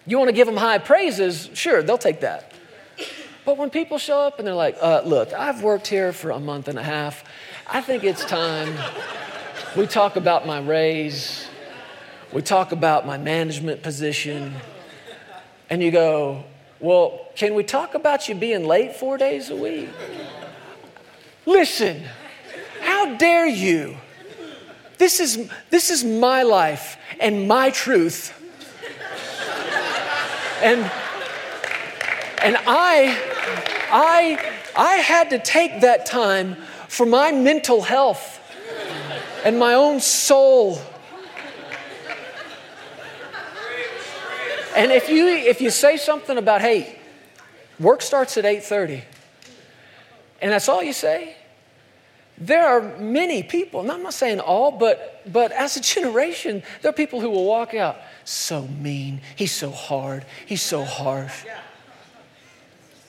You 0.08 0.16
want 0.16 0.28
to 0.28 0.32
give 0.32 0.46
them 0.46 0.56
high 0.56 0.78
praises, 0.78 1.50
sure, 1.52 1.82
they'll 1.82 1.98
take 1.98 2.20
that. 2.20 2.52
But 3.44 3.58
when 3.58 3.68
people 3.68 3.98
show 3.98 4.20
up 4.20 4.38
and 4.38 4.48
they're 4.48 4.54
like, 4.54 4.78
uh, 4.80 5.02
look, 5.04 5.34
I've 5.34 5.62
worked 5.62 5.86
here 5.86 6.14
for 6.14 6.30
a 6.30 6.40
month 6.40 6.66
and 6.66 6.78
a 6.78 6.82
half. 6.82 7.24
I 7.66 7.82
think 7.82 8.04
it's 8.04 8.24
time 8.24 8.74
we 9.76 9.86
talk 9.86 10.16
about 10.16 10.46
my 10.46 10.60
raise, 10.60 11.46
we 12.32 12.40
talk 12.40 12.72
about 12.72 13.06
my 13.06 13.18
management 13.18 13.82
position, 13.82 14.54
and 15.68 15.82
you 15.82 15.90
go, 15.90 16.42
well, 16.80 17.26
can 17.36 17.54
we 17.54 17.62
talk 17.62 17.94
about 17.94 18.30
you 18.30 18.34
being 18.34 18.66
late 18.66 18.96
four 18.96 19.18
days 19.18 19.50
a 19.50 19.56
week? 19.56 19.90
Listen, 21.44 22.02
how 22.80 23.16
dare 23.16 23.46
you? 23.46 23.98
This 24.96 25.20
is, 25.20 25.50
this 25.68 25.90
is 25.90 26.02
my 26.02 26.44
life 26.44 26.96
and 27.20 27.46
my 27.46 27.68
truth. 27.68 28.37
And, 30.60 30.80
and 32.42 32.56
I, 32.66 33.16
I, 33.92 34.54
I 34.76 34.96
had 34.96 35.30
to 35.30 35.38
take 35.38 35.82
that 35.82 36.04
time 36.04 36.56
for 36.88 37.06
my 37.06 37.30
mental 37.30 37.80
health 37.80 38.40
and 39.44 39.56
my 39.56 39.74
own 39.74 40.00
soul. 40.00 40.80
And 44.74 44.90
if 44.90 45.08
you, 45.08 45.28
if 45.28 45.60
you 45.60 45.70
say 45.70 45.96
something 45.96 46.36
about, 46.38 46.60
hey, 46.60 46.98
work 47.78 48.02
starts 48.02 48.36
at 48.36 48.44
8.30, 48.44 49.02
and 50.42 50.50
that's 50.50 50.68
all 50.68 50.82
you 50.82 50.92
say, 50.92 51.36
there 52.36 52.66
are 52.66 52.98
many 52.98 53.44
people, 53.44 53.80
and 53.80 53.90
I'm 53.92 54.02
not 54.02 54.14
saying 54.14 54.40
all, 54.40 54.72
but, 54.72 55.22
but 55.32 55.52
as 55.52 55.76
a 55.76 55.80
generation, 55.80 56.64
there 56.82 56.90
are 56.90 56.94
people 56.94 57.20
who 57.20 57.30
will 57.30 57.44
walk 57.44 57.74
out 57.74 57.96
so 58.28 58.66
mean, 58.66 59.22
he's 59.36 59.52
so 59.52 59.70
hard, 59.70 60.26
he's 60.44 60.60
so 60.60 60.84
harsh. 60.84 61.46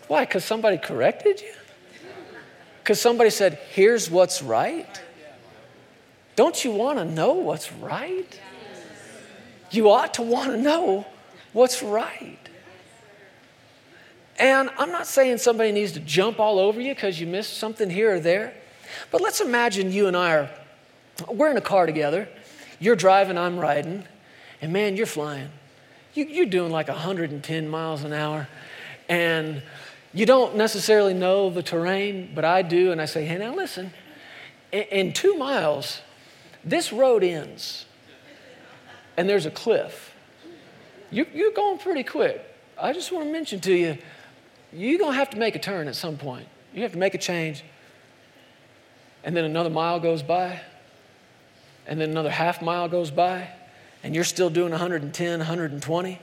Why? 0.08 0.24
Because 0.24 0.46
somebody 0.46 0.78
corrected 0.78 1.42
you? 1.42 1.52
Because 2.82 3.02
somebody 3.02 3.30
said, 3.30 3.60
here's 3.72 4.10
what's 4.10 4.42
right? 4.42 5.02
Don't 6.38 6.64
you 6.64 6.72
want 6.72 7.00
to 7.00 7.06
know 7.06 7.34
what's 7.34 7.70
right? 7.74 8.40
You 9.72 9.90
ought 9.90 10.14
to 10.14 10.22
want 10.22 10.52
to 10.52 10.58
know 10.58 11.06
what's 11.52 11.84
right. 11.84 12.40
And 14.40 14.70
I'm 14.78 14.94
not 14.94 15.06
saying 15.06 15.40
somebody 15.40 15.74
needs 15.74 15.92
to 15.92 16.00
jump 16.00 16.40
all 16.40 16.60
over 16.60 16.80
you 16.80 16.96
because 16.96 17.20
you 17.20 17.28
missed 17.28 17.58
something 17.58 17.90
here 17.90 18.16
or 18.16 18.20
there. 18.22 18.54
But 19.12 19.20
let's 19.20 19.42
imagine 19.42 19.92
you 19.92 20.08
and 20.08 20.16
I 20.16 20.34
are, 20.34 20.50
we're 21.28 21.52
in 21.52 21.58
a 21.58 21.62
car 21.62 21.86
together. 21.86 22.30
You're 22.80 22.96
driving, 22.96 23.38
I'm 23.38 23.60
riding, 23.60 24.06
and 24.62 24.74
man, 24.74 24.98
you're 24.98 25.06
flying. 25.06 25.50
You, 26.14 26.44
are 26.44 26.46
doing 26.46 26.72
like 26.72 26.88
110 26.88 27.70
miles 27.70 28.04
an 28.04 28.14
hour, 28.14 28.48
and 29.08 29.62
you 30.14 30.26
don't 30.26 30.56
necessarily 30.56 31.14
know 31.14 31.50
the 31.50 31.64
terrain, 31.64 32.32
but 32.36 32.44
I 32.44 32.62
do, 32.62 32.92
and 32.92 33.02
I 33.02 33.06
say, 33.06 33.26
hey, 33.26 33.38
now 33.38 33.56
listen, 33.56 33.94
in, 34.72 34.84
in 34.84 35.14
two 35.14 35.36
miles, 35.36 36.02
this 36.66 36.92
road 36.92 37.24
ends, 37.24 37.86
and 39.16 39.30
there's 39.30 39.46
a 39.46 39.52
cliff. 39.52 40.14
You, 41.12 41.26
you're 41.34 41.52
going 41.52 41.80
pretty 41.80 42.04
quick. 42.04 42.44
I 42.82 42.94
just 42.94 43.12
want 43.12 43.26
to 43.26 43.32
mention 43.32 43.60
to 43.62 43.74
you, 43.74 43.98
you're 44.74 45.00
going 45.00 45.14
to 45.14 45.18
have 45.18 45.30
to 45.32 45.38
make 45.38 45.56
a 45.56 45.60
turn 45.60 45.88
at 45.88 45.96
some 45.96 46.18
point. 46.18 46.48
You 46.74 46.84
have 46.84 46.92
to 46.92 46.98
make 46.98 47.16
a 47.16 47.18
change 47.18 47.64
and 49.24 49.36
then 49.36 49.44
another 49.44 49.70
mile 49.70 50.00
goes 50.00 50.24
by, 50.24 50.62
and 51.86 52.00
then 52.00 52.10
another 52.10 52.30
half 52.30 52.62
mile 52.62 52.88
goes 52.88 53.12
by, 53.12 53.50
and 54.04 54.16
you're 54.16 54.24
still 54.24 54.50
doing 54.50 54.72
110, 54.72 55.40
120. 55.40 56.20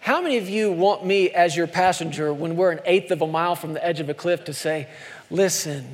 How 0.00 0.20
many 0.20 0.36
of 0.38 0.48
you 0.48 0.70
want 0.70 1.04
me 1.04 1.30
as 1.30 1.56
your 1.56 1.66
passenger 1.66 2.32
when 2.32 2.56
we're 2.56 2.72
an 2.72 2.80
eighth 2.84 3.10
of 3.10 3.22
a 3.22 3.26
mile 3.26 3.56
from 3.56 3.72
the 3.72 3.84
edge 3.84 4.00
of 4.00 4.08
a 4.08 4.14
cliff 4.14 4.44
to 4.44 4.52
say, 4.52 4.88
listen, 5.30 5.86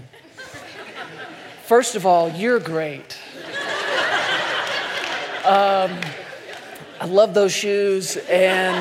first 1.65 1.95
of 1.95 2.07
all, 2.07 2.29
you're 2.31 2.59
great. 2.59 3.19
Um, 5.45 5.99
I 7.01 7.07
love 7.07 7.33
those 7.35 7.53
shoes, 7.53 8.17
and 8.29 8.77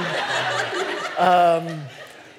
um, 1.18 1.84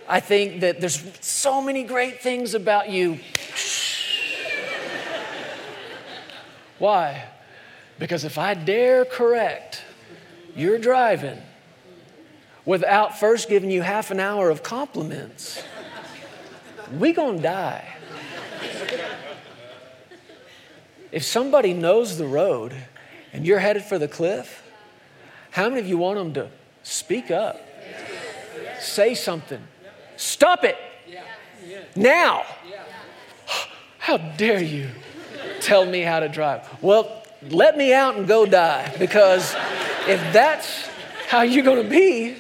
I 0.09 0.21
think 0.21 0.61
that 0.61 0.81
there's 0.81 1.03
so 1.21 1.63
many 1.63 1.85
great 1.85 2.21
things 2.21 2.55
about 2.55 2.91
you. 2.91 3.19
Why? 6.79 7.29
Because 8.01 8.25
if 8.25 8.39
I 8.39 8.55
dare 8.55 9.05
correct 9.05 9.83
your 10.57 10.79
driving 10.79 11.39
without 12.65 13.21
first 13.21 13.49
giving 13.49 13.71
you 13.71 13.83
half 13.83 14.11
an 14.11 14.19
hour 14.19 14.49
of 14.49 14.63
compliments, 14.63 15.63
we 16.99 17.13
gonna 17.13 17.41
die. 17.41 17.87
If 21.13 21.25
somebody 21.25 21.75
knows 21.75 22.17
the 22.17 22.27
road 22.27 22.75
and 23.35 23.47
you're 23.47 23.59
headed 23.59 23.85
for 23.85 23.99
the 23.99 24.09
cliff, 24.09 24.63
how 25.51 25.69
many 25.69 25.81
of 25.81 25.87
you 25.87 25.99
want 25.99 26.17
them 26.17 26.33
to 26.35 26.51
speak 26.83 27.31
up? 27.31 27.61
Say 28.81 29.15
something. 29.15 29.63
Stop 30.17 30.65
it. 30.65 30.79
Now. 31.95 32.45
How 33.99 34.17
dare 34.17 34.63
you? 34.63 34.89
tell 35.61 35.87
me 35.87 36.01
how 36.01 36.21
to 36.21 36.29
drive. 36.29 36.69
Well, 36.83 37.20
let 37.49 37.77
me 37.77 37.93
out 37.93 38.17
and 38.17 38.29
go 38.29 38.47
die 38.47 38.95
because 38.99 39.55
if 40.07 40.21
that's 40.33 40.89
how 41.29 41.43
you're 41.43 41.65
going 41.65 41.83
to 41.83 41.89
be, 41.89 42.37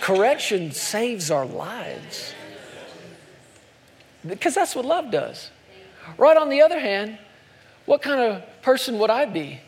correction 0.00 0.72
saves 0.72 1.30
our 1.30 1.46
lives. 1.46 2.34
Because 4.26 4.54
that's 4.54 4.74
what 4.74 4.84
love 4.84 5.10
does. 5.10 5.50
Right 6.18 6.36
on 6.36 6.50
the 6.50 6.62
other 6.62 6.78
hand, 6.78 7.18
what 7.86 8.02
kind 8.02 8.20
of 8.20 8.62
person 8.62 8.98
would 8.98 9.10
I 9.10 9.24
be 9.24 9.60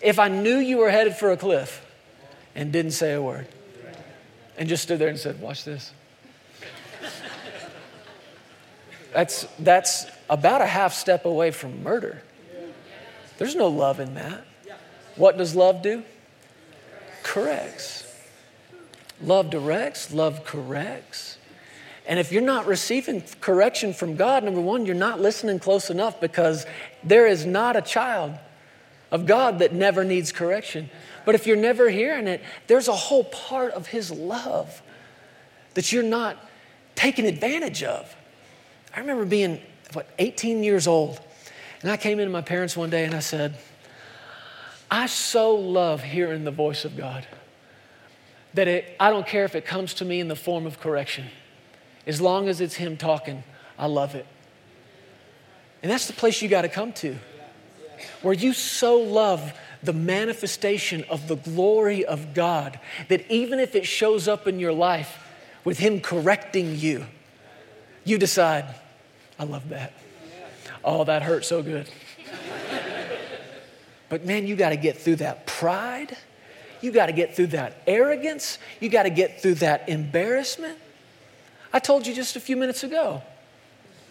if 0.00 0.18
I 0.18 0.28
knew 0.28 0.58
you 0.58 0.78
were 0.78 0.90
headed 0.90 1.14
for 1.14 1.30
a 1.30 1.36
cliff 1.36 1.84
and 2.54 2.72
didn't 2.72 2.92
say 2.92 3.12
a 3.12 3.22
word 3.22 3.46
and 4.56 4.68
just 4.68 4.82
stood 4.82 4.98
there 4.98 5.08
and 5.08 5.18
said, 5.18 5.40
Watch 5.40 5.64
this? 5.64 5.92
That's, 9.12 9.46
that's 9.58 10.06
about 10.28 10.60
a 10.60 10.66
half 10.66 10.92
step 10.94 11.24
away 11.24 11.50
from 11.50 11.82
murder. 11.82 12.22
There's 13.38 13.54
no 13.54 13.68
love 13.68 14.00
in 14.00 14.14
that. 14.14 14.44
What 15.16 15.38
does 15.38 15.54
love 15.54 15.82
do? 15.82 16.02
Corrects. 17.22 18.04
Love 19.20 19.50
directs, 19.50 20.12
love 20.12 20.44
corrects. 20.44 21.38
And 22.06 22.20
if 22.20 22.30
you're 22.30 22.42
not 22.42 22.66
receiving 22.66 23.22
correction 23.40 23.92
from 23.92 24.16
God, 24.16 24.44
number 24.44 24.60
one, 24.60 24.86
you're 24.86 24.94
not 24.94 25.20
listening 25.20 25.58
close 25.58 25.90
enough 25.90 26.20
because 26.20 26.66
there 27.02 27.26
is 27.26 27.44
not 27.44 27.74
a 27.76 27.82
child 27.82 28.34
of 29.10 29.26
God 29.26 29.58
that 29.58 29.72
never 29.72 30.04
needs 30.04 30.32
correction. 30.32 30.90
But 31.24 31.34
if 31.34 31.46
you're 31.46 31.56
never 31.56 31.88
hearing 31.88 32.28
it, 32.28 32.42
there's 32.66 32.88
a 32.88 32.94
whole 32.94 33.24
part 33.24 33.72
of 33.72 33.88
His 33.88 34.10
love 34.10 34.82
that 35.74 35.92
you're 35.92 36.02
not 36.02 36.36
taking 36.94 37.26
advantage 37.26 37.82
of. 37.82 38.14
I 38.94 39.00
remember 39.00 39.24
being, 39.24 39.60
what, 39.92 40.08
18 40.18 40.62
years 40.62 40.86
old. 40.86 41.20
And 41.82 41.90
I 41.90 41.96
came 41.96 42.18
into 42.18 42.32
my 42.32 42.42
parents 42.42 42.76
one 42.76 42.90
day 42.90 43.04
and 43.04 43.14
I 43.14 43.20
said, 43.20 43.56
I 44.90 45.06
so 45.06 45.54
love 45.54 46.02
hearing 46.02 46.44
the 46.44 46.50
voice 46.50 46.84
of 46.84 46.96
God 46.96 47.26
that 48.54 48.68
it, 48.68 48.96
I 48.98 49.10
don't 49.10 49.26
care 49.26 49.44
if 49.44 49.54
it 49.54 49.66
comes 49.66 49.94
to 49.94 50.04
me 50.04 50.18
in 50.18 50.28
the 50.28 50.36
form 50.36 50.66
of 50.66 50.80
correction. 50.80 51.26
As 52.06 52.20
long 52.20 52.48
as 52.48 52.60
it's 52.60 52.74
Him 52.74 52.96
talking, 52.96 53.44
I 53.78 53.86
love 53.86 54.14
it. 54.14 54.26
And 55.82 55.92
that's 55.92 56.06
the 56.06 56.14
place 56.14 56.40
you 56.40 56.48
got 56.48 56.62
to 56.62 56.68
come 56.68 56.92
to, 56.94 57.16
where 58.22 58.34
you 58.34 58.52
so 58.52 58.96
love 58.98 59.52
the 59.82 59.92
manifestation 59.92 61.04
of 61.10 61.28
the 61.28 61.36
glory 61.36 62.04
of 62.04 62.32
God 62.34 62.80
that 63.08 63.30
even 63.30 63.60
if 63.60 63.74
it 63.74 63.86
shows 63.86 64.26
up 64.26 64.46
in 64.48 64.58
your 64.58 64.72
life 64.72 65.18
with 65.64 65.78
Him 65.78 66.00
correcting 66.00 66.76
you, 66.76 67.06
you 68.04 68.18
decide, 68.18 68.74
I 69.38 69.44
love 69.44 69.68
that. 69.68 69.92
Oh, 70.84 71.04
that 71.04 71.22
hurt 71.22 71.44
so 71.44 71.62
good. 71.62 71.88
But 74.08 74.24
man, 74.24 74.46
you 74.46 74.56
got 74.56 74.70
to 74.70 74.76
get 74.76 74.98
through 74.98 75.16
that 75.16 75.46
pride. 75.46 76.16
You 76.80 76.92
got 76.92 77.06
to 77.06 77.12
get 77.12 77.34
through 77.34 77.48
that 77.48 77.82
arrogance. 77.86 78.58
You 78.80 78.88
got 78.88 79.02
to 79.02 79.10
get 79.10 79.42
through 79.42 79.56
that 79.56 79.88
embarrassment. 79.88 80.78
I 81.72 81.80
told 81.80 82.06
you 82.06 82.14
just 82.14 82.36
a 82.36 82.40
few 82.40 82.56
minutes 82.56 82.84
ago. 82.84 83.22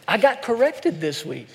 I 0.08 0.18
got 0.18 0.42
corrected 0.42 1.00
this 1.00 1.26
week. 1.26 1.48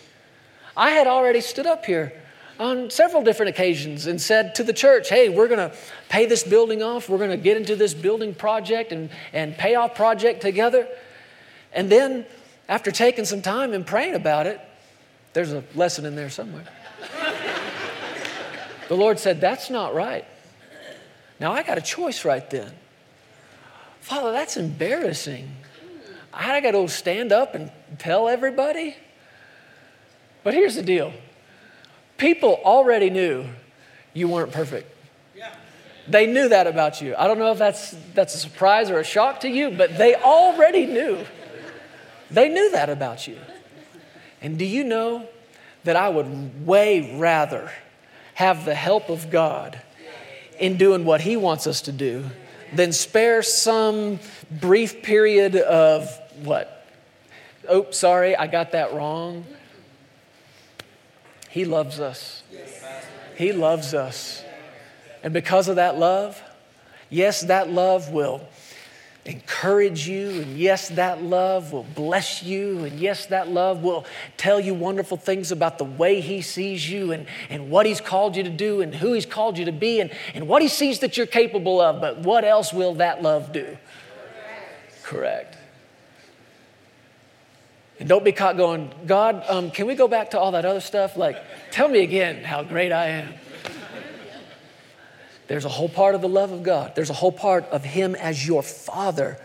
I 0.77 0.91
had 0.91 1.07
already 1.07 1.41
stood 1.41 1.67
up 1.67 1.85
here 1.85 2.13
on 2.59 2.91
several 2.91 3.23
different 3.23 3.51
occasions 3.51 4.07
and 4.07 4.21
said 4.21 4.55
to 4.55 4.63
the 4.63 4.73
church, 4.73 5.09
hey, 5.09 5.29
we're 5.29 5.49
going 5.49 5.71
to 5.71 5.77
pay 6.09 6.27
this 6.27 6.43
building 6.43 6.83
off. 6.83 7.09
We're 7.09 7.19
going 7.19 7.31
to 7.31 7.37
get 7.37 7.57
into 7.57 7.77
this 7.77 7.95
building 7.95 8.35
project 8.35 8.93
and, 8.93 9.11
and 9.33 9.57
pay 9.57 9.75
off 9.75 9.95
project 9.95 10.43
together. 10.43 10.89
And 11.73 11.91
then 11.91 12.27
after 12.71 12.93
taking 12.93 13.25
some 13.25 13.43
time 13.43 13.75
and 13.75 13.85
praying 13.85 14.15
about 14.15 14.47
it, 14.47 14.61
there's 15.33 15.53
a 15.53 15.65
lesson 15.75 16.07
in 16.07 16.15
there 16.15 16.31
somewhere. 16.31 16.65
the 18.89 18.95
Lord 18.95 19.19
said, 19.19 19.41
That's 19.41 19.69
not 19.71 19.93
right. 19.93 20.25
Now 21.41 21.53
I 21.53 21.65
got 21.65 21.79
a 21.79 21.83
choice 21.83 22.25
right 22.25 22.49
then. 22.49 22.71
Father, 24.01 24.31
that's 24.31 24.57
embarrassing. 24.57 25.51
I 26.33 26.61
got 26.61 26.71
to 26.71 26.87
stand 26.87 27.33
up 27.33 27.57
and 27.57 27.73
tell 27.99 28.29
everybody. 28.29 28.95
But 30.45 30.55
here's 30.55 30.77
the 30.77 30.83
deal 30.83 31.13
people 32.19 32.61
already 32.65 33.11
knew 33.11 33.47
you 34.15 34.29
weren't 34.29 34.53
perfect. 34.53 34.97
They 36.07 36.27
knew 36.27 36.49
that 36.49 36.67
about 36.67 37.01
you. 37.01 37.15
I 37.17 37.27
don't 37.27 37.39
know 37.39 37.51
if 37.51 37.59
that's, 37.59 37.97
that's 38.15 38.35
a 38.35 38.39
surprise 38.39 38.91
or 38.91 39.01
a 39.01 39.05
shock 39.05 39.41
to 39.41 39.49
you, 39.49 39.71
but 39.71 39.99
they 39.99 40.15
already 40.15 40.87
knew. 40.87 41.25
They 42.31 42.49
knew 42.49 42.71
that 42.73 42.89
about 42.89 43.27
you. 43.27 43.39
And 44.41 44.59
do 44.59 44.65
you 44.65 44.85
know 44.85 45.29
that 45.85 45.97
I 45.97 46.09
would 46.09 46.67
way 46.67 47.17
rather 47.19 47.71
have 48.35 48.65
the 48.65 48.75
help 48.75 49.09
of 49.09 49.31
God 49.31 49.81
in 50.59 50.77
doing 50.77 51.05
what 51.05 51.21
He 51.21 51.37
wants 51.37 51.67
us 51.67 51.83
to 51.83 51.93
do 51.93 52.25
than 52.73 52.93
spare 52.93 53.43
some 53.43 54.21
brief 54.51 55.03
period 55.03 55.57
of 55.57 56.09
what? 56.43 56.87
Oh, 57.69 57.91
sorry, 57.91 58.37
I 58.37 58.47
got 58.47 58.73
that 58.73 58.95
wrong. 58.95 59.45
He 61.49 61.65
loves 61.65 61.99
us. 61.99 62.43
He 63.37 63.53
loves 63.53 63.95
us. 63.95 64.45
And 65.23 65.33
because 65.33 65.69
of 65.69 65.77
that 65.77 65.99
love, 65.99 66.43
yes, 67.11 67.43
that 67.43 67.71
love 67.71 68.11
will 68.11 68.47
encourage 69.31 70.09
you, 70.09 70.43
and 70.43 70.59
yes, 70.59 70.89
that 70.91 71.23
love 71.23 71.73
will 71.73 71.87
bless 71.95 72.43
you, 72.43 72.81
and 72.85 72.99
yes, 72.99 73.27
that 73.27 73.49
love 73.49 73.83
will 73.83 74.05
tell 74.37 74.59
you 74.59 74.75
wonderful 74.75 75.17
things 75.17 75.53
about 75.53 75.79
the 75.79 75.85
way 75.85 76.21
He 76.21 76.43
sees 76.43 76.91
you 76.91 77.13
and, 77.13 77.27
and 77.49 77.71
what 77.71 77.87
He's 77.87 78.01
called 78.01 78.37
you 78.37 78.43
to 78.43 78.51
do 78.51 78.83
and 78.83 78.95
who 78.95 79.13
He's 79.13 79.27
called 79.27 79.57
you 79.57 79.65
to 79.67 79.73
be 79.73 80.01
and, 80.01 80.11
and 80.35 80.49
what 80.49 80.63
He 80.63 80.69
sees 80.69 80.99
that 80.99 81.17
you're 81.17 81.27
capable 81.27 81.81
of. 81.81 82.01
But 82.01 82.19
what 82.19 82.45
else 82.45 82.73
will 82.73 82.95
that 82.95 83.23
love 83.23 83.53
do? 83.53 83.65
Correct. 83.65 85.05
Correct. 85.05 85.57
And 88.01 88.09
don't 88.09 88.25
be 88.25 88.33
caught 88.33 88.57
going, 88.57 88.91
God, 89.07 89.45
um, 89.47 89.71
can 89.71 89.87
we 89.87 89.95
go 89.95 90.09
back 90.09 90.31
to 90.31 90.41
all 90.41 90.53
that 90.53 90.65
other 90.65 90.81
stuff? 90.81 91.17
Like, 91.17 91.37
tell 91.71 91.87
me 91.87 92.03
again 92.03 92.43
how 92.43 92.63
great 92.63 92.93
I 92.93 93.09
am. 93.09 93.35
There's 95.51 95.65
a 95.65 95.69
whole 95.69 95.89
part 95.89 96.15
of 96.15 96.21
the 96.21 96.29
love 96.29 96.53
of 96.53 96.63
God. 96.63 96.95
There's 96.95 97.11
a 97.11 97.13
whole 97.13 97.33
part 97.33 97.65
of 97.73 97.83
Him 97.83 98.15
as 98.15 98.47
your 98.47 98.63
Father 98.63 99.37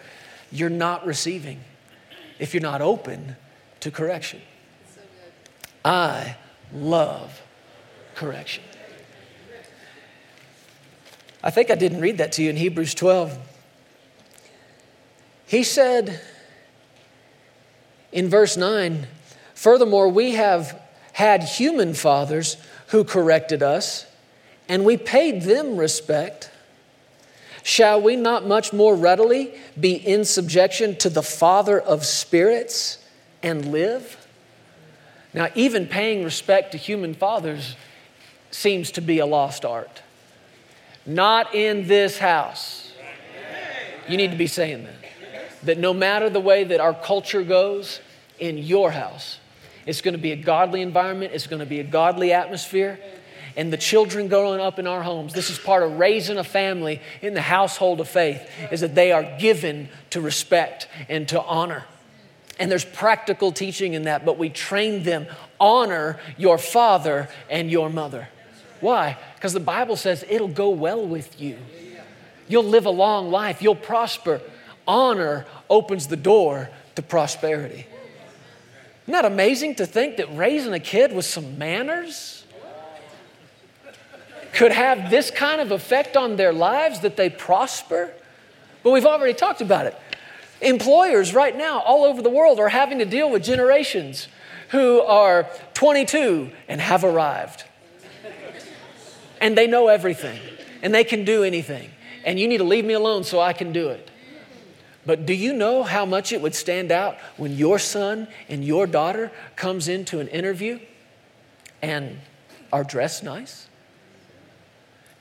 you're 0.52 0.70
not 0.70 1.04
receiving 1.04 1.62
if 2.38 2.54
you're 2.54 2.62
not 2.62 2.80
open 2.80 3.36
to 3.80 3.90
correction. 3.90 4.40
I 5.84 6.36
love 6.72 7.42
correction. 8.14 8.64
I 11.44 11.50
think 11.50 11.72
I 11.72 11.76
didn't 11.76 12.02
read 12.02 12.20
that 12.20 12.34
to 12.34 12.44
you 12.44 12.52
in 12.52 12.56
Hebrews 12.56 12.94
12. 12.94 13.40
He 15.48 15.64
said 15.64 16.22
in 18.12 18.30
verse 18.30 18.56
9, 18.56 19.08
Furthermore, 19.56 20.10
we 20.10 20.34
have 20.34 20.80
had 21.14 21.42
human 21.42 21.96
fathers 21.96 22.58
who 22.90 23.04
corrected 23.04 23.64
us 23.64 24.06
and 24.68 24.86
we 24.86 24.98
paid 24.98 25.44
them 25.44 25.78
respect, 25.78 26.50
shall 27.64 28.02
we 28.02 28.16
not 28.16 28.48
much 28.48 28.74
more 28.74 28.96
readily 28.96 29.54
be 29.80 29.94
in 29.94 30.26
subjection 30.26 30.96
to 30.98 31.10
the 31.10 31.24
Father 31.24 31.80
of 31.80 32.06
spirits 32.06 32.98
and 33.44 33.72
live? 33.72 34.26
Now, 35.34 35.50
even 35.56 35.88
paying 35.88 36.24
respect 36.24 36.72
to 36.72 36.78
human 36.78 37.14
fathers 37.14 37.76
seems 38.52 38.92
to 38.92 39.02
be 39.02 39.20
a 39.20 39.26
lost 39.26 39.66
art. 39.66 40.02
Not 41.06 41.54
in 41.54 41.88
this 41.88 42.18
house. 42.18 42.94
You 44.08 44.18
need 44.18 44.32
to 44.32 44.38
be 44.38 44.48
saying 44.48 44.86
that. 44.86 44.96
That 45.64 45.78
no 45.78 45.94
matter 45.94 46.30
the 46.30 46.40
way 46.40 46.64
that 46.64 46.80
our 46.80 46.94
culture 46.94 47.44
goes, 47.44 48.00
in 48.40 48.58
your 48.58 48.92
house, 48.92 49.40
it's 49.86 50.02
going 50.02 50.14
to 50.14 50.22
be 50.22 50.32
a 50.32 50.36
godly 50.36 50.82
environment, 50.82 51.32
it's 51.34 51.48
going 51.48 51.60
to 51.60 51.66
be 51.66 51.80
a 51.80 51.84
godly 51.84 52.34
atmosphere, 52.34 53.00
and 53.56 53.72
the 53.72 53.78
children 53.78 54.28
growing 54.28 54.60
up 54.60 54.80
in 54.80 54.88
our 54.88 55.04
homes. 55.04 55.34
This 55.34 55.50
is 55.50 55.58
part 55.58 55.84
of 55.84 55.98
raising 55.98 56.38
a 56.38 56.44
family 56.44 57.02
in 57.22 57.34
the 57.34 57.42
household 57.42 58.00
of 58.00 58.08
faith, 58.08 58.48
is 58.72 58.82
that 58.82 58.96
they 58.96 59.12
are 59.12 59.38
given 59.40 59.90
to 60.12 60.22
respect 60.22 60.88
and 61.08 61.28
to 61.30 61.42
honor. 61.42 61.86
And 62.60 62.72
there's 62.72 62.86
practical 62.86 63.52
teaching 63.52 63.94
in 63.94 64.04
that, 64.04 64.26
but 64.26 64.38
we 64.38 64.50
train 64.50 65.04
them 65.04 65.28
honor 65.60 66.20
your 66.38 66.58
father 66.58 67.30
and 67.50 67.70
your 67.70 67.90
mother. 67.90 68.28
Why? 68.82 69.18
Because 69.36 69.54
the 69.54 69.60
Bible 69.60 69.96
says 69.96 70.24
it'll 70.30 70.48
go 70.48 70.70
well 70.70 71.06
with 71.06 71.40
you. 71.40 71.58
You'll 72.48 72.64
live 72.64 72.86
a 72.86 72.92
long 72.92 73.32
life, 73.32 73.62
you'll 73.62 73.76
prosper. 73.76 74.42
Honor 74.88 75.46
opens 75.70 76.08
the 76.08 76.16
door 76.16 76.70
to 76.96 77.02
prosperity. 77.02 77.88
Isn't 79.04 79.12
that 79.12 79.26
amazing 79.26 79.76
to 79.76 79.86
think 79.86 80.18
that 80.18 80.36
raising 80.36 80.74
a 80.74 80.80
kid 80.80 81.14
with 81.14 81.26
some 81.26 81.58
manners 81.58 82.45
could 84.56 84.72
have 84.72 85.12
this 85.12 85.30
kind 85.30 85.62
of 85.62 85.72
effect 85.72 86.18
on 86.18 86.38
their 86.38 86.54
lives 86.54 87.02
that 87.02 87.18
they 87.18 87.30
prosper? 87.30 88.12
But 88.84 88.92
we've 88.92 89.06
already 89.06 89.34
talked 89.34 89.62
about 89.62 89.86
it. 89.86 89.96
Employers 90.62 91.34
right 91.34 91.56
now, 91.56 91.80
all 91.82 92.06
over 92.06 92.22
the 92.22 92.30
world, 92.30 92.60
are 92.60 92.70
having 92.70 93.00
to 93.00 93.06
deal 93.06 93.30
with 93.30 93.44
generations 93.44 94.30
who 94.70 95.02
are 95.02 95.48
22 95.74 96.52
and 96.68 96.80
have 96.80 97.04
arrived. 97.04 97.66
And 99.42 99.58
they 99.58 99.68
know 99.68 99.90
everything, 99.90 100.40
and 100.82 100.96
they 100.96 101.04
can 101.04 101.26
do 101.26 101.44
anything. 101.44 101.92
And 102.24 102.40
you 102.40 102.48
need 102.48 102.58
to 102.58 102.64
leave 102.64 102.86
me 102.86 102.94
alone 102.94 103.26
so 103.26 103.42
I 103.42 103.54
can 103.54 103.74
do 103.74 103.90
it. 103.90 104.10
But 105.06 105.26
do 105.26 105.34
you 105.34 105.54
know 105.54 105.84
how 105.84 106.06
much 106.06 106.32
it 106.32 106.42
would 106.42 106.56
stand 106.56 106.92
out 106.92 107.18
when 107.38 107.52
your 107.52 107.78
son 107.78 108.28
and 108.50 108.64
your 108.64 108.88
daughter 108.88 109.32
comes 109.56 109.88
into 109.88 110.20
an 110.20 110.30
interview 110.30 110.80
and 111.82 112.20
are 112.72 112.84
dressed 112.84 113.24
nice? 113.24 113.68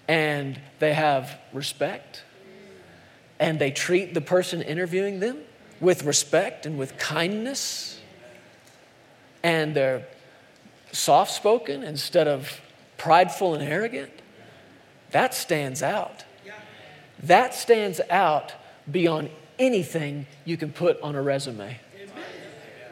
And 0.08 0.60
they 0.78 0.94
have 0.94 1.38
respect 1.52 2.22
and 3.38 3.58
they 3.58 3.70
treat 3.70 4.14
the 4.14 4.20
person 4.20 4.62
interviewing 4.62 5.20
them 5.20 5.38
with 5.80 6.04
respect 6.04 6.66
and 6.66 6.78
with 6.78 6.96
kindness 6.98 8.00
and 9.42 9.76
they're 9.76 10.06
soft 10.92 11.32
spoken 11.32 11.82
instead 11.82 12.26
of 12.26 12.60
prideful 12.96 13.54
and 13.54 13.62
arrogant, 13.62 14.10
that 15.10 15.34
stands 15.34 15.82
out. 15.82 16.24
That 17.24 17.54
stands 17.54 18.00
out 18.10 18.52
beyond 18.90 19.30
anything 19.58 20.26
you 20.44 20.56
can 20.56 20.72
put 20.72 21.00
on 21.02 21.14
a 21.14 21.22
resume. 21.22 21.78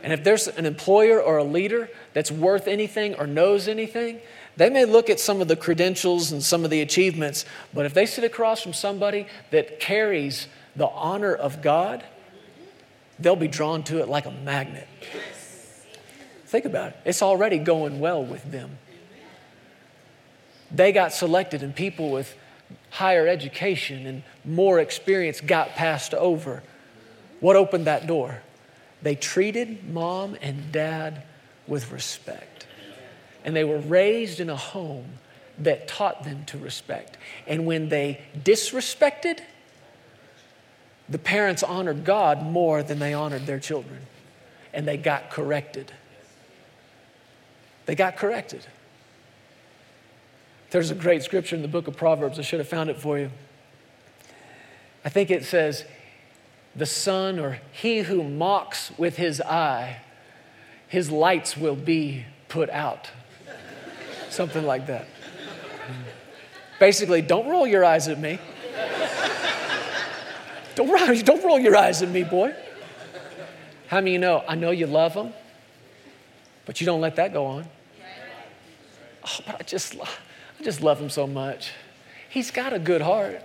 And 0.02 0.12
if 0.12 0.24
there's 0.24 0.48
an 0.48 0.66
employer 0.66 1.20
or 1.20 1.38
a 1.38 1.44
leader 1.44 1.88
that's 2.12 2.30
worth 2.30 2.68
anything 2.68 3.14
or 3.14 3.26
knows 3.26 3.68
anything, 3.68 4.20
they 4.56 4.68
may 4.68 4.84
look 4.84 5.08
at 5.08 5.18
some 5.18 5.40
of 5.40 5.48
the 5.48 5.56
credentials 5.56 6.32
and 6.32 6.42
some 6.42 6.64
of 6.64 6.70
the 6.70 6.82
achievements, 6.82 7.44
but 7.72 7.86
if 7.86 7.94
they 7.94 8.06
sit 8.06 8.24
across 8.24 8.62
from 8.62 8.72
somebody 8.72 9.26
that 9.50 9.80
carries 9.80 10.46
the 10.76 10.88
honor 10.88 11.34
of 11.34 11.62
God, 11.62 12.04
they'll 13.18 13.36
be 13.36 13.48
drawn 13.48 13.82
to 13.84 14.00
it 14.00 14.08
like 14.08 14.26
a 14.26 14.30
magnet. 14.30 14.86
Think 16.46 16.66
about 16.66 16.90
it. 16.90 16.96
It's 17.06 17.22
already 17.22 17.58
going 17.58 17.98
well 17.98 18.22
with 18.22 18.50
them. 18.50 18.78
They 20.70 20.92
got 20.92 21.12
selected, 21.12 21.62
and 21.62 21.74
people 21.74 22.10
with 22.10 22.34
higher 22.90 23.26
education 23.26 24.06
and 24.06 24.22
more 24.44 24.78
experience 24.78 25.40
got 25.40 25.70
passed 25.70 26.12
over. 26.12 26.62
What 27.40 27.56
opened 27.56 27.86
that 27.86 28.06
door? 28.06 28.42
They 29.00 29.14
treated 29.14 29.88
mom 29.88 30.36
and 30.40 30.70
dad 30.72 31.22
with 31.66 31.90
respect 31.90 32.51
and 33.44 33.54
they 33.54 33.64
were 33.64 33.78
raised 33.78 34.40
in 34.40 34.50
a 34.50 34.56
home 34.56 35.18
that 35.58 35.88
taught 35.88 36.24
them 36.24 36.44
to 36.46 36.58
respect. 36.58 37.16
And 37.46 37.66
when 37.66 37.88
they 37.88 38.22
disrespected, 38.38 39.40
the 41.08 41.18
parents 41.18 41.62
honored 41.62 42.04
God 42.04 42.42
more 42.42 42.82
than 42.82 42.98
they 42.98 43.12
honored 43.12 43.46
their 43.46 43.58
children, 43.58 44.00
and 44.72 44.86
they 44.86 44.96
got 44.96 45.30
corrected. 45.30 45.92
They 47.86 47.94
got 47.94 48.16
corrected. 48.16 48.66
There's 50.70 50.90
a 50.90 50.94
great 50.94 51.22
scripture 51.22 51.54
in 51.54 51.62
the 51.62 51.68
book 51.68 51.86
of 51.86 51.96
Proverbs. 51.96 52.38
I 52.38 52.42
should 52.42 52.60
have 52.60 52.68
found 52.68 52.88
it 52.88 52.98
for 52.98 53.18
you. 53.18 53.30
I 55.04 55.10
think 55.10 55.30
it 55.30 55.44
says, 55.44 55.84
The 56.74 56.86
son 56.86 57.38
or 57.38 57.60
he 57.72 58.00
who 58.00 58.22
mocks 58.22 58.90
with 58.96 59.16
his 59.16 59.40
eye, 59.42 59.98
his 60.88 61.10
lights 61.10 61.56
will 61.56 61.76
be 61.76 62.24
put 62.48 62.70
out. 62.70 63.10
Something 64.32 64.64
like 64.64 64.86
that. 64.86 65.06
Basically, 66.80 67.20
don't 67.20 67.46
roll 67.48 67.66
your 67.66 67.84
eyes 67.84 68.08
at 68.08 68.18
me. 68.18 68.38
Don't 70.74 70.88
don't 71.24 71.44
roll 71.44 71.58
your 71.58 71.76
eyes 71.76 72.00
at 72.00 72.08
me, 72.08 72.24
boy. 72.24 72.54
How 73.88 73.98
many 73.98 74.12
you 74.12 74.18
know? 74.18 74.42
I 74.48 74.54
know 74.54 74.70
you 74.70 74.86
love 74.86 75.12
him, 75.12 75.34
but 76.64 76.80
you 76.80 76.86
don't 76.86 77.02
let 77.02 77.16
that 77.16 77.34
go 77.34 77.44
on. 77.44 77.66
Oh, 79.24 79.38
but 79.44 79.60
I 79.60 79.64
just, 79.64 79.96
I 80.00 80.64
just 80.64 80.80
love 80.80 80.98
him 80.98 81.10
so 81.10 81.26
much. 81.26 81.72
He's 82.30 82.50
got 82.50 82.72
a 82.72 82.78
good 82.78 83.02
heart. 83.02 83.42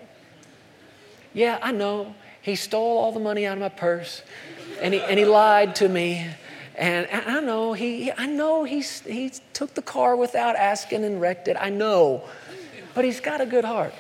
Yeah, 1.34 1.60
I 1.62 1.74
know. 1.74 2.16
He 2.42 2.56
stole 2.56 2.98
all 2.98 3.12
the 3.12 3.20
money 3.20 3.46
out 3.46 3.58
of 3.58 3.60
my 3.60 3.68
purse 3.68 4.22
and 4.82 4.94
he, 4.94 5.02
and 5.02 5.20
he 5.20 5.26
lied 5.26 5.76
to 5.76 5.90
me 5.90 6.28
and 6.78 7.08
I 7.12 7.40
know 7.40 7.74
he, 7.74 8.12
I 8.12 8.28
know 8.28 8.64
he's, 8.64 9.02
he 9.02 9.32
took 9.54 9.74
the 9.74 9.82
car 9.82 10.16
without 10.16 10.56
asking 10.56 11.04
and 11.04 11.20
wrecked 11.20 11.48
it. 11.48 11.58
I 11.60 11.70
know. 11.70 12.24
But 12.94 13.04
he's 13.04 13.20
got 13.20 13.42
a 13.42 13.46
good 13.46 13.66
heart. 13.66 13.94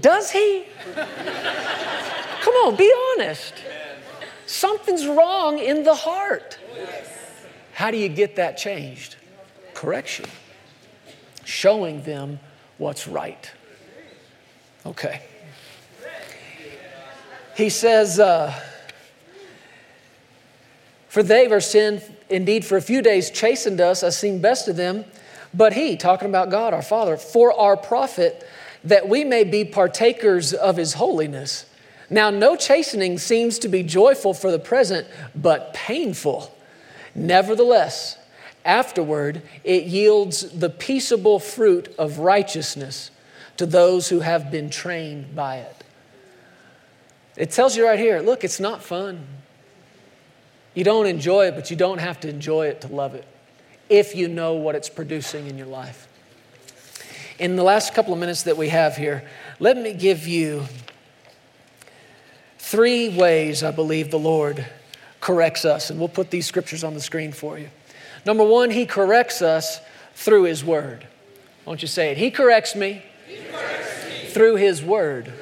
Does 0.00 0.30
he? 0.30 0.64
Come 0.94 2.54
on, 2.54 2.76
be 2.76 2.92
honest. 3.12 3.54
Something's 4.46 5.06
wrong 5.06 5.58
in 5.58 5.84
the 5.84 5.94
heart. 5.94 6.58
How 7.72 7.90
do 7.90 7.96
you 7.96 8.08
get 8.08 8.36
that 8.36 8.56
changed? 8.56 9.16
Correction. 9.72 10.26
Showing 11.44 12.02
them 12.02 12.40
what's 12.78 13.06
right. 13.06 13.50
Okay. 14.84 15.22
He 17.56 17.68
says, 17.68 18.18
uh, 18.18 18.52
for 21.14 21.22
they, 21.22 21.46
verse 21.46 21.70
10, 21.70 22.02
indeed 22.28 22.64
for 22.64 22.76
a 22.76 22.82
few 22.82 23.00
days 23.00 23.30
chastened 23.30 23.80
us 23.80 24.02
as 24.02 24.18
seemed 24.18 24.42
best 24.42 24.64
to 24.64 24.72
them. 24.72 25.04
But 25.54 25.72
he, 25.72 25.96
talking 25.96 26.28
about 26.28 26.50
God, 26.50 26.74
our 26.74 26.82
Father, 26.82 27.16
for 27.16 27.56
our 27.56 27.76
profit, 27.76 28.44
that 28.82 29.08
we 29.08 29.22
may 29.22 29.44
be 29.44 29.64
partakers 29.64 30.52
of 30.52 30.76
his 30.76 30.94
holiness. 30.94 31.66
Now, 32.10 32.30
no 32.30 32.56
chastening 32.56 33.18
seems 33.18 33.60
to 33.60 33.68
be 33.68 33.84
joyful 33.84 34.34
for 34.34 34.50
the 34.50 34.58
present, 34.58 35.06
but 35.36 35.72
painful. 35.72 36.52
Nevertheless, 37.14 38.18
afterward, 38.64 39.42
it 39.62 39.84
yields 39.84 40.40
the 40.50 40.68
peaceable 40.68 41.38
fruit 41.38 41.94
of 41.96 42.18
righteousness 42.18 43.12
to 43.56 43.66
those 43.66 44.08
who 44.08 44.18
have 44.18 44.50
been 44.50 44.68
trained 44.68 45.36
by 45.36 45.58
it. 45.58 45.84
It 47.36 47.52
tells 47.52 47.76
you 47.76 47.86
right 47.86 48.00
here 48.00 48.18
look, 48.18 48.42
it's 48.42 48.58
not 48.58 48.82
fun. 48.82 49.28
You 50.74 50.84
don't 50.84 51.06
enjoy 51.06 51.46
it, 51.46 51.54
but 51.54 51.70
you 51.70 51.76
don't 51.76 51.98
have 51.98 52.20
to 52.20 52.28
enjoy 52.28 52.66
it 52.66 52.80
to 52.82 52.88
love 52.88 53.14
it 53.14 53.26
if 53.88 54.14
you 54.14 54.28
know 54.28 54.54
what 54.54 54.74
it's 54.74 54.88
producing 54.88 55.46
in 55.46 55.56
your 55.56 55.66
life. 55.66 56.08
In 57.38 57.56
the 57.56 57.62
last 57.62 57.94
couple 57.94 58.12
of 58.12 58.18
minutes 58.18 58.44
that 58.44 58.56
we 58.56 58.68
have 58.68 58.96
here, 58.96 59.24
let 59.58 59.76
me 59.76 59.92
give 59.92 60.26
you 60.26 60.64
three 62.58 63.08
ways 63.08 63.62
I 63.62 63.70
believe 63.70 64.10
the 64.10 64.18
Lord 64.18 64.64
corrects 65.20 65.64
us. 65.64 65.90
And 65.90 65.98
we'll 65.98 66.08
put 66.08 66.30
these 66.30 66.46
scriptures 66.46 66.84
on 66.84 66.94
the 66.94 67.00
screen 67.00 67.32
for 67.32 67.58
you. 67.58 67.68
Number 68.24 68.44
one, 68.44 68.70
He 68.70 68.86
corrects 68.86 69.42
us 69.42 69.80
through 70.14 70.44
His 70.44 70.64
Word. 70.64 71.06
Won't 71.64 71.82
you 71.82 71.88
say 71.88 72.10
it? 72.10 72.18
He 72.18 72.30
corrects 72.30 72.74
me, 72.74 73.02
he 73.26 73.36
corrects 73.44 74.04
me. 74.04 74.28
through 74.28 74.56
His 74.56 74.82
Word. 74.82 75.32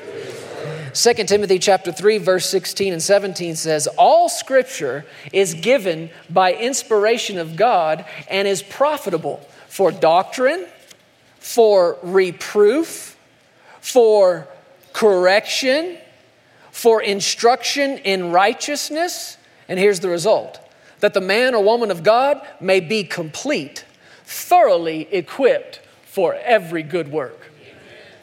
2 0.95 1.15
Timothy 1.25 1.59
chapter 1.59 1.91
3 1.91 2.19
verse 2.19 2.47
16 2.51 2.93
and 2.93 3.03
17 3.03 3.57
says 3.57 3.87
all 3.97 4.29
scripture 4.29 5.07
is 5.33 5.55
given 5.55 6.11
by 6.29 6.53
inspiration 6.53 7.39
of 7.39 7.57
God 7.57 8.05
and 8.29 8.47
is 8.47 8.63
profitable 8.63 9.39
for 9.69 9.91
doctrine, 9.91 10.67
for 11.39 11.97
reproof, 12.03 13.17
for 13.81 14.47
correction, 14.93 15.97
for 16.73 17.01
instruction 17.01 17.97
in 17.99 18.31
righteousness. 18.31 19.39
And 19.69 19.79
here's 19.79 20.01
the 20.01 20.11
result 20.11 20.61
that 21.01 21.15
the 21.15 21.21
man 21.23 21.55
or 21.55 21.65
woman 21.65 21.91
of 21.91 22.03
God 22.03 22.47
may 22.61 22.81
be 22.81 23.03
complete, 23.03 23.87
thoroughly 24.25 25.09
equipped 25.11 25.81
for 26.05 26.35
every 26.35 26.83
good 26.83 27.11
work. 27.11 27.51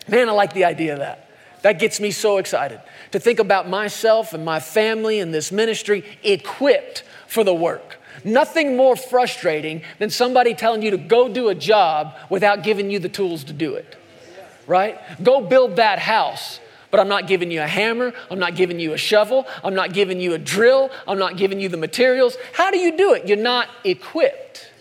Man, 0.07 0.29
I 0.29 0.33
like 0.33 0.53
the 0.53 0.65
idea 0.65 0.93
of 0.93 0.99
that. 0.99 1.28
That 1.61 1.79
gets 1.79 1.99
me 1.99 2.11
so 2.11 2.37
excited 2.37 2.79
to 3.11 3.19
think 3.19 3.39
about 3.39 3.67
myself 3.67 4.33
and 4.33 4.45
my 4.45 4.59
family 4.59 5.19
and 5.19 5.33
this 5.33 5.51
ministry 5.51 6.05
equipped 6.23 7.03
for 7.27 7.43
the 7.43 7.53
work. 7.53 7.97
Nothing 8.23 8.75
more 8.75 8.95
frustrating 8.95 9.81
than 9.97 10.09
somebody 10.09 10.53
telling 10.53 10.81
you 10.81 10.91
to 10.91 10.97
go 10.97 11.29
do 11.29 11.49
a 11.49 11.55
job 11.55 12.15
without 12.29 12.63
giving 12.63 12.89
you 12.89 12.99
the 12.99 13.09
tools 13.09 13.43
to 13.45 13.53
do 13.53 13.75
it. 13.75 13.95
Right? 14.67 14.99
Go 15.23 15.41
build 15.41 15.77
that 15.77 15.99
house 15.99 16.59
but 16.91 16.99
I'm 16.99 17.07
not 17.07 17.27
giving 17.27 17.51
you 17.51 17.61
a 17.61 17.67
hammer, 17.67 18.13
I'm 18.31 18.39
not 18.39 18.55
giving 18.55 18.79
you 18.79 18.93
a 18.93 18.97
shovel, 18.97 19.45
I'm 19.63 19.75
not 19.75 19.93
giving 19.93 20.19
you 20.19 20.33
a 20.33 20.37
drill, 20.37 20.89
I'm 21.07 21.19
not 21.19 21.37
giving 21.37 21.59
you 21.59 21.69
the 21.69 21.77
materials. 21.77 22.35
How 22.53 22.71
do 22.71 22.79
you 22.79 22.97
do 22.97 23.13
it? 23.13 23.27
You're 23.27 23.37
not 23.37 23.67
equipped. 23.83 24.71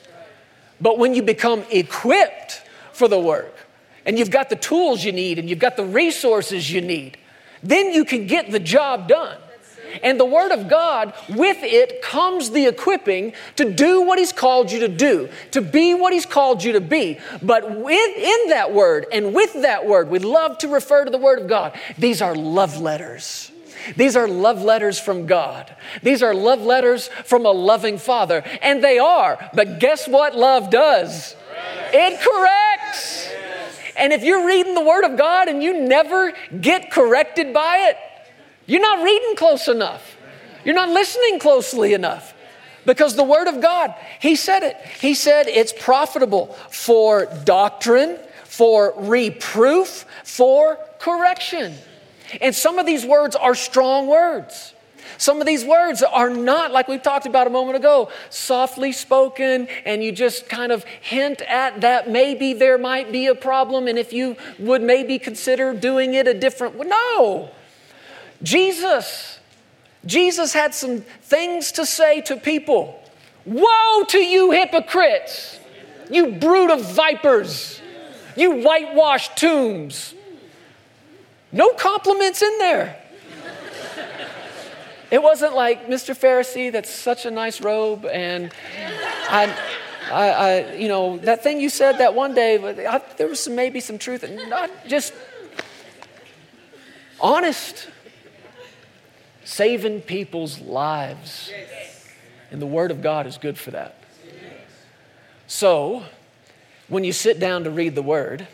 But 0.80 0.98
when 0.98 1.14
you 1.14 1.22
become 1.22 1.64
equipped 1.70 2.62
for 2.92 3.08
the 3.08 3.18
work, 3.18 3.54
and 4.08 4.18
you've 4.18 4.30
got 4.30 4.48
the 4.48 4.56
tools 4.56 5.04
you 5.04 5.12
need, 5.12 5.38
and 5.38 5.50
you've 5.50 5.58
got 5.58 5.76
the 5.76 5.84
resources 5.84 6.72
you 6.72 6.80
need, 6.80 7.18
then 7.62 7.92
you 7.92 8.06
can 8.06 8.26
get 8.26 8.50
the 8.50 8.58
job 8.58 9.06
done. 9.06 9.36
And 10.02 10.18
the 10.18 10.24
Word 10.24 10.50
of 10.50 10.66
God, 10.66 11.12
with 11.28 11.58
it 11.60 12.00
comes 12.00 12.50
the 12.50 12.66
equipping 12.66 13.34
to 13.56 13.70
do 13.70 14.00
what 14.02 14.18
He's 14.18 14.32
called 14.32 14.72
you 14.72 14.80
to 14.80 14.88
do, 14.88 15.28
to 15.50 15.60
be 15.60 15.92
what 15.92 16.14
He's 16.14 16.24
called 16.24 16.64
you 16.64 16.72
to 16.72 16.80
be. 16.80 17.18
But 17.42 17.70
within 17.70 18.48
that 18.48 18.72
Word 18.72 19.04
and 19.12 19.34
with 19.34 19.52
that 19.60 19.86
Word, 19.86 20.08
we 20.08 20.20
love 20.20 20.56
to 20.58 20.68
refer 20.68 21.04
to 21.04 21.10
the 21.10 21.18
Word 21.18 21.40
of 21.40 21.46
God. 21.46 21.78
These 21.98 22.22
are 22.22 22.34
love 22.34 22.80
letters. 22.80 23.52
These 23.94 24.16
are 24.16 24.26
love 24.26 24.62
letters 24.62 24.98
from 24.98 25.26
God. 25.26 25.74
These 26.02 26.22
are 26.22 26.34
love 26.34 26.62
letters 26.62 27.08
from 27.24 27.44
a 27.44 27.50
loving 27.50 27.98
Father. 27.98 28.42
And 28.62 28.82
they 28.82 28.98
are. 28.98 29.50
But 29.52 29.80
guess 29.80 30.08
what 30.08 30.34
love 30.34 30.70
does? 30.70 31.36
It 31.92 32.20
corrects. 32.20 33.37
And 33.98 34.12
if 34.12 34.22
you're 34.22 34.46
reading 34.46 34.74
the 34.74 34.84
Word 34.84 35.04
of 35.04 35.18
God 35.18 35.48
and 35.48 35.62
you 35.62 35.80
never 35.80 36.32
get 36.60 36.90
corrected 36.90 37.52
by 37.52 37.90
it, 37.90 37.96
you're 38.66 38.80
not 38.80 39.02
reading 39.04 39.34
close 39.36 39.66
enough. 39.68 40.16
You're 40.64 40.74
not 40.74 40.90
listening 40.90 41.38
closely 41.38 41.94
enough. 41.94 42.34
Because 42.86 43.16
the 43.16 43.24
Word 43.24 43.48
of 43.48 43.60
God, 43.60 43.94
He 44.20 44.36
said 44.36 44.62
it. 44.62 44.76
He 45.00 45.14
said 45.14 45.48
it's 45.48 45.72
profitable 45.72 46.46
for 46.70 47.26
doctrine, 47.44 48.18
for 48.44 48.94
reproof, 48.96 50.06
for 50.24 50.78
correction. 50.98 51.74
And 52.40 52.54
some 52.54 52.78
of 52.78 52.86
these 52.86 53.04
words 53.04 53.36
are 53.36 53.54
strong 53.54 54.06
words. 54.06 54.74
Some 55.16 55.40
of 55.40 55.46
these 55.46 55.64
words 55.64 56.02
are 56.02 56.30
not, 56.30 56.72
like 56.72 56.88
we 56.88 56.98
talked 56.98 57.26
about 57.26 57.46
a 57.46 57.50
moment 57.50 57.76
ago, 57.76 58.10
softly 58.30 58.92
spoken, 58.92 59.68
and 59.84 60.02
you 60.02 60.12
just 60.12 60.48
kind 60.48 60.70
of 60.70 60.84
hint 60.84 61.40
at 61.42 61.80
that 61.80 62.10
maybe 62.10 62.52
there 62.52 62.78
might 62.78 63.10
be 63.10 63.26
a 63.26 63.34
problem, 63.34 63.88
and 63.88 63.98
if 63.98 64.12
you 64.12 64.36
would 64.58 64.82
maybe 64.82 65.18
consider 65.18 65.72
doing 65.72 66.14
it 66.14 66.28
a 66.28 66.34
different 66.34 66.76
way. 66.76 66.86
No, 66.88 67.50
Jesus, 68.42 69.40
Jesus 70.04 70.52
had 70.52 70.74
some 70.74 71.00
things 71.22 71.72
to 71.72 71.86
say 71.86 72.20
to 72.22 72.36
people. 72.36 73.02
Woe 73.44 74.04
to 74.08 74.18
you, 74.18 74.50
hypocrites! 74.50 75.58
You 76.10 76.32
brood 76.32 76.70
of 76.70 76.84
vipers! 76.84 77.80
You 78.36 78.62
whitewashed 78.62 79.36
tombs! 79.36 80.14
No 81.50 81.72
compliments 81.72 82.42
in 82.42 82.58
there. 82.58 83.02
It 85.10 85.22
wasn't 85.22 85.54
like, 85.54 85.86
Mr. 85.86 86.14
Pharisee, 86.14 86.70
that's 86.70 86.90
such 86.90 87.24
a 87.24 87.30
nice 87.30 87.62
robe, 87.62 88.04
and 88.04 88.52
I, 89.30 89.56
I, 90.10 90.30
I 90.30 90.74
you 90.74 90.88
know, 90.88 91.16
that 91.18 91.42
thing 91.42 91.60
you 91.60 91.70
said 91.70 91.98
that 91.98 92.14
one 92.14 92.34
day, 92.34 92.56
I, 92.86 93.00
there 93.16 93.26
was 93.26 93.40
some, 93.40 93.54
maybe 93.54 93.80
some 93.80 93.98
truth, 93.98 94.22
and 94.22 94.50
not 94.50 94.70
just 94.86 95.14
honest 97.20 97.88
saving 99.44 100.02
people's 100.02 100.60
lives. 100.60 101.50
And 102.50 102.60
the 102.60 102.66
Word 102.66 102.90
of 102.90 103.02
God 103.02 103.26
is 103.26 103.38
good 103.38 103.58
for 103.58 103.70
that. 103.70 104.02
So, 105.46 106.04
when 106.88 107.04
you 107.04 107.12
sit 107.12 107.40
down 107.40 107.64
to 107.64 107.70
read 107.70 107.94
the 107.94 108.02
Word, 108.02 108.46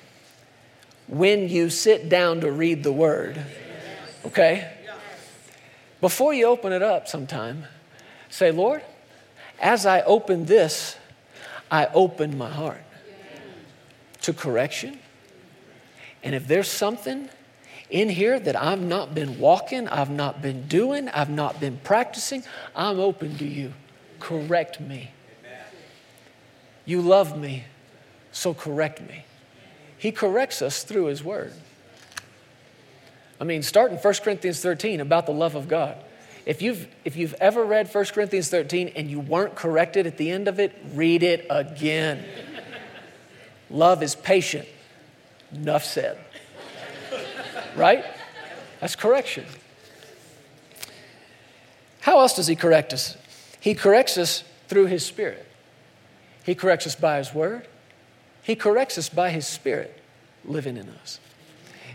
when 1.08 1.48
you 1.48 1.68
sit 1.68 2.08
down 2.08 2.40
to 2.42 2.50
read 2.50 2.84
the 2.84 2.92
Word, 2.92 3.44
okay, 4.24 4.73
before 6.04 6.34
you 6.34 6.44
open 6.44 6.70
it 6.70 6.82
up 6.82 7.08
sometime, 7.08 7.64
say, 8.28 8.50
Lord, 8.50 8.82
as 9.58 9.86
I 9.86 10.02
open 10.02 10.44
this, 10.44 10.98
I 11.70 11.86
open 11.94 12.36
my 12.36 12.50
heart 12.50 12.82
to 14.20 14.34
correction. 14.34 14.98
And 16.22 16.34
if 16.34 16.46
there's 16.46 16.70
something 16.70 17.30
in 17.88 18.10
here 18.10 18.38
that 18.38 18.54
I've 18.54 18.82
not 18.82 19.14
been 19.14 19.38
walking, 19.38 19.88
I've 19.88 20.10
not 20.10 20.42
been 20.42 20.68
doing, 20.68 21.08
I've 21.08 21.30
not 21.30 21.58
been 21.58 21.78
practicing, 21.82 22.44
I'm 22.76 23.00
open 23.00 23.38
to 23.38 23.46
you. 23.46 23.72
Correct 24.20 24.82
me. 24.82 25.10
You 26.84 27.00
love 27.00 27.38
me, 27.38 27.64
so 28.30 28.52
correct 28.52 29.00
me. 29.00 29.24
He 29.96 30.12
corrects 30.12 30.60
us 30.60 30.82
through 30.82 31.06
His 31.06 31.24
Word. 31.24 31.54
I 33.40 33.44
mean, 33.44 33.62
start 33.62 33.90
in 33.90 33.98
1 33.98 34.14
Corinthians 34.22 34.60
13 34.60 35.00
about 35.00 35.26
the 35.26 35.32
love 35.32 35.54
of 35.54 35.68
God. 35.68 35.96
If 36.46 36.62
you've, 36.62 36.86
if 37.04 37.16
you've 37.16 37.34
ever 37.34 37.64
read 37.64 37.92
1 37.92 38.04
Corinthians 38.06 38.48
13 38.48 38.92
and 38.96 39.10
you 39.10 39.20
weren't 39.20 39.54
corrected 39.54 40.06
at 40.06 40.18
the 40.18 40.30
end 40.30 40.46
of 40.46 40.60
it, 40.60 40.76
read 40.92 41.22
it 41.22 41.46
again. 41.50 42.24
love 43.70 44.02
is 44.02 44.14
patient. 44.14 44.68
Enough 45.52 45.84
said 45.84 46.18
right? 47.76 48.04
That's 48.80 48.96
correction. 48.96 49.44
How 52.00 52.20
else 52.20 52.36
does 52.36 52.46
He 52.46 52.56
correct 52.56 52.92
us? 52.92 53.16
He 53.60 53.74
corrects 53.74 54.18
us 54.18 54.44
through 54.68 54.86
His 54.86 55.04
Spirit. 55.04 55.46
He 56.44 56.54
corrects 56.54 56.86
us 56.86 56.94
by 56.94 57.18
His 57.18 57.32
Word. 57.32 57.66
He 58.42 58.54
corrects 58.54 58.98
us 58.98 59.08
by 59.08 59.30
His 59.30 59.46
Spirit 59.46 60.00
living 60.44 60.76
in 60.76 60.88
us. 60.88 61.18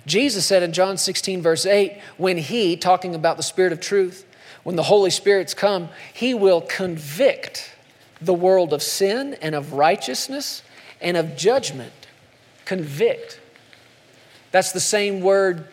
Jesus 0.10 0.46
said 0.46 0.64
in 0.64 0.74
John 0.74 0.98
16, 0.98 1.42
verse 1.42 1.66
8, 1.66 2.00
when 2.18 2.38
He, 2.38 2.76
talking 2.76 3.16
about 3.16 3.38
the 3.38 3.44
Spirit 3.44 3.72
of 3.72 3.80
truth, 3.80 4.26
when 4.64 4.76
the 4.76 4.84
Holy 4.84 5.12
Spirit's 5.12 5.54
come, 5.54 5.90
He 6.14 6.34
will 6.34 6.62
convict 6.62 7.72
the 8.20 8.34
world 8.34 8.74
of 8.74 8.84
sin 8.84 9.38
and 9.42 9.56
of 9.56 9.74
righteousness 9.74 10.64
and 11.00 11.16
of 11.16 11.38
judgment. 11.38 11.94
Convict. 12.66 13.40
That's 14.52 14.72
the 14.72 14.80
same 14.80 15.22
word 15.22 15.68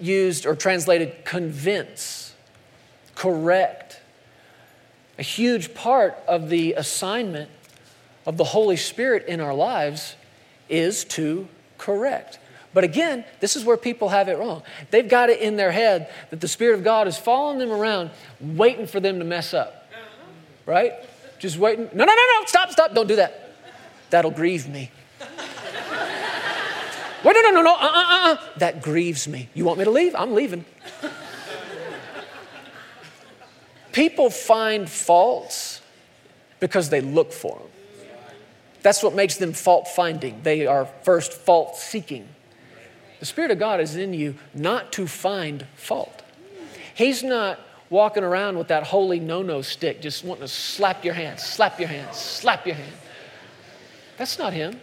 used 0.00 0.46
or 0.46 0.56
translated 0.56 1.24
convince, 1.24 2.34
correct. 3.14 4.00
A 5.18 5.22
huge 5.22 5.74
part 5.74 6.16
of 6.26 6.48
the 6.48 6.72
assignment 6.72 7.50
of 8.26 8.36
the 8.36 8.44
Holy 8.44 8.76
Spirit 8.76 9.26
in 9.26 9.40
our 9.40 9.54
lives 9.54 10.16
is 10.68 11.04
to 11.04 11.46
correct. 11.78 12.38
But 12.74 12.84
again, 12.84 13.24
this 13.40 13.54
is 13.54 13.64
where 13.64 13.76
people 13.76 14.08
have 14.08 14.28
it 14.28 14.36
wrong. 14.36 14.62
They've 14.90 15.08
got 15.08 15.30
it 15.30 15.40
in 15.40 15.56
their 15.56 15.70
head 15.70 16.10
that 16.30 16.40
the 16.40 16.48
Spirit 16.48 16.74
of 16.74 16.84
God 16.84 17.06
is 17.06 17.16
following 17.16 17.58
them 17.58 17.70
around, 17.70 18.10
waiting 18.40 18.86
for 18.86 18.98
them 18.98 19.20
to 19.20 19.24
mess 19.24 19.54
up. 19.54 19.88
Right? 20.66 20.92
Just 21.38 21.56
waiting. 21.56 21.84
No, 21.92 22.04
no, 22.04 22.12
no, 22.12 22.14
no, 22.14 22.46
stop, 22.46 22.70
stop, 22.70 22.92
don't 22.92 23.06
do 23.06 23.16
that. 23.16 23.52
That'll 24.10 24.32
grieve 24.32 24.68
me. 24.68 24.90
Wait, 27.24 27.32
no, 27.34 27.40
no, 27.42 27.50
no, 27.52 27.62
no, 27.62 27.74
uh, 27.74 27.78
uh, 27.80 28.06
uh. 28.32 28.36
That 28.58 28.82
grieves 28.82 29.28
me. 29.28 29.48
You 29.54 29.64
want 29.64 29.78
me 29.78 29.84
to 29.84 29.90
leave? 29.90 30.14
I'm 30.14 30.34
leaving. 30.34 30.64
People 33.92 34.28
find 34.28 34.90
faults 34.90 35.80
because 36.58 36.90
they 36.90 37.00
look 37.00 37.32
for 37.32 37.58
them. 37.58 37.68
That's 38.82 39.02
what 39.02 39.14
makes 39.14 39.36
them 39.36 39.52
fault 39.52 39.86
finding. 39.86 40.42
They 40.42 40.66
are 40.66 40.86
first 41.04 41.32
fault 41.32 41.76
seeking. 41.76 42.28
The 43.20 43.26
Spirit 43.26 43.50
of 43.50 43.58
God 43.58 43.80
is 43.80 43.96
in 43.96 44.12
you 44.14 44.34
not 44.54 44.92
to 44.92 45.06
find 45.06 45.66
fault. 45.76 46.22
He's 46.94 47.22
not 47.22 47.58
walking 47.90 48.24
around 48.24 48.58
with 48.58 48.68
that 48.68 48.84
holy 48.84 49.20
no 49.20 49.42
no 49.42 49.62
stick, 49.62 50.00
just 50.00 50.24
wanting 50.24 50.42
to 50.42 50.48
slap 50.48 51.04
your 51.04 51.14
hand, 51.14 51.38
slap 51.40 51.78
your 51.78 51.88
hand, 51.88 52.14
slap 52.14 52.66
your 52.66 52.76
hand. 52.76 52.92
That's 54.16 54.38
not 54.38 54.52
Him. 54.52 54.80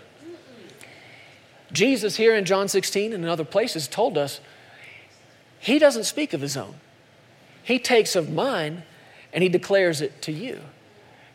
Jesus, 1.71 2.17
here 2.17 2.35
in 2.35 2.45
John 2.45 2.67
16 2.67 3.13
and 3.13 3.23
in 3.23 3.29
other 3.29 3.45
places, 3.45 3.87
told 3.87 4.17
us 4.17 4.39
He 5.59 5.79
doesn't 5.79 6.03
speak 6.03 6.33
of 6.33 6.41
His 6.41 6.57
own. 6.57 6.75
He 7.63 7.79
takes 7.79 8.15
of 8.15 8.31
mine 8.31 8.83
and 9.33 9.43
He 9.43 9.49
declares 9.49 10.01
it 10.01 10.21
to 10.23 10.31
you. 10.31 10.61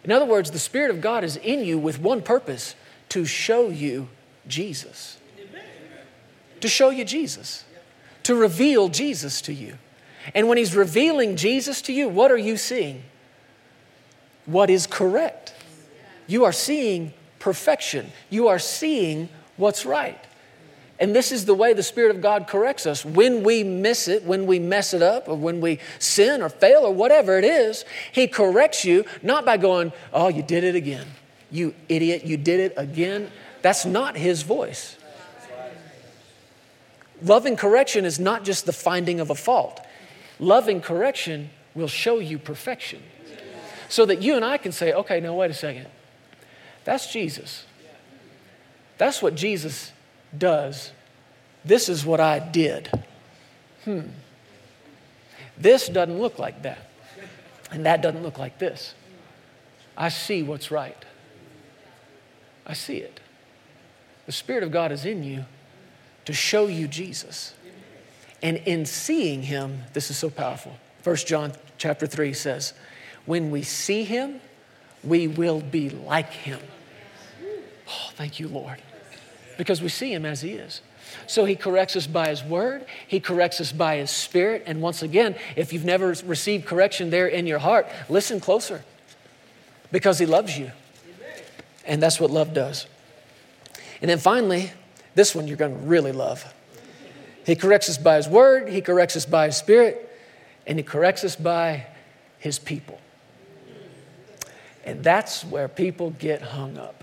In 0.05 0.13
other 0.13 0.27
words, 0.27 0.51
the 0.51 0.59
Spirit 0.59 0.91
of 0.91 1.01
God 1.01 1.25
is 1.25 1.37
in 1.37 1.65
you 1.65 1.79
with 1.79 2.01
one 2.01 2.23
purpose 2.23 2.75
to 3.09 3.25
show 3.25 3.69
you 3.69 4.09
Jesus. 4.47 5.19
To 6.61 6.69
show 6.69 6.91
you 6.91 7.05
Jesus. 7.05 7.65
To 8.25 8.35
reveal 8.35 8.89
Jesus 8.89 9.41
to 9.43 9.53
you. 9.53 9.79
And 10.35 10.49
when 10.49 10.59
He's 10.59 10.75
revealing 10.75 11.37
Jesus 11.37 11.83
to 11.83 11.93
you, 11.93 12.09
what 12.09 12.31
are 12.31 12.39
you 12.39 12.57
seeing? 12.57 13.03
What 14.47 14.71
is 14.71 14.87
correct. 14.87 15.55
You 16.27 16.45
are 16.45 16.53
seeing 16.53 17.13
perfection. 17.39 18.11
You 18.31 18.49
are 18.49 18.59
seeing 18.59 19.29
what's 19.57 19.87
right. 19.87 20.19
And 20.99 21.15
this 21.15 21.31
is 21.31 21.45
the 21.45 21.55
way 21.55 21.75
the 21.75 21.83
Spirit 21.83 22.15
of 22.15 22.23
God 22.23 22.47
corrects 22.47 22.87
us. 22.87 23.05
When 23.05 23.43
we 23.43 23.63
miss 23.63 24.09
it, 24.09 24.25
when 24.25 24.47
we 24.47 24.59
mess 24.59 24.95
it 24.95 25.03
up, 25.03 25.29
or 25.29 25.37
when 25.37 25.61
we 25.61 25.79
sin 25.99 26.43
or 26.43 26.49
fail 26.49 26.81
or 26.81 26.95
whatever 26.95 27.39
it 27.39 27.45
is, 27.45 27.85
He 28.13 28.27
corrects 28.27 28.85
you 28.85 29.05
not 29.23 29.45
by 29.45 29.59
going, 29.59 29.93
Oh, 30.13 30.29
you 30.29 30.43
did 30.43 30.65
it 30.65 30.75
again. 30.75 31.07
You 31.51 31.75
idiot, 31.89 32.25
you 32.25 32.37
did 32.37 32.61
it 32.61 32.75
again. 32.77 33.31
That's 33.63 33.85
not 33.85 34.17
His 34.17 34.43
voice. 34.43 34.97
Loving 37.23 37.57
correction 37.57 38.05
is 38.05 38.19
not 38.19 38.45
just 38.45 38.67
the 38.67 38.73
finding 38.73 39.21
of 39.21 39.31
a 39.31 39.35
fault, 39.35 39.81
loving 40.39 40.81
correction 40.81 41.51
will 41.75 41.89
show 41.89 42.19
you 42.19 42.39
perfection. 42.39 43.03
So 43.89 44.05
that 44.07 44.21
you 44.21 44.35
and 44.35 44.45
I 44.45 44.59
can 44.59 44.73
say, 44.73 44.93
Okay, 44.93 45.21
now 45.21 45.35
wait 45.35 45.51
a 45.51 45.55
second. 45.55 45.87
That's 46.85 47.13
Jesus. 47.13 47.65
That's 48.99 49.23
what 49.23 49.35
Jesus 49.35 49.93
does. 50.37 50.93
This 51.65 51.89
is 51.89 52.05
what 52.05 52.21
I 52.21 52.39
did. 52.39 52.91
Hmm. 53.85 54.09
This 55.59 55.89
doesn't 55.89 56.19
look 56.19 56.39
like 56.39 56.63
that. 56.63 56.91
And 57.71 57.87
that 57.87 58.03
doesn't 58.03 58.23
look 58.23 58.39
like 58.39 58.59
this. 58.59 58.95
I 59.97 60.09
see 60.09 60.43
what's 60.43 60.71
right. 60.71 61.05
I 62.67 62.75
see 62.75 62.99
it. 62.99 63.21
The 64.27 64.33
Spirit 64.33 64.63
of 64.63 64.71
God 64.71 64.93
is 64.93 65.05
in 65.05 65.23
you 65.23 65.45
to 66.27 66.33
show 66.33 66.67
you 66.67 66.87
Jesus. 66.87 67.55
And 68.43 68.59
in 68.59 68.87
seeing 68.87 69.43
him, 69.43 69.83
this 69.95 70.11
is 70.11 70.17
so 70.17 70.31
powerful. 70.31 70.77
First 71.03 71.27
John 71.27 71.53
chapter 71.79 72.07
3 72.07 72.35
says, 72.35 72.75
When 73.25 73.51
we 73.51 73.63
see 73.63 74.05
him, 74.05 74.41
we 75.03 75.27
will 75.27 75.61
be 75.61 75.91
like 75.91 76.31
him. 76.31 76.61
Oh, 77.89 78.11
thank 78.15 78.39
you, 78.39 78.49
Lord 78.49 78.81
because 79.57 79.81
we 79.81 79.89
see 79.89 80.13
him 80.13 80.25
as 80.25 80.41
he 80.41 80.53
is. 80.53 80.81
So 81.27 81.45
he 81.45 81.57
corrects 81.57 81.97
us 81.97 82.07
by 82.07 82.29
his 82.29 82.43
word, 82.43 82.85
he 83.07 83.21
corrects 83.21 83.61
us 83.61 83.73
by 83.73 83.97
his 83.97 84.11
spirit. 84.11 84.65
And 84.67 84.83
once 84.83 85.03
again, 85.03 85.37
if 85.55 85.73
you've 85.73 85.85
never 85.85 86.09
received 86.25 86.67
correction 86.67 87.11
there 87.11 87.27
in 87.27 87.47
your 87.47 87.59
heart, 87.59 87.87
listen 88.09 88.41
closer 88.41 88.85
because 89.93 90.19
he 90.19 90.27
loves 90.27 90.59
you. 90.59 90.71
And 91.85 92.03
that's 92.03 92.21
what 92.21 92.31
love 92.31 92.53
does. 92.53 92.87
And 94.03 94.11
then 94.11 94.19
finally, 94.19 94.73
this 95.17 95.35
one 95.35 95.49
you're 95.49 95.57
going 95.57 95.77
to 95.77 95.87
really 95.87 96.13
love. 96.13 96.55
He 97.45 97.57
corrects 97.57 97.89
us 97.89 97.99
by 97.99 98.17
his 98.17 98.29
word, 98.29 98.69
he 98.69 98.81
corrects 98.81 99.17
us 99.17 99.27
by 99.27 99.47
his 99.47 99.57
spirit, 99.57 100.09
and 100.67 100.79
he 100.79 100.85
corrects 100.85 101.25
us 101.25 101.35
by 101.35 101.87
his 102.39 102.59
people. 102.59 103.01
And 104.85 105.03
that's 105.03 105.43
where 105.45 105.67
people 105.67 106.11
get 106.11 106.43
hung 106.43 106.79
up. 106.79 107.03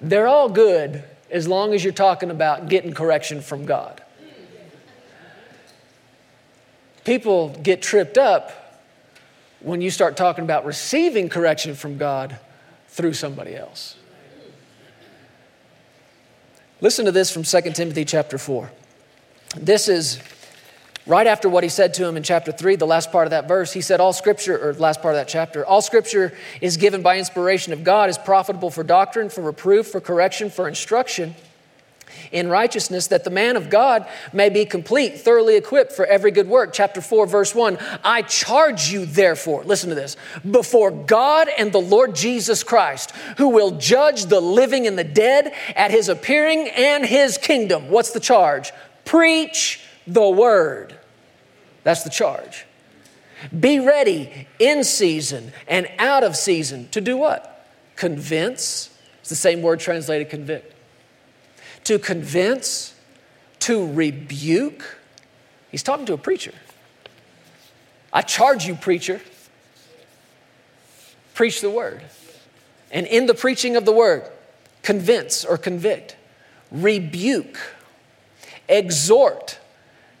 They're 0.00 0.28
all 0.28 0.48
good 0.48 1.02
as 1.30 1.48
long 1.48 1.74
as 1.74 1.82
you're 1.82 1.92
talking 1.92 2.30
about 2.30 2.68
getting 2.68 2.94
correction 2.94 3.40
from 3.40 3.66
God. 3.66 4.02
People 7.04 7.50
get 7.62 7.82
tripped 7.82 8.18
up 8.18 8.52
when 9.60 9.80
you 9.80 9.90
start 9.90 10.16
talking 10.16 10.44
about 10.44 10.64
receiving 10.64 11.28
correction 11.28 11.74
from 11.74 11.98
God 11.98 12.38
through 12.88 13.14
somebody 13.14 13.56
else. 13.56 13.95
Listen 16.80 17.06
to 17.06 17.12
this 17.12 17.30
from 17.30 17.42
2 17.42 17.72
Timothy 17.72 18.04
chapter 18.04 18.38
4. 18.38 18.70
This 19.56 19.88
is 19.88 20.20
Right 21.06 21.28
after 21.28 21.48
what 21.48 21.62
he 21.62 21.70
said 21.70 21.94
to 21.94 22.04
him 22.04 22.16
in 22.16 22.24
chapter 22.24 22.50
3, 22.50 22.74
the 22.74 22.84
last 22.84 23.12
part 23.12 23.28
of 23.28 23.30
that 23.30 23.46
verse, 23.46 23.72
he 23.72 23.80
said, 23.80 24.00
All 24.00 24.12
scripture, 24.12 24.58
or 24.58 24.74
last 24.74 25.00
part 25.00 25.14
of 25.14 25.20
that 25.20 25.28
chapter, 25.28 25.64
all 25.64 25.80
scripture 25.80 26.36
is 26.60 26.76
given 26.76 27.00
by 27.00 27.16
inspiration 27.16 27.72
of 27.72 27.84
God, 27.84 28.10
is 28.10 28.18
profitable 28.18 28.70
for 28.72 28.82
doctrine, 28.82 29.28
for 29.28 29.42
reproof, 29.42 29.86
for 29.86 30.00
correction, 30.00 30.50
for 30.50 30.66
instruction 30.66 31.36
in 32.32 32.48
righteousness, 32.48 33.06
that 33.08 33.24
the 33.24 33.30
man 33.30 33.56
of 33.56 33.70
God 33.70 34.06
may 34.32 34.48
be 34.48 34.64
complete, 34.64 35.20
thoroughly 35.20 35.56
equipped 35.56 35.92
for 35.92 36.06
every 36.06 36.30
good 36.30 36.48
work. 36.48 36.72
Chapter 36.72 37.00
4, 37.00 37.26
verse 37.26 37.54
1 37.54 37.78
I 38.04 38.22
charge 38.22 38.90
you, 38.90 39.06
therefore, 39.06 39.64
listen 39.64 39.88
to 39.88 39.94
this, 39.94 40.16
before 40.48 40.90
God 40.90 41.48
and 41.56 41.72
the 41.72 41.78
Lord 41.78 42.14
Jesus 42.14 42.62
Christ, 42.62 43.12
who 43.38 43.48
will 43.48 43.72
judge 43.72 44.26
the 44.26 44.40
living 44.40 44.86
and 44.86 44.98
the 44.98 45.04
dead 45.04 45.54
at 45.74 45.90
his 45.90 46.08
appearing 46.08 46.68
and 46.68 47.04
his 47.04 47.38
kingdom. 47.38 47.88
What's 47.88 48.12
the 48.12 48.20
charge? 48.20 48.72
Preach 49.04 49.80
the 50.06 50.28
word. 50.28 50.98
That's 51.82 52.02
the 52.02 52.10
charge. 52.10 52.66
Be 53.58 53.78
ready 53.78 54.48
in 54.58 54.82
season 54.82 55.52
and 55.68 55.88
out 55.98 56.24
of 56.24 56.36
season 56.36 56.88
to 56.90 57.00
do 57.00 57.16
what? 57.16 57.66
Convince. 57.96 58.90
It's 59.20 59.28
the 59.28 59.36
same 59.36 59.62
word 59.62 59.80
translated 59.80 60.30
convict. 60.30 60.74
To 61.86 61.98
convince, 61.98 62.94
to 63.60 63.92
rebuke. 63.92 64.98
He's 65.70 65.82
talking 65.82 66.06
to 66.06 66.12
a 66.12 66.18
preacher. 66.18 66.52
I 68.12 68.22
charge 68.22 68.66
you, 68.66 68.76
preacher. 68.76 69.20
Preach 71.34 71.60
the 71.60 71.70
word. 71.70 72.02
And 72.92 73.06
in 73.06 73.26
the 73.26 73.34
preaching 73.34 73.74
of 73.74 73.84
the 73.84 73.92
word, 73.92 74.22
convince 74.82 75.44
or 75.44 75.58
convict, 75.58 76.16
rebuke, 76.70 77.58
exhort 78.68 79.58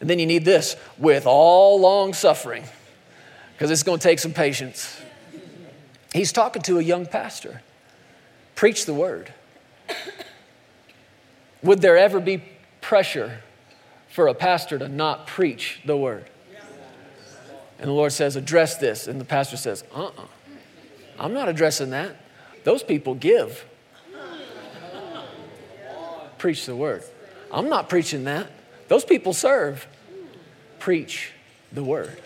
and 0.00 0.10
then 0.10 0.18
you 0.18 0.26
need 0.26 0.44
this 0.44 0.76
with 0.98 1.26
all 1.26 1.80
long 1.80 2.12
suffering, 2.12 2.64
because 3.52 3.70
it's 3.70 3.82
going 3.82 3.98
to 3.98 4.02
take 4.02 4.18
some 4.18 4.32
patience. 4.32 5.00
He's 6.12 6.32
talking 6.32 6.62
to 6.62 6.78
a 6.78 6.82
young 6.82 7.06
pastor. 7.06 7.62
Preach 8.54 8.86
the 8.86 8.94
word. 8.94 9.32
Would 11.62 11.80
there 11.80 11.96
ever 11.96 12.20
be 12.20 12.42
pressure 12.80 13.40
for 14.08 14.28
a 14.28 14.34
pastor 14.34 14.78
to 14.78 14.88
not 14.88 15.26
preach 15.26 15.80
the 15.84 15.96
word? 15.96 16.30
And 17.78 17.88
the 17.88 17.92
Lord 17.92 18.12
says, 18.12 18.36
address 18.36 18.78
this. 18.78 19.06
And 19.06 19.20
the 19.20 19.24
pastor 19.24 19.56
says, 19.56 19.84
uh 19.94 20.04
uh-uh. 20.04 20.22
uh, 20.22 20.26
i 21.18 21.24
am 21.24 21.34
not 21.34 21.48
addressing 21.48 21.90
that. 21.90 22.16
Those 22.64 22.82
people 22.82 23.14
give. 23.14 23.64
Preach 26.38 26.66
the 26.66 26.76
word. 26.76 27.02
I'm 27.52 27.68
not 27.68 27.88
preaching 27.88 28.24
that. 28.24 28.50
Those 28.88 29.04
people 29.04 29.32
serve. 29.32 29.86
Preach 30.78 31.32
the 31.72 31.82
word. 31.82 32.20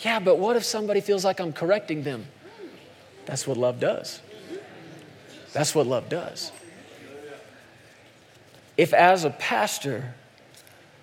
Yeah, 0.00 0.18
but 0.18 0.38
what 0.38 0.56
if 0.56 0.64
somebody 0.64 1.00
feels 1.00 1.24
like 1.24 1.40
I'm 1.40 1.52
correcting 1.52 2.02
them? 2.02 2.26
That's 3.26 3.46
what 3.46 3.56
love 3.56 3.80
does. 3.80 4.20
That's 5.52 5.74
what 5.74 5.86
love 5.86 6.08
does. 6.08 6.52
If, 8.80 8.94
as 8.94 9.24
a 9.24 9.30
pastor, 9.30 10.14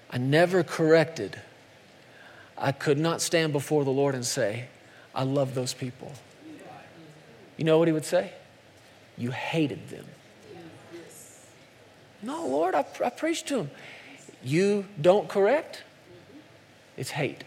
I 0.10 0.18
never 0.18 0.64
corrected, 0.64 1.40
I 2.58 2.72
could 2.72 2.98
not 2.98 3.22
stand 3.22 3.54
before 3.54 3.84
the 3.84 3.92
Lord 3.92 4.16
and 4.16 4.26
say, 4.26 4.66
I 5.14 5.22
love 5.22 5.54
those 5.54 5.76
people. 5.76 6.12
You 7.56 7.66
know 7.66 7.78
what 7.78 7.88
he 7.88 7.92
would 7.92 8.04
say? 8.04 8.32
You 9.16 9.30
hated 9.30 9.90
them. 9.90 10.06
No, 12.24 12.48
Lord, 12.48 12.74
I, 12.74 12.84
I 13.06 13.12
preached 13.12 13.48
to 13.50 13.60
him. 13.60 13.72
You 14.44 14.86
don't 15.00 15.30
correct, 15.30 15.84
it's 16.98 17.12
hate 17.12 17.44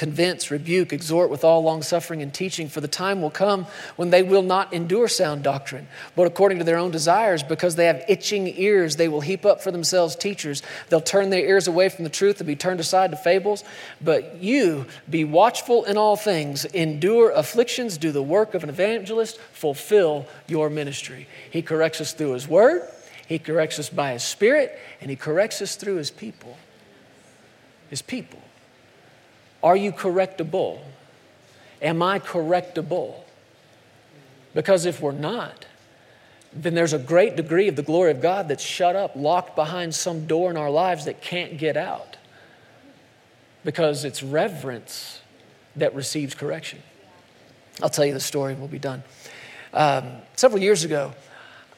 convince, 0.00 0.50
rebuke, 0.50 0.94
exhort 0.94 1.28
with 1.28 1.44
all 1.44 1.62
longsuffering 1.62 2.22
and 2.22 2.32
teaching, 2.32 2.70
for 2.70 2.80
the 2.80 2.88
time 2.88 3.20
will 3.20 3.28
come 3.28 3.66
when 3.96 4.08
they 4.08 4.22
will 4.22 4.40
not 4.40 4.72
endure 4.72 5.06
sound 5.06 5.42
doctrine, 5.42 5.86
but 6.16 6.26
according 6.26 6.56
to 6.56 6.64
their 6.64 6.78
own 6.78 6.90
desires, 6.90 7.42
because 7.42 7.76
they 7.76 7.84
have 7.84 8.02
itching 8.08 8.48
ears, 8.56 8.96
they 8.96 9.08
will 9.08 9.20
heap 9.20 9.44
up 9.44 9.60
for 9.60 9.70
themselves 9.70 10.16
teachers. 10.16 10.62
They'll 10.88 11.02
turn 11.02 11.28
their 11.28 11.44
ears 11.44 11.68
away 11.68 11.90
from 11.90 12.04
the 12.04 12.10
truth 12.10 12.40
and 12.40 12.46
be 12.46 12.56
turned 12.56 12.80
aside 12.80 13.10
to 13.10 13.18
fables. 13.18 13.62
But 14.00 14.42
you 14.42 14.86
be 15.10 15.24
watchful 15.24 15.84
in 15.84 15.98
all 15.98 16.16
things, 16.16 16.64
endure 16.64 17.30
afflictions, 17.32 17.98
do 17.98 18.10
the 18.10 18.22
work 18.22 18.54
of 18.54 18.64
an 18.64 18.70
evangelist, 18.70 19.38
fulfill 19.52 20.26
your 20.46 20.70
ministry. 20.70 21.28
He 21.50 21.60
corrects 21.60 22.00
us 22.00 22.14
through 22.14 22.32
His 22.32 22.48
word, 22.48 22.88
He 23.26 23.38
corrects 23.38 23.78
us 23.78 23.90
by 23.90 24.14
His 24.14 24.22
Spirit, 24.22 24.78
and 25.02 25.10
He 25.10 25.16
corrects 25.16 25.60
us 25.60 25.76
through 25.76 25.96
His 25.96 26.10
people. 26.10 26.56
His 27.90 28.00
people. 28.00 28.40
Are 29.62 29.76
you 29.76 29.92
correctable? 29.92 30.80
Am 31.82 32.02
I 32.02 32.18
correctable? 32.18 33.14
Because 34.54 34.86
if 34.86 35.00
we're 35.00 35.12
not, 35.12 35.66
then 36.52 36.74
there's 36.74 36.92
a 36.92 36.98
great 36.98 37.36
degree 37.36 37.68
of 37.68 37.76
the 37.76 37.82
glory 37.82 38.10
of 38.10 38.20
God 38.20 38.48
that's 38.48 38.64
shut 38.64 38.96
up, 38.96 39.14
locked 39.14 39.54
behind 39.54 39.94
some 39.94 40.26
door 40.26 40.50
in 40.50 40.56
our 40.56 40.70
lives 40.70 41.04
that 41.04 41.22
can't 41.22 41.58
get 41.58 41.76
out. 41.76 42.16
Because 43.64 44.04
it's 44.04 44.22
reverence 44.22 45.20
that 45.76 45.94
receives 45.94 46.34
correction. 46.34 46.82
I'll 47.82 47.90
tell 47.90 48.04
you 48.04 48.14
the 48.14 48.20
story 48.20 48.52
and 48.52 48.60
we'll 48.60 48.68
be 48.68 48.78
done. 48.78 49.02
Um, 49.72 50.10
several 50.34 50.62
years 50.62 50.82
ago, 50.82 51.12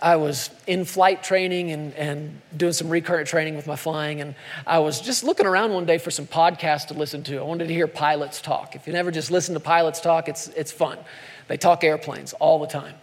I 0.03 0.17
was 0.17 0.51
in 0.67 0.85
flight 0.85 1.23
training 1.23 1.71
and, 1.71 1.95
and 1.95 2.41
doing 2.57 2.73
some 2.73 2.89
recurrent 2.89 3.29
training 3.29 3.55
with 3.55 3.69
my 3.69 3.77
flying, 3.77 4.21
and 4.21 4.35
I 4.67 4.81
was 4.81 5.01
just 5.01 5.23
looking 5.23 5.47
around 5.47 5.73
one 5.73 5.87
day 5.87 5.99
for 5.99 6.11
some 6.11 6.27
podcasts 6.27 6.89
to 6.89 6.95
listen 6.95 7.23
to. 7.25 7.39
I 7.39 7.43
wanted 7.43 7.69
to 7.69 7.75
hear 7.75 7.87
pilots 7.87 8.41
talk. 8.41 8.75
If 8.75 8.89
you 8.89 8.93
never 8.93 9.13
just 9.13 9.31
listen 9.31 9.55
to 9.55 9.61
pilots 9.61 10.01
talk, 10.01 10.29
it's, 10.29 10.49
it's 10.49 10.73
fun. 10.73 10.99
They 11.47 11.57
talk 11.57 11.85
airplanes 11.85 12.33
all 12.33 12.59
the 12.59 12.67
time. 12.67 12.95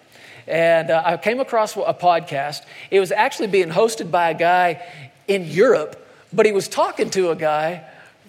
And 0.45 0.91
uh, 0.91 1.02
I 1.06 1.16
came 1.16 1.39
across 1.39 1.78
a 1.78 1.93
podcast. 1.93 2.66
It 2.91 3.00
was 3.00 3.14
actually 3.14 3.47
being 3.47 3.70
hosted 3.70 4.12
by 4.12 4.32
a 4.32 4.34
guy 4.34 4.86
in 5.30 5.45
Europe, 5.45 6.06
but 6.34 6.45
he 6.45 6.52
was 6.52 6.68
talking 6.68 7.10
to 7.12 7.30
a 7.30 7.36
guy 7.36 7.86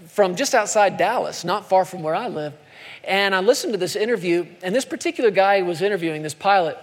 from 0.06 0.36
just 0.36 0.54
outside 0.54 0.96
Dallas, 0.96 1.44
not 1.44 1.68
far 1.68 1.84
from 1.84 2.04
where 2.04 2.14
I 2.14 2.28
live. 2.28 2.54
And 3.02 3.34
I 3.34 3.40
listened 3.40 3.72
to 3.72 3.78
this 3.78 3.96
interview, 3.96 4.46
and 4.62 4.72
this 4.72 4.84
particular 4.84 5.32
guy 5.32 5.62
was 5.62 5.82
interviewing 5.82 6.22
this 6.22 6.34
pilot 6.34 6.78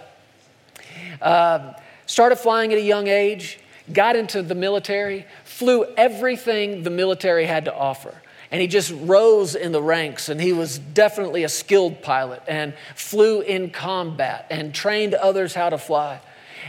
uh, 1.20 1.72
started 2.06 2.36
flying 2.36 2.72
at 2.72 2.78
a 2.78 2.82
young 2.82 3.08
age, 3.08 3.58
got 3.92 4.16
into 4.16 4.42
the 4.42 4.54
military, 4.54 5.26
flew 5.44 5.84
everything 5.96 6.82
the 6.82 6.90
military 6.90 7.46
had 7.46 7.64
to 7.66 7.74
offer. 7.74 8.14
And 8.50 8.62
he 8.62 8.66
just 8.66 8.92
rose 9.02 9.54
in 9.54 9.72
the 9.72 9.82
ranks, 9.82 10.30
and 10.30 10.40
he 10.40 10.54
was 10.54 10.78
definitely 10.78 11.44
a 11.44 11.50
skilled 11.50 12.02
pilot 12.02 12.42
and 12.48 12.74
flew 12.94 13.42
in 13.42 13.70
combat 13.70 14.46
and 14.50 14.74
trained 14.74 15.14
others 15.14 15.54
how 15.54 15.68
to 15.68 15.76
fly. 15.76 16.20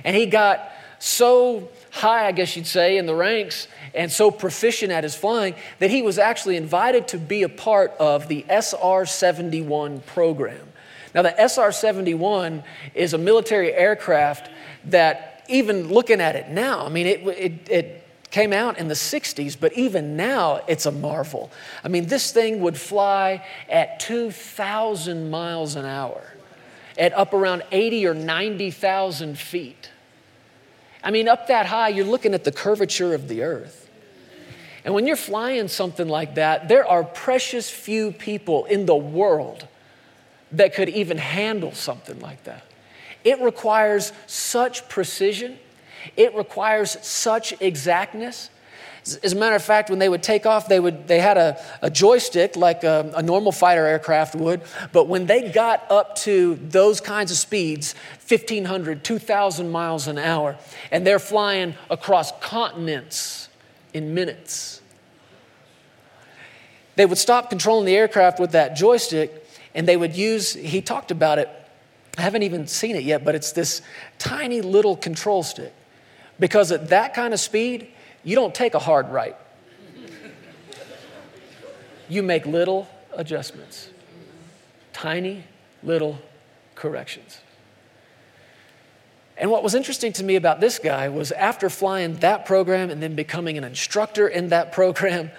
And 0.03 0.15
he 0.15 0.25
got 0.25 0.71
so 0.99 1.69
high, 1.91 2.27
I 2.27 2.31
guess 2.33 2.55
you'd 2.55 2.67
say, 2.67 2.97
in 2.97 3.05
the 3.05 3.15
ranks 3.15 3.67
and 3.95 4.11
so 4.11 4.29
proficient 4.29 4.91
at 4.91 5.03
his 5.03 5.15
flying 5.15 5.55
that 5.79 5.89
he 5.89 6.01
was 6.01 6.19
actually 6.19 6.57
invited 6.57 7.07
to 7.09 7.17
be 7.17 7.43
a 7.43 7.49
part 7.49 7.91
of 7.99 8.27
the 8.27 8.45
SR 8.49 9.05
71 9.05 10.01
program. 10.01 10.68
Now, 11.13 11.23
the 11.23 11.35
SR 11.39 11.71
71 11.71 12.63
is 12.93 13.13
a 13.13 13.17
military 13.17 13.73
aircraft 13.73 14.49
that, 14.85 15.43
even 15.49 15.87
looking 15.87 16.21
at 16.21 16.35
it 16.35 16.49
now, 16.49 16.85
I 16.85 16.89
mean, 16.89 17.07
it, 17.07 17.27
it, 17.27 17.69
it 17.69 18.07
came 18.29 18.53
out 18.53 18.77
in 18.77 18.87
the 18.87 18.93
60s, 18.93 19.57
but 19.59 19.73
even 19.73 20.15
now 20.15 20.61
it's 20.67 20.85
a 20.85 20.91
marvel. 20.91 21.49
I 21.83 21.87
mean, 21.87 22.07
this 22.07 22.31
thing 22.31 22.61
would 22.61 22.77
fly 22.77 23.43
at 23.67 23.99
2,000 23.99 25.31
miles 25.31 25.75
an 25.75 25.85
hour, 25.85 26.21
at 26.97 27.13
up 27.13 27.33
around 27.33 27.63
80 27.71 28.05
or 28.05 28.13
90,000 28.13 29.37
feet. 29.37 29.89
I 31.03 31.11
mean, 31.11 31.27
up 31.27 31.47
that 31.47 31.65
high, 31.65 31.89
you're 31.89 32.05
looking 32.05 32.33
at 32.33 32.43
the 32.43 32.51
curvature 32.51 33.15
of 33.15 33.27
the 33.27 33.41
earth. 33.41 33.89
And 34.85 34.93
when 34.93 35.07
you're 35.07 35.15
flying 35.15 35.67
something 35.67 36.07
like 36.07 36.35
that, 36.35 36.67
there 36.67 36.85
are 36.85 37.03
precious 37.03 37.69
few 37.69 38.11
people 38.11 38.65
in 38.65 38.85
the 38.85 38.95
world 38.95 39.67
that 40.51 40.73
could 40.73 40.89
even 40.89 41.17
handle 41.17 41.73
something 41.73 42.19
like 42.19 42.43
that. 42.45 42.63
It 43.23 43.41
requires 43.41 44.13
such 44.27 44.87
precision, 44.89 45.57
it 46.15 46.33
requires 46.35 46.97
such 47.05 47.59
exactness. 47.61 48.49
As 49.23 49.33
a 49.33 49.35
matter 49.35 49.55
of 49.55 49.63
fact, 49.63 49.89
when 49.89 49.97
they 49.97 50.09
would 50.09 50.21
take 50.21 50.45
off, 50.45 50.67
they, 50.67 50.79
would, 50.79 51.07
they 51.07 51.19
had 51.19 51.37
a, 51.37 51.59
a 51.81 51.89
joystick 51.89 52.55
like 52.55 52.83
a, 52.83 53.11
a, 53.15 53.23
normal 53.23 53.51
fighter 53.51 53.85
aircraft 53.85 54.35
would. 54.35 54.61
But 54.91 55.07
when 55.07 55.25
they 55.25 55.51
got 55.51 55.89
up 55.89 56.15
to 56.17 56.55
those 56.55 56.99
kinds 56.99 57.31
of 57.31 57.37
speeds 57.37 57.95
1,500, 58.27 59.03
2,000 59.03 59.71
miles 59.71 60.07
an 60.07 60.17
hour 60.17 60.57
and 60.91 61.07
they're 61.07 61.17
flying 61.17 61.75
across 61.89 62.37
continents 62.39 63.47
in 63.93 64.13
minutes, 64.13 64.81
they 66.95 67.05
would 67.05 67.17
stop 67.17 67.49
controlling 67.49 67.85
the 67.85 67.95
aircraft 67.95 68.39
with 68.39 68.51
that 68.51 68.75
joystick 68.75 69.48
and 69.79 69.87
they 69.87 69.95
would 69.95 70.13
use, 70.13 70.51
he 70.55 70.81
talked 70.81 71.09
about 71.09 71.39
it. 71.39 71.47
I 72.17 72.21
haven't 72.21 72.43
even 72.43 72.67
seen 72.67 72.97
it 72.97 73.05
yet, 73.05 73.23
but 73.23 73.33
it's 73.33 73.53
this 73.53 73.81
tiny 74.17 74.59
little 74.59 74.97
control 74.97 75.41
stick. 75.41 75.73
Because 76.37 76.73
at 76.73 76.89
that 76.89 77.13
kind 77.13 77.33
of 77.33 77.39
speed, 77.39 77.87
you 78.25 78.35
don't 78.35 78.53
take 78.53 78.73
a 78.73 78.79
hard 78.79 79.07
right. 79.07 79.37
You 82.09 82.23
make 82.23 82.45
little 82.45 82.89
adjustments, 83.13 83.89
tiny 84.91 85.45
little 85.81 86.19
corrections. 86.75 87.39
And 89.37 89.49
what 89.49 89.63
was 89.63 89.75
interesting 89.75 90.11
to 90.11 90.25
me 90.25 90.35
about 90.35 90.59
this 90.59 90.77
guy 90.77 91.07
was 91.07 91.31
after 91.31 91.69
flying 91.69 92.17
that 92.17 92.45
program 92.45 92.89
and 92.89 93.01
then 93.01 93.15
becoming 93.15 93.57
an 93.57 93.63
instructor 93.63 94.27
in 94.27 94.49
that 94.49 94.73
program, 94.73 95.31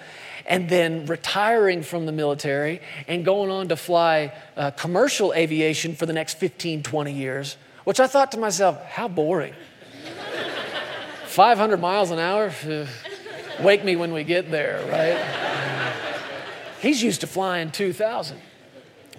and 0.45 0.69
then 0.69 1.05
retiring 1.05 1.83
from 1.83 2.05
the 2.05 2.11
military 2.11 2.81
and 3.07 3.23
going 3.25 3.49
on 3.49 3.67
to 3.69 3.75
fly 3.75 4.33
uh, 4.57 4.71
commercial 4.71 5.33
aviation 5.33 5.95
for 5.95 6.05
the 6.05 6.13
next 6.13 6.37
15, 6.37 6.83
20 6.83 7.13
years, 7.13 7.57
which 7.83 7.99
I 7.99 8.07
thought 8.07 8.31
to 8.33 8.39
myself, 8.39 8.83
how 8.85 9.07
boring. 9.07 9.53
500 11.25 11.77
miles 11.77 12.11
an 12.11 12.19
hour? 12.19 12.51
Wake 13.61 13.83
me 13.83 13.95
when 13.95 14.11
we 14.13 14.23
get 14.23 14.49
there, 14.49 14.83
right? 14.89 15.41
He's 16.81 17.03
used 17.03 17.21
to 17.21 17.27
flying 17.27 17.71
2,000. 17.71 18.39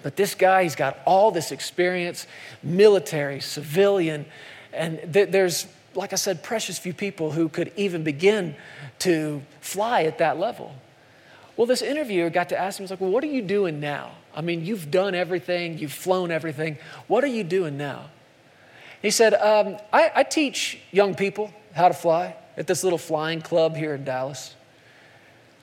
But 0.03 0.17
this 0.17 0.35
guy, 0.35 0.63
he's 0.63 0.75
got 0.75 0.99
all 1.05 1.31
this 1.31 1.51
experience 1.51 2.27
military, 2.61 3.39
civilian, 3.39 4.25
and 4.73 5.13
th- 5.13 5.29
there's, 5.29 5.65
like 5.95 6.11
I 6.11 6.17
said, 6.17 6.43
precious 6.43 6.77
few 6.77 6.93
people 6.93 7.31
who 7.31 7.47
could 7.47 7.71
even 7.77 8.03
begin 8.03 8.55
to 8.99 9.41
fly 9.61 10.03
at 10.03 10.17
that 10.17 10.37
level. 10.37 10.75
Well, 11.55 11.67
this 11.67 11.81
interviewer 11.81 12.29
got 12.29 12.49
to 12.49 12.57
ask 12.57 12.79
him, 12.79 12.83
he's 12.83 12.91
like, 12.91 13.01
Well, 13.01 13.11
what 13.11 13.23
are 13.23 13.27
you 13.27 13.41
doing 13.41 13.79
now? 13.79 14.11
I 14.35 14.41
mean, 14.41 14.65
you've 14.65 14.89
done 14.89 15.13
everything, 15.13 15.77
you've 15.77 15.93
flown 15.93 16.31
everything. 16.31 16.77
What 17.07 17.23
are 17.23 17.27
you 17.27 17.43
doing 17.43 17.77
now? 17.77 18.05
He 19.01 19.11
said, 19.11 19.33
um, 19.35 19.77
I, 19.91 20.11
I 20.15 20.23
teach 20.23 20.79
young 20.91 21.13
people 21.13 21.53
how 21.73 21.89
to 21.89 21.93
fly 21.93 22.35
at 22.57 22.67
this 22.67 22.83
little 22.83 22.97
flying 22.97 23.41
club 23.41 23.75
here 23.75 23.93
in 23.93 24.03
Dallas. 24.03 24.55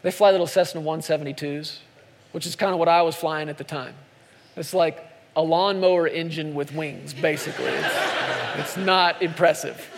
They 0.03 0.11
fly 0.11 0.31
little 0.31 0.47
Cessna 0.47 0.81
172s, 0.81 1.79
which 2.33 2.47
is 2.47 2.55
kind 2.55 2.73
of 2.73 2.79
what 2.79 2.89
I 2.89 3.03
was 3.03 3.17
flying 3.17 3.49
at 3.49 3.59
the 3.59 3.65
time. 3.65 3.95
It's 4.57 4.75
like 4.75 5.05
a 5.37 5.43
lawnmower 5.43 6.07
engine 6.07 6.55
with 6.55 6.73
wings, 6.75 7.15
basically. 7.15 7.67
It's, 7.67 7.95
it's 8.57 8.77
not 8.77 9.23
impressive. 9.23 9.89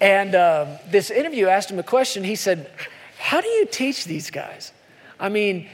And 0.00 0.34
um, 0.34 0.68
this 0.90 1.10
interview 1.10 1.46
asked 1.46 1.70
him 1.70 1.78
a 1.78 1.84
question. 1.84 2.24
He 2.24 2.36
said, 2.36 2.70
how 3.26 3.40
do 3.40 3.48
you 3.48 3.66
teach 3.66 4.04
these 4.04 4.30
guys? 4.30 4.70
I 5.18 5.30
mean, 5.30 5.68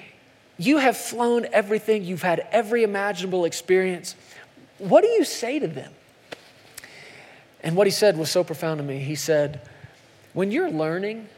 you 0.57 0.79
have 0.79 0.97
flown 0.97 1.47
everything, 1.53 2.03
you've 2.03 2.23
had 2.23 2.49
every 2.51 2.83
imaginable 2.83 3.45
experience. 3.45 4.17
What 4.79 5.03
do 5.03 5.09
you 5.09 5.23
say 5.23 5.59
to 5.59 5.69
them? 5.69 5.93
And 7.63 7.77
what 7.77 7.87
he 7.87 7.91
said 7.91 8.17
was 8.17 8.31
so 8.31 8.43
profound 8.43 8.79
to 8.79 8.85
me. 8.85 9.01
He 9.01 9.17
said, 9.17 9.61
When 10.33 10.51
you're 10.51 10.71
learning, 10.71 11.29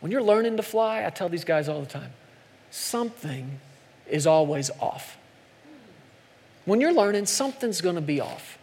when 0.00 0.12
you're 0.12 0.22
learning 0.22 0.58
to 0.58 0.62
fly, 0.62 1.06
I 1.06 1.08
tell 1.08 1.30
these 1.30 1.44
guys 1.44 1.70
all 1.70 1.80
the 1.80 1.86
time, 1.86 2.12
something 2.70 3.60
is 4.06 4.26
always 4.26 4.70
off. 4.78 5.16
When 6.66 6.82
you're 6.82 6.92
learning, 6.92 7.24
something's 7.24 7.80
gonna 7.80 8.02
be 8.02 8.20
off. 8.20 8.58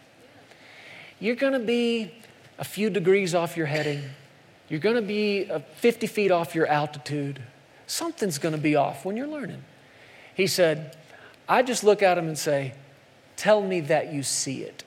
You're 1.19 1.35
gonna 1.35 1.57
be 1.57 2.13
a 2.59 2.63
few 2.63 2.91
degrees 2.91 3.33
off 3.33 3.57
your 3.57 3.65
heading. 3.65 4.03
You're 4.71 4.79
going 4.79 4.95
to 4.95 5.01
be 5.01 5.51
uh, 5.51 5.59
50 5.75 6.07
feet 6.07 6.31
off 6.31 6.55
your 6.55 6.65
altitude. 6.65 7.41
Something's 7.87 8.37
going 8.37 8.55
to 8.55 8.61
be 8.61 8.77
off 8.77 9.03
when 9.03 9.17
you're 9.17 9.27
learning. 9.27 9.65
He 10.33 10.47
said, 10.47 10.95
I 11.49 11.61
just 11.61 11.83
look 11.83 12.01
at 12.01 12.17
him 12.17 12.29
and 12.29 12.37
say, 12.37 12.73
Tell 13.35 13.61
me 13.61 13.81
that 13.81 14.13
you 14.13 14.23
see 14.23 14.61
it. 14.61 14.85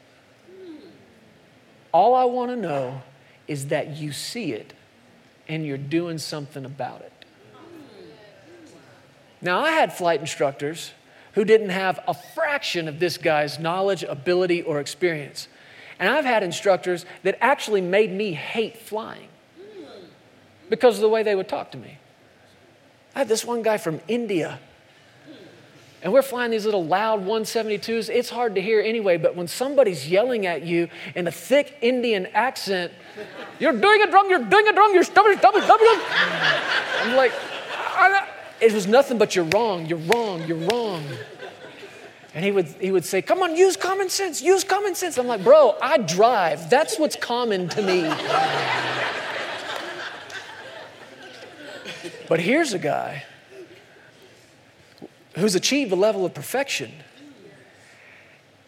All 1.93 2.15
I 2.15 2.25
want 2.25 2.51
to 2.51 2.57
know 2.57 3.03
is 3.47 3.67
that 3.67 3.99
you 3.99 4.11
see 4.13 4.53
it 4.55 4.73
and 5.49 5.67
you're 5.67 5.77
doing 5.77 6.17
something 6.17 6.65
about 6.65 7.03
it. 7.03 7.13
Now, 9.43 9.61
I 9.61 9.73
had 9.73 9.93
flight 9.93 10.21
instructors 10.21 10.93
who 11.35 11.45
didn't 11.45 11.71
have 11.71 12.01
a 12.09 12.15
fraction 12.15 12.89
of 12.89 13.01
this 13.01 13.19
guy's 13.19 13.59
knowledge, 13.59 14.03
ability, 14.03 14.63
or 14.63 14.81
experience. 14.81 15.47
And 15.99 16.09
I've 16.09 16.25
had 16.25 16.43
instructors 16.43 17.05
that 17.23 17.37
actually 17.43 17.83
made 17.83 18.11
me 18.11 18.33
hate 18.33 18.79
flying 18.79 19.29
because 20.69 20.97
of 20.97 21.03
the 21.03 21.09
way 21.09 21.23
they 21.23 21.35
would 21.35 21.49
talk 21.49 21.71
to 21.73 21.79
me. 21.79 21.99
I 23.15 23.21
had 23.21 23.29
this 23.29 23.45
one 23.45 23.63
guy 23.63 23.79
from 23.79 24.01
India, 24.09 24.59
and 26.03 26.13
we're 26.13 26.23
flying 26.23 26.51
these 26.51 26.65
little 26.65 26.85
loud 26.85 27.25
172s. 27.25 28.11
It's 28.11 28.29
hard 28.29 28.57
to 28.57 28.61
hear 28.61 28.81
anyway, 28.81 29.17
but 29.17 29.37
when 29.37 29.49
somebody's 29.49 30.09
yelling 30.09 30.47
at 30.47 30.63
you 30.63 30.89
in 31.15 31.27
a 31.27 31.31
thick 31.31 31.79
Indian 31.81 32.27
accent, 32.27 32.93
you're 33.59 33.73
doing 33.73 34.01
it 34.01 34.13
wrong, 34.13 34.29
you're 34.29 34.45
doing 34.45 34.67
it 34.67 34.77
wrong, 34.77 34.93
you're 34.93 35.05
stubborn, 35.05 35.39
stubborn, 35.39 35.63
stubborn. 35.63 35.87
I'm 37.01 37.17
like, 37.17 37.33
it 38.61 38.73
was 38.73 38.87
nothing 38.87 39.19
but 39.19 39.35
you're 39.35 39.47
wrong, 39.47 39.87
you're 39.87 39.99
wrong, 39.99 40.45
you're 40.47 40.59
wrong. 40.69 41.05
And 42.35 42.45
he 42.45 42.51
would, 42.51 42.67
he 42.81 42.91
would 42.91 43.05
say, 43.05 43.23
Come 43.23 43.43
on, 43.43 43.57
use 43.57 43.77
common 43.77 44.09
sense, 44.09 44.43
use 44.43 44.65
common 44.65 44.95
sense. 44.95 45.19
I'm 45.19 45.29
like, 45.29 45.45
Bro, 45.45 45.77
I 45.81 45.99
drive. 45.99 46.69
That's 46.69 46.99
what's 46.99 47.17
common 47.17 47.69
to 47.71 47.83
me. 47.83 48.03
But 52.29 52.41
here's 52.41 52.73
a 52.73 52.79
guy 52.79 53.25
who's 55.37 55.55
achieved 55.55 55.93
a 55.93 55.97
level 55.97 56.25
of 56.25 56.35
perfection, 56.35 56.93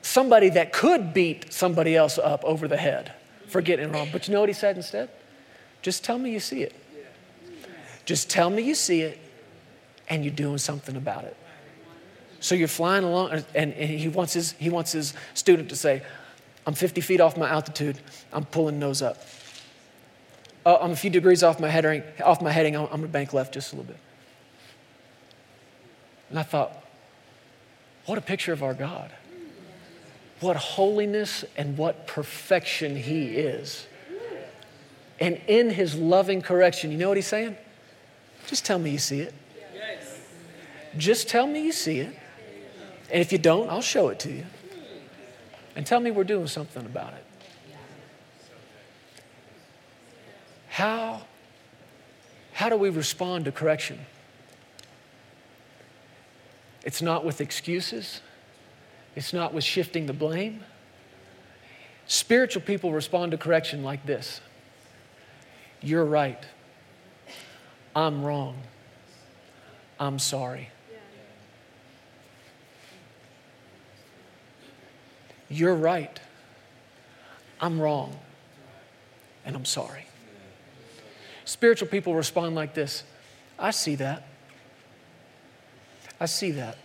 somebody 0.03 0.49
that 0.51 0.73
could 0.73 1.15
beat 1.15 1.53
somebody 1.53 1.97
else 1.97 2.19
up 2.19 2.45
over 2.45 2.69
the 2.69 2.77
head 2.77 3.13
for 3.49 3.61
getting 3.61 3.89
it 3.89 3.93
wrong. 3.93 4.09
But 4.13 4.27
you 4.27 4.35
know 4.35 4.41
what 4.41 4.49
he 4.49 4.55
said 4.55 4.77
instead? 4.77 5.09
Just 5.83 6.05
tell 6.05 6.19
me 6.19 6.33
you 6.33 6.41
see 6.41 6.63
it. 6.63 6.75
Just 8.05 8.31
tell 8.31 8.51
me 8.51 8.63
you 8.63 8.75
see 8.75 9.03
it 9.03 9.19
and 10.09 10.25
you're 10.25 10.35
doing 10.35 10.59
something 10.59 10.97
about 10.97 11.25
it. 11.25 11.37
So 12.41 12.55
you're 12.55 12.69
flying 12.69 13.05
along, 13.05 13.31
and, 13.33 13.45
and 13.55 13.73
he, 13.73 14.09
wants 14.09 14.33
his, 14.33 14.53
he 14.53 14.71
wants 14.71 14.93
his 14.93 15.15
student 15.35 15.69
to 15.71 15.77
say, 15.77 16.03
I'm 16.67 16.75
50 16.75 17.01
feet 17.01 17.21
off 17.21 17.37
my 17.37 17.49
altitude, 17.49 17.99
I'm 18.33 18.45
pulling 18.45 18.79
nose 18.79 19.03
up. 19.03 19.23
Uh, 20.67 20.79
I'm 20.81 20.91
a 20.91 20.97
few 20.97 21.11
degrees 21.11 21.45
off 21.45 21.61
my 21.61 21.69
heading, 21.69 22.03
off 22.25 22.43
my 22.43 22.51
heading, 22.51 22.75
I'm, 22.75 22.87
I'm 22.87 23.01
gonna 23.01 23.07
bank 23.07 23.33
left 23.33 23.55
just 23.55 23.73
a 23.73 23.77
little 23.77 23.87
bit. 23.87 24.01
And 26.29 26.41
I 26.41 26.43
thought, 26.43 26.85
what 28.07 28.19
a 28.19 28.21
picture 28.21 28.53
of 28.53 28.65
our 28.65 28.75
God. 28.75 29.13
What 30.41 30.57
holiness 30.57 31.45
and 31.57 31.79
what 31.79 32.09
perfection 32.09 32.97
He 32.97 33.37
is. 33.37 33.87
And 35.21 35.41
in 35.47 35.71
His 35.71 35.95
loving 35.95 36.43
correction, 36.43 36.91
you 36.91 36.99
know 36.99 37.09
what 37.09 37.17
He's 37.17 37.29
saying? 37.29 37.57
Just 38.49 38.67
tell 38.67 38.81
me 38.81 38.91
you 38.91 38.99
see 38.99 39.21
it. 39.21 39.35
Just 40.99 41.29
tell 41.29 41.47
me 41.47 41.63
you 41.63 41.73
see 41.73 42.01
it. 42.01 42.19
And 43.13 43.21
if 43.21 43.31
you 43.31 43.39
don't, 43.39 43.71
I'll 43.71 43.83
show 43.83 44.09
it 44.09 44.19
to 44.21 44.33
you. 44.33 44.45
And 45.77 45.87
tell 45.87 46.01
me 46.01 46.11
we're 46.11 46.25
doing 46.25 46.49
something 46.49 46.85
about 46.85 47.13
it. 47.13 47.26
How, 50.77 51.23
how 52.53 52.69
do 52.69 52.77
we 52.77 52.91
respond 52.91 53.47
to 53.47 53.51
correction? 53.51 53.99
It's 56.85 57.01
not 57.01 57.25
with 57.25 57.41
excuses, 57.41 58.21
it's 59.15 59.33
not 59.33 59.55
with 59.55 59.65
shifting 59.65 60.05
the 60.05 60.13
blame. 60.13 60.63
Spiritual 62.07 62.61
people 62.61 62.93
respond 62.93 63.33
to 63.33 63.39
correction 63.39 63.85
like 63.85 64.05
this 64.05 64.43
You're 65.81 66.05
right. 66.05 66.45
I'm 67.95 68.23
wrong. 68.23 68.59
I'm 69.99 70.19
sorry. 70.19 70.69
You're 75.49 75.75
right. 75.75 76.21
I'm 77.63 77.81
wrong. 77.81 78.15
And 79.47 79.57
I'm 79.57 79.65
sorry. 79.65 80.05
Spiritual 81.47 81.89
people 81.89 82.15
respond 82.15 82.55
like 82.55 82.75
this 82.75 83.05
I 83.59 83.71
see 83.71 83.95
that. 83.95 84.27
I 86.21 86.27
see 86.27 86.51
that. 86.53 86.77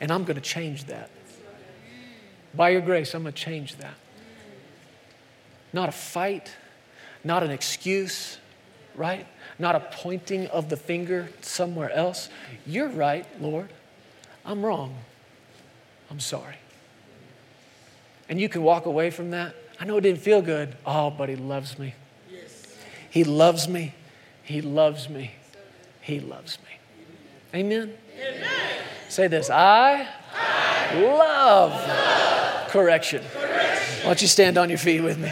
And 0.00 0.12
I'm 0.12 0.24
going 0.24 0.36
to 0.36 0.42
change 0.42 0.84
that. 0.84 1.10
By 2.54 2.70
your 2.70 2.80
grace, 2.80 3.14
I'm 3.14 3.22
going 3.22 3.32
to 3.32 3.38
change 3.38 3.76
that. 3.76 3.94
Not 5.72 5.88
a 5.88 5.92
fight, 5.92 6.56
not 7.22 7.42
an 7.42 7.50
excuse, 7.50 8.38
right? 8.94 9.26
Not 9.58 9.74
a 9.74 9.80
pointing 9.80 10.46
of 10.48 10.68
the 10.68 10.76
finger 10.76 11.28
somewhere 11.40 11.92
else. 11.92 12.28
You're 12.66 12.88
right, 12.88 13.26
Lord. 13.40 13.70
I'm 14.44 14.64
wrong. 14.64 14.96
I'm 16.10 16.20
sorry. 16.20 16.56
And 18.28 18.40
you 18.40 18.48
can 18.48 18.62
walk 18.62 18.86
away 18.86 19.10
from 19.10 19.30
that. 19.30 19.54
I 19.78 19.84
know 19.84 19.96
it 19.96 20.02
didn't 20.02 20.20
feel 20.20 20.42
good. 20.42 20.76
Oh, 20.84 21.10
but 21.10 21.28
He 21.28 21.36
loves 21.36 21.78
me. 21.78 21.94
He 23.10 23.24
loves 23.24 23.68
me. 23.68 23.94
He 24.42 24.62
loves 24.62 25.08
me. 25.08 25.32
He 26.00 26.20
loves 26.20 26.58
me. 26.60 27.58
Amen? 27.58 27.92
Amen. 28.16 28.48
Say 29.08 29.26
this 29.26 29.50
I, 29.50 30.08
I 30.34 31.00
love, 31.00 31.72
love 31.72 32.68
correction. 32.68 33.22
correction. 33.32 33.96
Why 33.98 34.04
don't 34.04 34.22
you 34.22 34.28
stand 34.28 34.56
on 34.56 34.68
your 34.68 34.78
feet 34.78 35.02
with 35.02 35.18
me? 35.18 35.30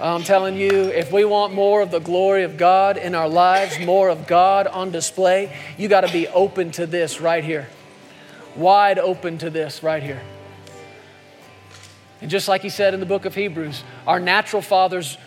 I'm 0.00 0.22
telling 0.22 0.56
you, 0.56 0.70
if 0.70 1.10
we 1.10 1.24
want 1.24 1.54
more 1.54 1.80
of 1.82 1.90
the 1.90 1.98
glory 1.98 2.44
of 2.44 2.56
God 2.56 2.96
in 2.96 3.16
our 3.16 3.28
lives, 3.28 3.80
more 3.80 4.08
of 4.08 4.28
God 4.28 4.68
on 4.68 4.92
display, 4.92 5.52
you 5.76 5.88
got 5.88 6.02
to 6.02 6.12
be 6.12 6.28
open 6.28 6.70
to 6.72 6.86
this 6.86 7.20
right 7.20 7.42
here. 7.42 7.68
Wide 8.54 9.00
open 9.00 9.38
to 9.38 9.50
this 9.50 9.82
right 9.82 10.02
here. 10.02 10.22
And 12.20 12.30
just 12.30 12.46
like 12.46 12.62
he 12.62 12.68
said 12.68 12.94
in 12.94 13.00
the 13.00 13.06
book 13.06 13.24
of 13.24 13.34
Hebrews, 13.34 13.82
our 14.06 14.20
natural 14.20 14.62
fathers 14.62 15.18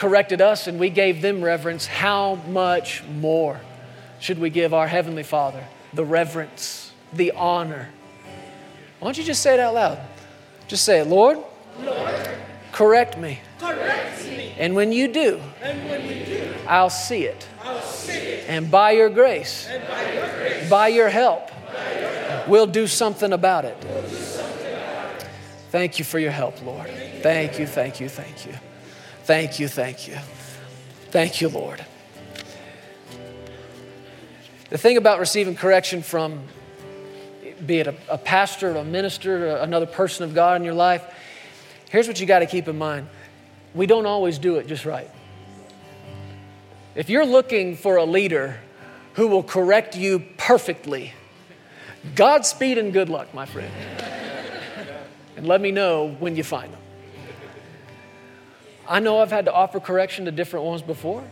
corrected 0.00 0.40
us 0.40 0.66
and 0.66 0.80
we 0.80 0.88
gave 0.88 1.20
them 1.20 1.42
reverence. 1.44 1.86
How 1.86 2.36
much 2.48 3.04
more 3.04 3.60
should 4.18 4.38
we 4.38 4.48
give 4.50 4.72
our 4.72 4.88
Heavenly 4.88 5.22
Father 5.22 5.62
the 5.92 6.04
reverence, 6.04 6.90
the 7.12 7.32
honor? 7.32 7.90
Why 8.98 9.06
don't 9.06 9.18
you 9.18 9.24
just 9.24 9.42
say 9.42 9.54
it 9.54 9.60
out 9.60 9.74
loud? 9.74 10.00
Just 10.68 10.84
say 10.84 11.00
it, 11.00 11.06
Lord, 11.06 11.38
Lord 11.78 12.28
correct, 12.72 13.18
me. 13.18 13.40
correct 13.58 14.24
me. 14.26 14.54
And 14.58 14.74
when 14.74 14.90
you 14.90 15.12
do, 15.12 15.36
when 15.60 16.08
you 16.08 16.24
do 16.24 16.54
I'll, 16.66 16.88
see 16.88 17.24
it. 17.24 17.46
It. 18.08 18.44
And 18.48 18.70
by 18.70 18.92
your 18.92 19.10
grace, 19.10 19.68
by 20.70 20.88
your, 20.88 21.08
help, 21.08 21.50
we'll 22.48 22.66
do 22.66 22.86
something 22.86 23.32
about 23.32 23.64
it. 23.64 23.76
We'll 23.84 24.02
Thank 25.70 25.98
you 25.98 26.04
for 26.04 26.18
your 26.18 26.32
help, 26.32 26.64
Lord. 26.64 26.88
Thank 27.22 27.58
you, 27.58 27.66
thank 27.66 28.00
you, 28.00 28.08
thank 28.08 28.46
you. 28.46 28.52
Thank 28.52 28.62
you, 28.62 28.69
thank 29.24 29.58
you. 29.58 29.68
Thank 29.68 30.08
you, 30.08 30.16
Thank 31.10 31.40
you, 31.40 31.48
Lord. 31.48 31.84
The 34.68 34.78
thing 34.78 34.96
about 34.96 35.18
receiving 35.18 35.56
correction 35.56 36.02
from, 36.02 36.42
be 37.66 37.78
it 37.80 37.88
a, 37.88 37.94
a 38.08 38.18
pastor, 38.18 38.76
a 38.76 38.84
minister, 38.84 39.56
another 39.56 39.86
person 39.86 40.24
of 40.24 40.34
God 40.34 40.60
in 40.60 40.64
your 40.64 40.74
life, 40.74 41.04
here's 41.90 42.06
what 42.06 42.20
you 42.20 42.26
got 42.26 42.40
to 42.40 42.46
keep 42.46 42.68
in 42.68 42.78
mind 42.78 43.08
we 43.74 43.86
don't 43.86 44.06
always 44.06 44.38
do 44.38 44.56
it 44.56 44.66
just 44.66 44.84
right. 44.84 45.10
If 46.94 47.08
you're 47.08 47.26
looking 47.26 47.76
for 47.76 47.96
a 47.96 48.04
leader 48.04 48.58
who 49.14 49.28
will 49.28 49.44
correct 49.44 49.96
you 49.96 50.24
perfectly, 50.36 51.12
Godspeed 52.14 52.78
and 52.78 52.92
good 52.92 53.08
luck, 53.08 53.32
my 53.34 53.46
friend 53.46 53.70
and 55.40 55.48
let 55.48 55.62
me 55.62 55.70
know 55.70 56.08
when 56.18 56.36
you 56.36 56.44
find 56.44 56.70
them. 56.70 56.80
I 58.90 58.98
know 58.98 59.20
I've 59.20 59.30
had 59.30 59.44
to 59.44 59.52
offer 59.54 59.78
correction 59.78 60.24
to 60.24 60.32
different 60.32 60.66
ones 60.66 60.82
before, 60.82 61.22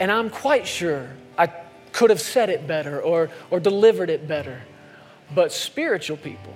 and 0.00 0.10
I'm 0.10 0.28
quite 0.28 0.66
sure 0.66 1.08
I 1.38 1.46
could 1.92 2.10
have 2.10 2.20
said 2.20 2.50
it 2.50 2.66
better 2.66 3.00
or, 3.00 3.30
or 3.48 3.60
delivered 3.60 4.10
it 4.10 4.26
better. 4.26 4.60
But 5.32 5.52
spiritual 5.52 6.16
people, 6.16 6.52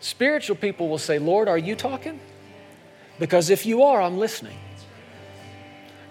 spiritual 0.00 0.56
people 0.56 0.90
will 0.90 0.98
say, 0.98 1.18
Lord, 1.18 1.48
are 1.48 1.56
you 1.56 1.74
talking? 1.74 2.20
Because 3.18 3.48
if 3.48 3.64
you 3.64 3.84
are, 3.84 4.02
I'm 4.02 4.18
listening. 4.18 4.58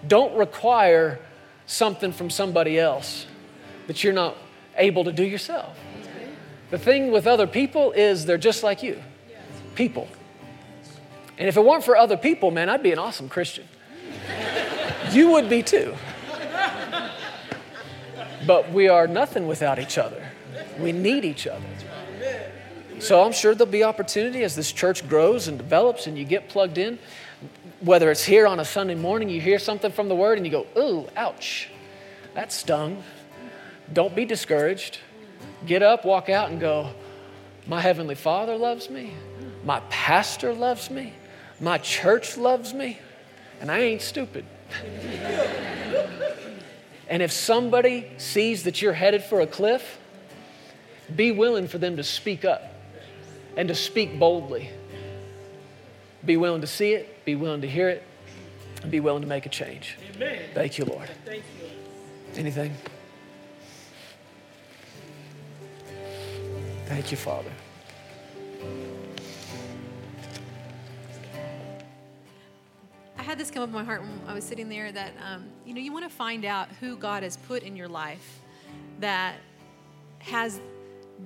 Don't 0.08 0.36
require 0.36 1.20
something 1.66 2.10
from 2.12 2.28
somebody 2.28 2.76
else 2.76 3.26
that 3.86 4.02
you're 4.02 4.12
not 4.12 4.36
able 4.76 5.04
to 5.04 5.12
do 5.12 5.22
yourself. 5.22 5.78
The 6.70 6.78
thing 6.78 7.12
with 7.12 7.28
other 7.28 7.46
people 7.46 7.92
is 7.92 8.26
they're 8.26 8.36
just 8.36 8.64
like 8.64 8.82
you 8.82 9.00
people. 9.76 10.08
And 11.38 11.48
if 11.48 11.56
it 11.56 11.64
weren't 11.64 11.84
for 11.84 11.96
other 11.96 12.16
people, 12.16 12.50
man, 12.50 12.68
I'd 12.68 12.82
be 12.82 12.92
an 12.92 12.98
awesome 12.98 13.28
Christian. 13.28 13.66
you 15.10 15.30
would 15.30 15.48
be 15.48 15.62
too. 15.62 15.94
But 18.46 18.72
we 18.72 18.88
are 18.88 19.06
nothing 19.06 19.46
without 19.46 19.78
each 19.78 19.98
other. 19.98 20.30
We 20.78 20.92
need 20.92 21.24
each 21.24 21.46
other. 21.46 21.64
So 22.98 23.24
I'm 23.24 23.32
sure 23.32 23.54
there'll 23.54 23.70
be 23.70 23.82
opportunity 23.82 24.44
as 24.44 24.54
this 24.54 24.70
church 24.70 25.08
grows 25.08 25.48
and 25.48 25.58
develops 25.58 26.06
and 26.06 26.16
you 26.16 26.24
get 26.24 26.48
plugged 26.48 26.78
in. 26.78 26.98
Whether 27.80 28.10
it's 28.10 28.24
here 28.24 28.46
on 28.46 28.60
a 28.60 28.64
Sunday 28.64 28.94
morning, 28.94 29.28
you 29.28 29.40
hear 29.40 29.58
something 29.58 29.90
from 29.90 30.08
the 30.08 30.14
word 30.14 30.38
and 30.38 30.46
you 30.46 30.52
go, 30.52 30.66
ooh, 30.78 31.08
ouch, 31.16 31.68
that 32.34 32.52
stung. 32.52 33.02
Don't 33.92 34.14
be 34.14 34.24
discouraged. 34.24 34.98
Get 35.66 35.82
up, 35.82 36.04
walk 36.04 36.28
out, 36.28 36.50
and 36.50 36.60
go, 36.60 36.90
My 37.66 37.80
Heavenly 37.80 38.14
Father 38.14 38.56
loves 38.56 38.88
me. 38.88 39.14
My 39.64 39.80
pastor 39.90 40.52
loves 40.52 40.90
me. 40.90 41.12
My 41.62 41.78
church 41.78 42.36
loves 42.36 42.74
me. 42.74 42.98
And 43.62 43.70
I 43.70 43.78
ain't 43.78 44.02
stupid. 44.02 44.44
and 47.08 47.22
if 47.22 47.30
somebody 47.30 48.10
sees 48.18 48.64
that 48.64 48.82
you're 48.82 48.92
headed 48.92 49.22
for 49.22 49.40
a 49.40 49.46
cliff, 49.46 49.98
be 51.14 51.30
willing 51.30 51.68
for 51.68 51.78
them 51.78 51.96
to 51.96 52.02
speak 52.02 52.44
up 52.44 52.74
and 53.56 53.68
to 53.68 53.74
speak 53.76 54.18
boldly. 54.18 54.68
Be 56.24 56.36
willing 56.36 56.60
to 56.60 56.66
see 56.66 56.92
it, 56.92 57.24
be 57.24 57.36
willing 57.36 57.60
to 57.60 57.68
hear 57.68 57.88
it, 57.88 58.02
and 58.82 58.90
be 58.90 58.98
willing 58.98 59.22
to 59.22 59.28
make 59.28 59.46
a 59.46 59.48
change. 59.48 59.96
Amen. 60.16 60.42
Thank 60.54 60.78
you, 60.78 60.84
Lord. 60.84 61.08
Thank 61.24 61.44
you. 61.60 61.68
Anything? 62.34 62.74
Thank 66.86 67.12
you, 67.12 67.16
Father. 67.16 67.50
I 73.22 73.24
had 73.24 73.38
this 73.38 73.52
come 73.52 73.62
up 73.62 73.68
in 73.68 73.74
my 73.76 73.84
heart 73.84 74.02
when 74.02 74.20
I 74.26 74.34
was 74.34 74.42
sitting 74.42 74.68
there 74.68 74.90
that, 74.90 75.12
um, 75.24 75.44
you 75.64 75.74
know, 75.74 75.80
you 75.80 75.92
want 75.92 76.04
to 76.04 76.10
find 76.10 76.44
out 76.44 76.68
who 76.80 76.96
God 76.96 77.22
has 77.22 77.36
put 77.36 77.62
in 77.62 77.76
your 77.76 77.86
life 77.86 78.40
that 78.98 79.36
has 80.18 80.60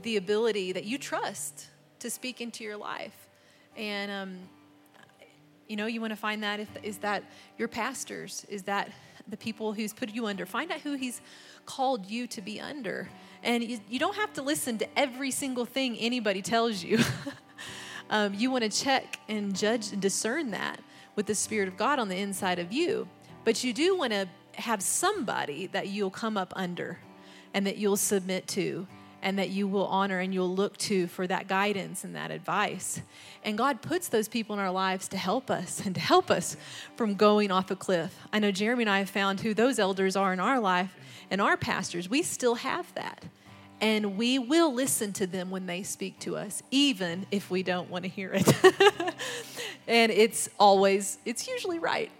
the 0.02 0.18
ability 0.18 0.72
that 0.72 0.84
you 0.84 0.98
trust 0.98 1.68
to 2.00 2.10
speak 2.10 2.42
into 2.42 2.64
your 2.64 2.76
life. 2.76 3.30
And, 3.78 4.10
um, 4.10 4.38
you 5.68 5.76
know, 5.76 5.86
you 5.86 6.02
want 6.02 6.10
to 6.10 6.18
find 6.18 6.42
that 6.42 6.60
if 6.60 6.68
is 6.82 6.98
that 6.98 7.24
your 7.56 7.66
pastors, 7.66 8.44
is 8.50 8.64
that 8.64 8.90
the 9.26 9.38
people 9.38 9.72
who's 9.72 9.94
put 9.94 10.10
you 10.10 10.26
under. 10.26 10.44
Find 10.44 10.70
out 10.70 10.82
who 10.82 10.96
he's 10.96 11.22
called 11.64 12.04
you 12.04 12.26
to 12.26 12.42
be 12.42 12.60
under. 12.60 13.08
And 13.42 13.64
you, 13.64 13.80
you 13.88 13.98
don't 13.98 14.16
have 14.16 14.34
to 14.34 14.42
listen 14.42 14.76
to 14.78 14.98
every 14.98 15.30
single 15.30 15.64
thing 15.64 15.96
anybody 15.96 16.42
tells 16.42 16.84
you. 16.84 16.98
um, 18.10 18.34
you 18.34 18.50
want 18.50 18.64
to 18.64 18.70
check 18.70 19.18
and 19.30 19.56
judge 19.56 19.92
and 19.92 20.02
discern 20.02 20.50
that 20.50 20.78
with 21.16 21.26
the 21.26 21.34
Spirit 21.34 21.66
of 21.66 21.76
God 21.76 21.98
on 21.98 22.08
the 22.08 22.16
inside 22.16 22.58
of 22.58 22.72
you. 22.72 23.08
But 23.44 23.64
you 23.64 23.72
do 23.72 23.96
want 23.96 24.12
to 24.12 24.28
have 24.54 24.82
somebody 24.82 25.66
that 25.68 25.88
you'll 25.88 26.10
come 26.10 26.36
up 26.36 26.52
under 26.54 26.98
and 27.52 27.66
that 27.66 27.78
you'll 27.78 27.96
submit 27.96 28.46
to 28.48 28.86
and 29.22 29.38
that 29.38 29.50
you 29.50 29.66
will 29.66 29.86
honor 29.86 30.20
and 30.20 30.32
you'll 30.32 30.54
look 30.54 30.76
to 30.76 31.06
for 31.08 31.26
that 31.26 31.48
guidance 31.48 32.04
and 32.04 32.14
that 32.14 32.30
advice. 32.30 33.00
And 33.42 33.58
God 33.58 33.82
puts 33.82 34.08
those 34.08 34.28
people 34.28 34.54
in 34.54 34.60
our 34.60 34.70
lives 34.70 35.08
to 35.08 35.16
help 35.16 35.50
us 35.50 35.84
and 35.84 35.94
to 35.94 36.00
help 36.00 36.30
us 36.30 36.56
from 36.96 37.14
going 37.14 37.50
off 37.50 37.70
a 37.70 37.76
cliff. 37.76 38.16
I 38.32 38.38
know 38.38 38.52
Jeremy 38.52 38.84
and 38.84 38.90
I 38.90 38.98
have 39.00 39.10
found 39.10 39.40
who 39.40 39.54
those 39.54 39.78
elders 39.78 40.16
are 40.16 40.32
in 40.32 40.40
our 40.40 40.60
life 40.60 40.94
and 41.30 41.40
our 41.40 41.56
pastors. 41.56 42.08
We 42.08 42.22
still 42.22 42.56
have 42.56 42.92
that. 42.94 43.24
And 43.80 44.16
we 44.16 44.38
will 44.38 44.72
listen 44.72 45.12
to 45.14 45.26
them 45.26 45.50
when 45.50 45.66
they 45.66 45.82
speak 45.82 46.18
to 46.20 46.36
us, 46.36 46.62
even 46.70 47.26
if 47.30 47.50
we 47.50 47.62
don't 47.62 47.90
want 47.90 48.04
to 48.04 48.08
hear 48.08 48.32
it. 48.32 48.46
and 49.86 50.10
it's 50.10 50.48
always, 50.58 51.18
it's 51.24 51.46
usually 51.46 51.78
right 51.78 52.10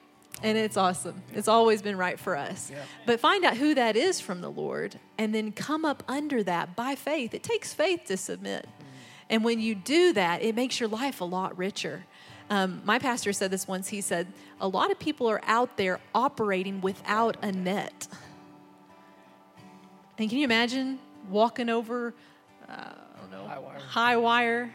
and 0.43 0.59
it's 0.59 0.77
awesome. 0.77 1.23
It's 1.35 1.49
always 1.49 1.81
been 1.81 1.97
right 1.97 2.19
for 2.19 2.37
us. 2.37 2.70
Yeah. 2.70 2.83
But 3.07 3.20
find 3.20 3.45
out 3.45 3.57
who 3.57 3.74
that 3.74 3.97
is 3.97 4.20
from 4.20 4.41
the 4.41 4.51
Lord 4.51 4.99
and 5.16 5.35
then 5.35 5.53
come 5.53 5.85
up 5.85 6.03
under 6.09 6.43
that 6.43 6.77
by 6.77 6.95
faith. 6.95 7.33
It 7.33 7.43
takes 7.43 7.73
faith 7.73 8.05
to 8.07 8.16
submit. 8.16 8.66
Mm-hmm. 8.66 8.85
And 9.31 9.45
when 9.45 9.61
you 9.61 9.74
do 9.74 10.12
that, 10.12 10.43
it 10.43 10.55
makes 10.55 10.78
your 10.78 10.89
life 10.89 11.20
a 11.20 11.24
lot 11.24 11.57
richer. 11.57 12.05
Um, 12.51 12.83
my 12.85 12.99
pastor 12.99 13.33
said 13.33 13.51
this 13.51 13.66
once. 13.66 13.89
He 13.89 14.01
said, 14.01 14.27
A 14.61 14.69
lot 14.69 14.91
of 14.91 14.99
people 14.99 15.28
are 15.28 15.41
out 15.45 15.77
there 15.77 16.01
operating 16.15 16.81
without 16.81 17.37
a 17.43 17.51
net. 17.51 18.07
And 20.19 20.28
can 20.31 20.39
you 20.39 20.45
imagine 20.45 20.99
walking 21.28 21.69
over, 21.69 22.15
uh, 22.69 22.73
I 22.73 23.20
don't 23.20 23.31
know, 23.31 23.47
high 23.47 23.59
wire, 23.59 23.78
high 23.78 24.16
wire 24.16 24.74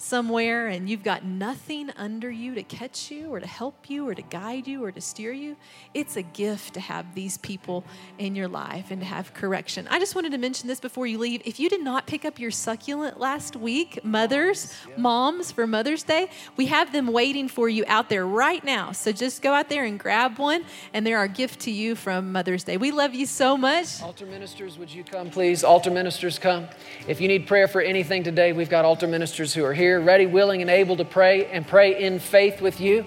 somewhere 0.00 0.66
and 0.68 0.88
you've 0.88 1.02
got 1.02 1.24
nothing 1.24 1.90
under 1.96 2.30
you 2.30 2.54
to 2.54 2.62
catch 2.62 3.10
you 3.10 3.28
or 3.28 3.38
to 3.38 3.46
help 3.46 3.90
you 3.90 4.08
or 4.08 4.14
to 4.14 4.22
guide 4.22 4.66
you 4.66 4.82
or 4.82 4.90
to 4.90 5.00
steer 5.00 5.30
you, 5.30 5.56
it's 5.92 6.16
a 6.16 6.22
gift 6.22 6.72
to 6.74 6.80
have 6.80 7.14
these 7.14 7.36
people 7.38 7.84
in 8.18 8.34
your 8.34 8.48
life 8.48 8.90
and 8.90 9.02
to 9.02 9.06
have 9.06 9.34
correction. 9.34 9.86
I 9.90 9.98
just 9.98 10.14
wanted 10.14 10.32
to 10.32 10.38
mention 10.38 10.68
this 10.68 10.80
before 10.80 11.06
you 11.06 11.18
leave. 11.18 11.42
If 11.44 11.60
you 11.60 11.68
did 11.68 11.82
not 11.82 12.06
pick 12.06 12.24
up 12.24 12.38
your 12.38 12.50
succulent 12.50 13.20
last 13.20 13.56
week, 13.56 14.02
mothers, 14.02 14.74
moms 14.96 15.52
for 15.52 15.66
Mother's 15.66 16.02
Day, 16.02 16.30
we 16.56 16.66
have 16.66 16.92
them 16.92 17.08
waiting 17.08 17.46
for 17.46 17.68
you 17.68 17.84
out 17.86 18.08
there 18.08 18.26
right 18.26 18.64
now. 18.64 18.92
So 18.92 19.12
just 19.12 19.42
go 19.42 19.52
out 19.52 19.68
there 19.68 19.84
and 19.84 20.00
grab 20.00 20.38
one, 20.38 20.64
and 20.94 21.06
they're 21.06 21.18
our 21.18 21.28
gift 21.28 21.60
to 21.60 21.70
you 21.70 21.94
from 21.94 22.32
Mother's 22.32 22.64
Day. 22.64 22.78
We 22.78 22.90
love 22.90 23.14
you 23.14 23.26
so 23.26 23.56
much. 23.56 24.00
Altar 24.00 24.24
ministers, 24.24 24.78
would 24.78 24.90
you 24.90 25.04
come, 25.04 25.28
please? 25.28 25.62
Altar 25.62 25.90
ministers, 25.90 26.38
come. 26.38 26.68
If 27.06 27.20
you 27.20 27.28
need 27.28 27.46
prayer 27.46 27.68
for 27.68 27.82
anything 27.82 28.24
today, 28.24 28.52
we've 28.52 28.70
got 28.70 28.86
altar 28.86 29.06
ministers 29.06 29.52
who 29.52 29.62
are 29.62 29.74
here 29.74 29.89
ready, 29.98 30.26
willing, 30.26 30.60
and 30.60 30.70
able 30.70 30.96
to 30.98 31.04
pray 31.04 31.46
and 31.46 31.66
pray 31.66 32.00
in 32.00 32.20
faith 32.20 32.60
with 32.60 32.80
you. 32.80 33.04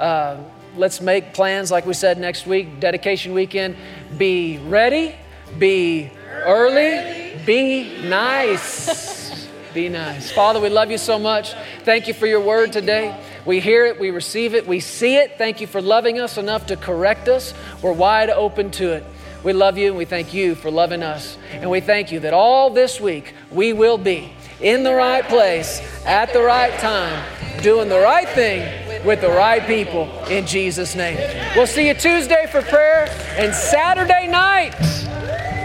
Uh, 0.00 0.38
let's 0.76 1.00
make 1.00 1.34
plans, 1.34 1.70
like 1.70 1.86
we 1.86 1.94
said, 1.94 2.18
next 2.18 2.46
week, 2.46 2.80
dedication 2.80 3.34
weekend. 3.34 3.76
Be 4.16 4.58
ready, 4.58 5.14
be 5.58 6.10
early, 6.30 7.38
be 7.46 8.02
nice. 8.08 9.46
Be 9.74 9.88
nice. 9.88 10.30
Father, 10.30 10.60
we 10.60 10.68
love 10.68 10.90
you 10.90 10.98
so 10.98 11.18
much. 11.18 11.52
Thank 11.82 12.06
you 12.06 12.14
for 12.14 12.26
your 12.26 12.40
word 12.40 12.72
today. 12.72 13.20
We 13.44 13.58
hear 13.58 13.84
it, 13.86 13.98
we 13.98 14.10
receive 14.10 14.54
it, 14.54 14.66
we 14.66 14.78
see 14.78 15.16
it. 15.16 15.36
Thank 15.36 15.60
you 15.60 15.66
for 15.66 15.82
loving 15.82 16.20
us 16.20 16.38
enough 16.38 16.66
to 16.66 16.76
correct 16.76 17.28
us. 17.28 17.52
We're 17.82 17.92
wide 17.92 18.30
open 18.30 18.70
to 18.72 18.92
it. 18.92 19.04
We 19.42 19.52
love 19.52 19.76
you 19.76 19.88
and 19.88 19.98
we 19.98 20.06
thank 20.06 20.32
you 20.32 20.54
for 20.54 20.70
loving 20.70 21.02
us. 21.02 21.36
And 21.52 21.68
we 21.70 21.80
thank 21.80 22.10
you 22.10 22.20
that 22.20 22.32
all 22.32 22.70
this 22.70 23.00
week 23.00 23.34
we 23.50 23.72
will 23.72 23.98
be 23.98 24.32
in 24.60 24.82
the 24.82 24.94
right 24.94 25.24
place 25.28 25.80
at 26.06 26.32
the 26.32 26.42
right 26.42 26.72
time, 26.80 27.22
doing 27.62 27.88
the 27.88 28.00
right 28.00 28.28
thing 28.28 29.04
with 29.04 29.20
the 29.20 29.28
right 29.28 29.64
people 29.66 30.08
in 30.26 30.46
Jesus' 30.46 30.94
name. 30.94 31.18
We'll 31.56 31.66
see 31.66 31.88
you 31.88 31.94
Tuesday 31.94 32.46
for 32.50 32.62
prayer 32.62 33.08
and 33.36 33.54
Saturday 33.54 34.26
night 34.26 34.74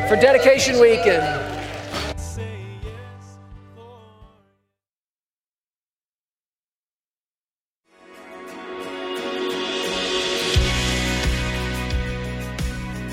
for 0.09 0.15
dedication 0.15 0.79
weekend. 0.79 1.49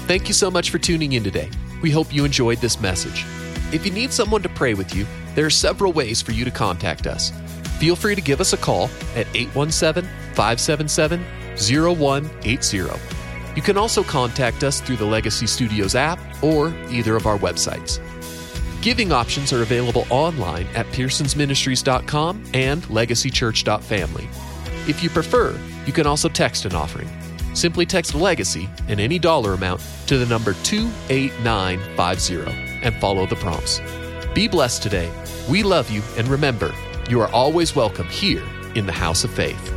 Thank 0.07 0.29
you 0.29 0.35
so 0.35 0.53
much 0.53 0.71
for 0.71 0.79
tuning 0.79 1.15
in 1.15 1.25
today. 1.25 1.51
We 1.83 1.91
hope 1.91 2.15
you 2.15 2.25
enjoyed 2.25 2.59
this 2.59 2.81
message. 2.81 3.25
If 3.73 3.85
you 3.85 3.91
need 3.91 4.13
someone 4.13 4.43
to 4.43 4.49
pray 4.49 4.75
with 4.75 4.95
you, 4.95 5.07
there 5.35 5.45
are 5.45 5.51
several 5.51 5.93
ways 5.93 6.23
for 6.23 6.31
you 6.33 6.45
to 6.45 6.51
contact 6.51 7.09
us. 7.09 7.33
Feel 7.79 7.97
free 7.97 8.15
to 8.15 8.21
give 8.21 8.41
us 8.41 8.53
a 8.53 8.57
call 8.57 8.85
at 9.17 9.27
817 9.35 10.09
577 10.35 11.25
0180. 11.57 12.79
You 13.57 13.63
can 13.63 13.77
also 13.77 14.05
contact 14.05 14.63
us 14.63 14.81
through 14.81 14.97
the 14.97 15.05
Legacy 15.05 15.47
Studios 15.47 15.95
app 15.95 16.19
or 16.45 16.69
either 16.91 17.17
of 17.17 17.27
our 17.27 17.39
websites. 17.39 18.01
Giving 18.83 19.13
options 19.13 19.53
are 19.53 19.63
available 19.63 20.07
online 20.11 20.67
at 20.75 20.87
pearsonsministries.com 20.87 22.45
and 22.55 22.83
legacychurch.family. 22.85 24.29
If 24.89 25.03
you 25.03 25.11
prefer, 25.11 25.59
you 25.87 25.93
can 25.93 26.07
also 26.07 26.29
text 26.29 26.67
an 26.67 26.77
offering. 26.77 27.09
Simply 27.55 27.85
text 27.85 28.15
Legacy 28.15 28.69
and 28.87 29.01
any 29.01 29.19
dollar 29.19 29.55
amount 29.55 29.81
to 30.07 30.19
the 30.19 30.27
number 30.27 30.55
28950 30.63 32.66
and 32.87 32.97
follow 32.97 33.27
the 33.27 33.37
prompts. 33.37 33.83
Be 34.33 34.49
blessed 34.49 34.83
today. 34.83 35.13
We 35.51 35.63
love 35.63 35.91
you, 35.91 36.03
and 36.17 36.29
remember, 36.29 36.73
you 37.11 37.21
are 37.21 37.31
always 37.33 37.77
welcome 37.77 38.09
here 38.09 38.45
in 38.75 38.87
the 38.87 38.93
house 38.93 39.25
of 39.25 39.31
faith. 39.31 39.76